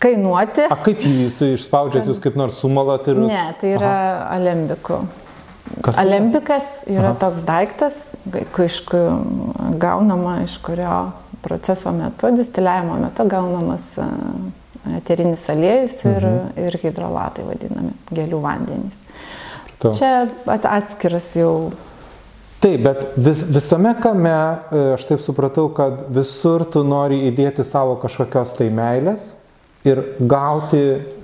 kainuoti. 0.00 0.66
A 0.72 0.76
kaip 0.80 1.02
jį 1.04 1.26
išspaudžiat, 1.56 2.06
jūs 2.08 2.20
kaip 2.24 2.36
nors 2.40 2.60
sumalat 2.62 3.08
ir... 3.12 3.18
Ne, 3.20 3.42
tai 3.60 3.74
yra 3.76 3.94
alembiku. 4.32 5.02
Kas 5.84 5.96
tai 5.96 6.04
yra? 6.04 6.06
Alembikas 6.06 6.70
yra 6.90 7.12
toks 7.20 7.42
daiktas, 7.46 7.98
iš 8.64 8.78
ku- 8.88 9.74
gaunama 9.80 10.38
iš 10.44 10.56
kurio 10.64 11.10
proceso 11.44 11.92
metu, 11.96 12.30
distiliavimo 12.36 12.96
metu 13.00 13.24
gaunamas 13.28 13.84
e, 14.00 14.06
eterinis 14.98 15.44
aliejus 15.52 16.00
ir, 16.04 16.24
Mhm. 16.26 16.66
ir 16.66 16.78
hidrolatai 16.82 17.44
vadinami, 17.46 17.92
gėlių 18.12 18.40
vandenys. 18.44 18.96
Tu. 19.80 19.92
Čia 19.96 20.28
at- 20.46 20.66
atskiras 20.68 21.30
jau 21.36 21.72
Taip, 22.60 22.82
bet 22.84 23.04
vis, 23.16 23.42
visame 23.48 23.94
kame, 24.02 24.30
e, 24.76 24.80
aš 24.94 25.06
taip 25.08 25.22
supratau, 25.24 25.70
kad 25.72 26.02
visur 26.12 26.66
tu 26.68 26.82
nori 26.84 27.22
įdėti 27.30 27.64
savo 27.64 27.94
kažkokios 28.02 28.52
tai 28.58 28.68
meilės 28.74 29.30
ir 29.88 30.02
gauti 30.28 30.80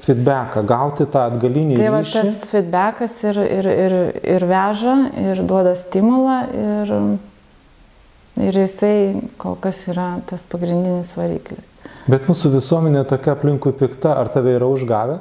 feedbacką, 0.06 0.62
gauti 0.64 1.04
tą 1.12 1.26
atgalinį 1.28 1.76
Tai 1.76 1.90
va 1.92 2.00
ryšį. 2.00 2.14
tas 2.16 2.48
feedbackas 2.48 3.18
ir, 3.28 3.40
ir, 3.58 3.68
ir, 3.68 3.96
ir 4.36 4.46
veža, 4.48 4.96
ir 5.26 5.42
duoda 5.44 5.74
stimulą, 5.76 6.38
ir, 6.56 6.94
ir 8.48 8.60
jisai 8.62 8.96
kol 9.36 9.58
kas 9.60 9.82
yra 9.92 10.14
tas 10.30 10.40
pagrindinis 10.48 11.12
variklis. 11.18 11.68
Bet 12.08 12.30
mūsų 12.30 12.54
visuomenė 12.56 13.04
tokia 13.10 13.34
aplinkui 13.36 13.74
pikta, 13.76 14.16
ar 14.16 14.32
tave 14.32 14.56
yra 14.56 14.72
užgavę? 14.72 15.20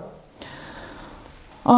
O, 1.66 1.76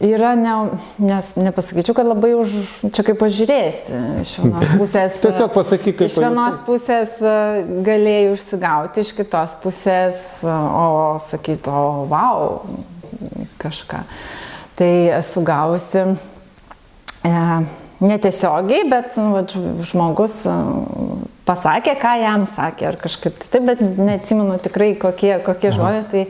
yra, 0.00 0.34
ne, 0.36 0.54
nes 1.00 1.30
nepasakyčiau, 1.38 1.96
kad 1.96 2.08
labai 2.08 2.34
už, 2.36 2.52
čia 2.92 3.04
kaip 3.06 3.18
pažiūrėsi. 3.20 4.00
Iš 4.22 4.34
vienos 4.42 4.74
pusės. 4.80 5.16
Tiesiog 5.22 5.54
pasakyk, 5.54 5.96
kaip 6.00 6.10
Iš 6.10 6.18
vienos 6.20 6.58
pusės 6.66 7.16
e, 7.20 7.38
galėjai 7.86 8.34
užsigauti, 8.34 9.06
iš 9.06 9.14
kitos 9.16 9.56
pusės, 9.62 10.20
e, 10.44 10.52
o 10.52 11.16
sakyti, 11.22 11.72
o 11.72 12.04
wow, 12.10 12.60
kažką. 13.62 14.04
Tai 14.76 14.92
esu 15.16 15.42
gavusi 15.46 16.04
e, 16.04 17.34
netiesiogiai, 18.04 18.84
bet 18.92 19.16
nu, 19.16 19.32
va, 19.32 19.44
žmogus 19.88 20.42
e, 20.44 20.56
pasakė, 21.48 21.96
ką 22.02 22.16
jam 22.20 22.48
sakė, 22.50 22.90
ar 22.90 23.00
kažkaip 23.00 23.44
taip, 23.48 23.62
bet 23.68 23.80
neatsimenu 23.80 24.58
tikrai, 24.64 24.92
kokie, 25.00 25.38
kokie 25.46 25.72
žmonės. 25.72 26.10
Tai, 26.12 26.26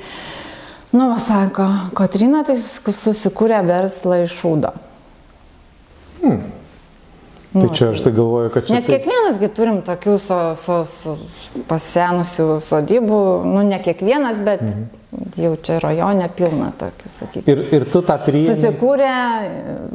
Nu, 0.92 1.08
va, 1.10 1.16
sako, 1.20 1.66
Kotrina 1.96 2.44
tai 2.46 2.56
susikūrė 2.58 3.58
verslą 3.66 4.22
iš 4.24 4.36
šūdo. 4.40 4.74
Hmm. 6.22 6.44
Tai 7.56 7.62
Nu, 7.62 7.68
čia 7.72 7.88
aš 7.90 8.02
tai 8.04 8.12
galvoju, 8.12 8.50
kad 8.52 8.66
čia... 8.66 8.76
Nes 8.76 8.88
kiekvienasgi 8.88 9.48
turim 9.56 9.78
tokių 9.86 10.16
so, 10.20 10.38
so, 10.60 10.82
so, 10.90 11.14
pasenusių 11.70 12.58
sodybų, 12.64 13.20
nu 13.48 13.62
ne 13.64 13.78
kiekvienas, 13.80 14.40
bet 14.44 14.64
mhm. 14.64 14.82
jau 15.40 15.54
čia 15.64 15.78
rajone 15.80 16.28
pilna 16.36 16.72
tokių, 16.76 17.12
sakykime. 17.14 17.54
Ir, 17.54 17.62
ir 17.78 17.86
tu 17.92 18.02
tą 18.04 18.18
priėmė. 18.26 18.58
Susikūrė 18.58 19.14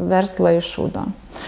verslą 0.09 0.55
iš 0.57 0.71
šūdo. 0.73 1.05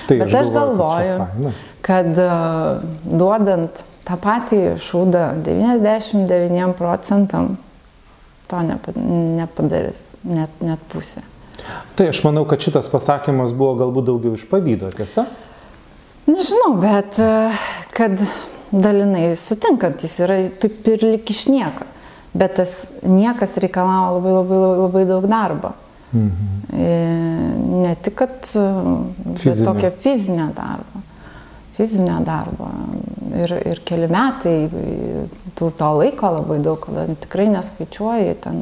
Tai 0.09 0.19
bet 0.21 0.37
aš 0.43 0.53
galvoju, 0.53 1.17
kad, 1.17 1.65
kad 1.87 2.21
uh, 2.21 2.85
duodant 3.09 3.83
tą 4.05 4.19
patį 4.21 4.63
šūdą 4.83 5.25
99 5.47 6.77
procentam 6.77 7.55
to 8.53 9.03
nepadarys, 9.39 10.01
net, 10.23 10.61
net 10.63 10.81
pusė. 10.91 11.23
Tai 11.97 12.07
aš 12.11 12.23
manau, 12.25 12.45
kad 12.49 12.63
šitas 12.63 12.89
pasakymas 12.91 13.53
buvo 13.55 13.77
galbūt 13.83 14.09
daugiau 14.09 14.37
iš 14.37 14.45
pavydo, 14.49 14.89
tiesa? 14.95 15.27
Nežinau, 16.27 16.73
bet 16.81 17.19
kad 17.95 18.25
dalinai 18.71 19.33
sutinkant, 19.39 20.03
jis 20.03 20.17
yra 20.23 20.39
taip 20.59 20.87
ir 20.89 21.05
lik 21.05 21.29
iš 21.33 21.45
nieko. 21.51 21.87
Bet 22.33 22.55
tas 22.57 22.71
niekas 23.05 23.53
reikalavo 23.61 24.17
labai 24.17 24.35
labai 24.39 24.59
labai, 24.59 24.77
labai 24.87 25.03
daug 25.11 25.27
darbo. 25.29 25.73
Mhm. 26.13 26.51
Ne 27.83 27.95
tik, 28.01 28.15
kad 28.17 28.37
fizinio. 28.49 29.65
tokio 29.65 29.91
fizinio 30.01 30.49
darbo 30.55 31.03
fizinio 31.77 32.19
darbo. 32.19 32.69
Ir, 33.33 33.53
ir 33.65 33.79
keli 33.87 34.05
metai, 34.11 34.57
tų 35.57 35.71
to 35.79 35.87
laiko 35.97 36.29
labai 36.35 36.59
daug, 36.61 36.77
kada 36.83 37.15
tikrai 37.23 37.47
neskaičiuoji 37.49 38.35
ten 38.43 38.61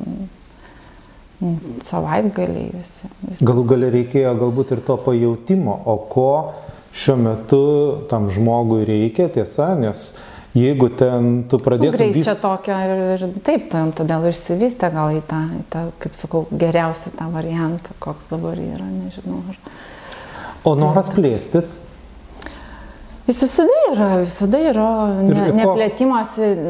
savaitgaliai 1.88 2.70
visi. 2.74 3.10
Viskas. 3.26 3.46
Galų 3.48 3.66
gali 3.74 3.90
reikėjo 3.96 4.34
galbūt 4.40 4.76
ir 4.76 4.84
to 4.86 4.98
pajūtimo, 5.02 5.76
o 5.90 5.96
ko 6.12 6.32
šiuo 6.96 7.18
metu 7.20 7.64
tam 8.12 8.30
žmogui 8.32 8.84
reikia, 8.88 9.28
tiesa, 9.34 9.72
nes 9.80 10.12
jeigu 10.58 10.92
ten 11.00 11.44
tu 11.50 11.60
pradėtum... 11.64 11.98
Greičia 11.98 12.36
vis... 12.36 12.42
tokio 12.44 12.78
ir, 12.86 13.06
ir 13.16 13.38
taip, 13.48 13.70
tam, 13.72 13.94
todėl 13.96 14.28
išsivystė 14.32 14.92
gal 14.94 15.16
į 15.16 15.24
tą, 15.28 15.44
į 15.58 15.64
tą, 15.74 15.86
kaip 16.04 16.18
sakau, 16.20 16.44
geriausią 16.52 17.14
tą 17.18 17.30
variantą, 17.34 17.96
koks 18.04 18.30
dabar 18.32 18.60
yra, 18.60 18.88
nežinau. 18.88 19.42
Ar... 19.52 19.62
O 20.68 20.76
noras 20.78 21.10
plėstis? 21.16 21.78
Jis 23.28 23.42
visada 23.46 23.82
yra, 23.92 24.10
visada 24.24 24.60
yra 24.72 24.92
ne. 25.22 25.70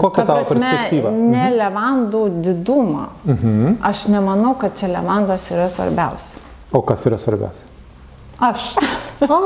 Kokia 0.02 0.26
tavo 0.28 0.43
perspektyva? 0.49 1.12
Ne 1.12 1.45
mhm. 1.45 1.58
levandų 1.62 2.24
didumą. 2.43 3.06
Mhm. 3.26 3.78
Aš 3.88 4.08
nemanau, 4.12 4.56
kad 4.60 4.76
čia 4.80 4.91
levandos 4.91 5.47
yra 5.54 5.70
svarbiausia. 5.72 6.41
O 6.76 6.84
kas 6.88 7.06
yra 7.08 7.20
svarbiausia? 7.22 7.70
Aš. 8.41 8.74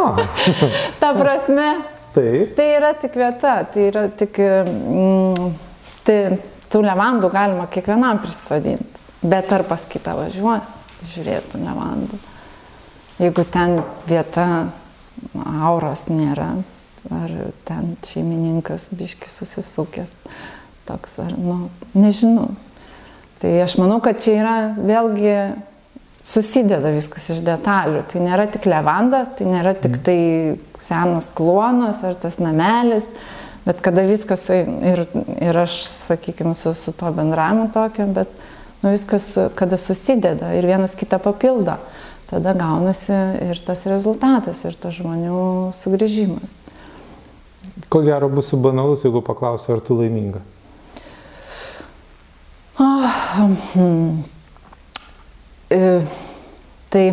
Ta 1.01 1.13
prasme. 1.13 1.69
Taip. 2.15 2.55
Tai 2.55 2.65
yra 2.77 2.93
tik 2.95 3.17
vieta, 3.19 3.57
tai 3.67 3.89
yra 3.89 4.05
tik... 4.15 4.37
Mm, 4.39 5.49
tai 6.07 6.19
tų 6.71 6.79
levandų 6.85 7.29
galima 7.33 7.65
kiekvienam 7.71 8.21
prisodinti. 8.23 9.03
Bet 9.25 9.51
ar 9.51 9.65
pas 9.67 9.83
kitą 9.89 10.13
važiuos, 10.15 10.69
žiūrėtų 11.11 11.59
levandų. 11.59 12.19
Jeigu 13.19 13.45
ten 13.51 13.79
vieta 14.07 14.47
auros 15.65 16.05
nėra, 16.11 16.53
ar 17.13 17.33
ten 17.67 17.95
šeimininkas 18.07 18.87
biški 18.95 19.29
susisukęs, 19.31 20.11
toks 20.87 21.19
ar, 21.21 21.33
nu, 21.37 21.69
nežinau. 21.97 22.53
Tai 23.41 23.51
aš 23.61 23.77
manau, 23.77 23.99
kad 24.03 24.21
čia 24.23 24.37
yra 24.39 24.57
vėlgi 24.79 25.35
susideda 26.25 26.89
viskas 26.95 27.27
iš 27.29 27.41
detalių. 27.45 28.03
Tai 28.09 28.23
nėra 28.25 28.47
tik 28.51 28.65
levandos, 28.69 29.29
tai 29.37 29.47
nėra 29.49 29.75
tik 29.77 29.99
tai 30.05 30.19
senas 30.81 31.27
klonas 31.37 32.01
ar 32.05 32.17
tas 32.19 32.39
namelis, 32.41 33.05
bet 33.65 33.81
kada 33.85 34.05
viskas, 34.07 34.47
ir, 34.49 35.05
ir 35.37 35.61
aš, 35.65 35.77
sakykime, 36.07 36.55
su, 36.57 36.73
su 36.77 36.93
to 36.97 37.11
bendravimu 37.13 37.69
tokio, 37.73 38.07
bet 38.13 38.31
nu, 38.81 38.91
viskas, 38.93 39.31
kada 39.57 39.77
susideda 39.81 40.53
ir 40.57 40.67
vienas 40.69 40.97
kitą 40.97 41.19
papildo, 41.21 41.77
tada 42.29 42.53
gaunasi 42.57 43.15
ir 43.51 43.61
tas 43.65 43.85
rezultatas, 43.89 44.65
ir 44.65 44.77
tas 44.81 44.97
žmonių 44.97 45.73
sugrįžimas. 45.77 46.64
Ko 47.91 48.01
gero 48.05 48.29
būsiu 48.31 48.59
banalus, 48.63 49.03
jeigu 49.03 49.21
paklausiu, 49.25 49.75
ar 49.75 49.81
tu 49.83 49.97
laiminga? 49.99 50.41
Oh, 52.79 53.09
hmm. 53.73 54.23
e, 55.71 55.81
tai 56.91 57.05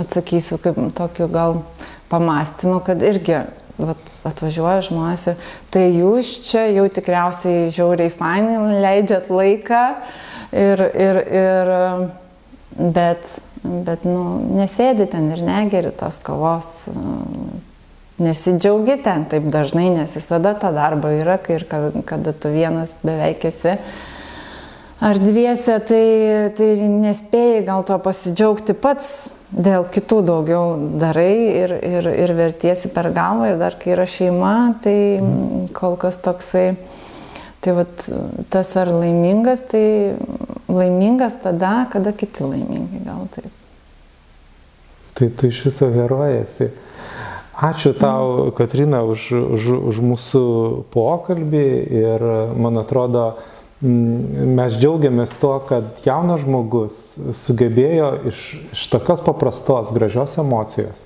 atsakysiu 0.00 0.58
kaip 0.60 0.78
tokiu 0.96 1.28
gal 1.32 1.62
pamastymu, 2.10 2.80
kad 2.84 3.02
irgi 3.04 3.38
vat, 3.80 4.10
atvažiuoja 4.28 4.82
žmonės 4.88 5.26
ir 5.32 5.46
tai 5.72 5.84
jūs 5.94 6.32
čia 6.48 6.66
jau 6.74 6.86
tikriausiai 6.92 7.70
žiauriai 7.74 8.12
fainai 8.12 8.80
leidžiat 8.84 9.30
laiką 9.32 9.82
ir, 10.52 10.84
ir, 11.06 11.20
ir 11.40 11.72
bet, 12.96 13.26
bet 13.64 14.04
nu, 14.08 14.22
nesėdi 14.58 15.08
ten 15.12 15.30
ir 15.34 15.44
negeri 15.46 15.92
tos 15.96 16.20
kavos 16.24 16.68
nesidžiaugi 18.20 19.00
ten 19.04 19.26
taip 19.30 19.48
dažnai, 19.52 19.88
nes 19.94 20.14
visada 20.16 20.54
to 20.58 20.70
darbo 20.76 21.10
yra, 21.12 21.38
kai 21.42 21.58
ir 21.58 21.66
kada, 21.70 22.04
kada 22.06 22.32
tu 22.36 22.52
vienas 22.52 22.92
beveik 23.02 23.44
esi. 23.50 23.76
Ar 25.00 25.16
dviese, 25.16 25.78
tai, 25.88 26.06
tai 26.56 26.72
nespėjai 26.84 27.62
gal 27.64 27.84
to 27.88 27.96
pasidžiaugti 28.04 28.76
pats, 28.76 29.30
dėl 29.50 29.86
kitų 29.90 30.20
daugiau 30.28 30.74
darai 31.00 31.32
ir, 31.64 31.72
ir, 31.82 32.08
ir 32.26 32.32
vertiesi 32.38 32.90
per 32.92 33.10
galvą 33.14 33.50
ir 33.50 33.58
dar 33.58 33.78
kai 33.80 33.94
yra 33.96 34.06
šeima, 34.06 34.56
tai 34.84 34.96
kol 35.74 35.96
kas 36.00 36.20
toksai, 36.22 36.74
tai 37.64 37.74
vat, 37.80 38.04
tas 38.52 38.74
ar 38.78 38.92
laimingas, 38.94 39.64
tai 39.72 39.86
laimingas 40.70 41.40
tada, 41.42 41.88
kada 41.92 42.12
kiti 42.12 42.46
laimingi, 42.46 43.02
gal 43.08 43.26
taip. 43.34 43.50
Tai 45.18 45.28
tu 45.36 45.50
iš 45.50 45.64
viso 45.66 45.90
herojasi. 45.92 46.70
Ačiū 47.60 47.92
tau, 47.92 48.48
Katrina, 48.56 49.02
už, 49.04 49.36
už, 49.36 49.64
už 49.92 49.96
mūsų 50.00 50.44
pokalbį 50.94 51.64
ir 51.92 52.22
man 52.56 52.80
atrodo, 52.80 53.24
mes 53.84 54.76
džiaugiamės 54.80 55.34
tuo, 55.40 55.58
kad 55.68 56.00
jaunas 56.06 56.40
žmogus 56.40 57.18
sugebėjo 57.36 58.08
iš, 58.30 58.40
iš 58.72 58.84
tokios 58.92 59.20
paprastos, 59.24 59.92
gražios 59.92 60.38
emocijos 60.40 61.02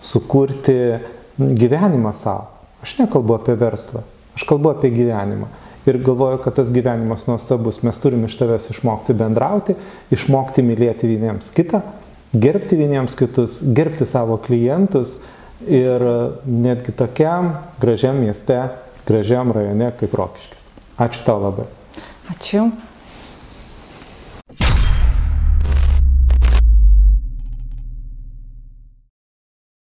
sukurti 0.00 1.00
gyvenimą 1.36 2.12
savo. 2.16 2.48
Aš 2.80 2.94
nekalbu 3.02 3.36
apie 3.36 3.56
verslą, 3.60 4.00
aš 4.38 4.46
kalbu 4.48 4.72
apie 4.72 4.88
gyvenimą. 4.94 5.50
Ir 5.88 5.98
galvoju, 6.04 6.38
kad 6.44 6.56
tas 6.56 6.70
gyvenimas 6.72 7.26
nuostabus. 7.28 7.82
Mes 7.84 8.00
turim 8.00 8.24
iš 8.24 8.38
tavęs 8.40 8.70
išmokti 8.72 9.16
bendrauti, 9.16 9.76
išmokti 10.12 10.64
mylėti 10.64 11.08
vieniems 11.08 11.52
kitą, 11.56 11.82
gerbti 12.32 12.76
vieniems 12.80 13.16
kitus, 13.20 13.60
gerbti 13.76 14.08
savo 14.08 14.36
klientus 14.40 15.18
ir 15.68 16.04
netgi 16.46 16.92
tokiam 16.96 17.52
gražiam 17.80 18.16
mieste, 18.20 18.60
gražiam 19.08 19.52
rajone 19.52 19.92
kaip 20.00 20.14
Rokiškis. 20.14 20.70
Ačiū 21.00 21.26
tau 21.26 21.40
labai. 21.42 21.66
Ačiū. 22.32 22.68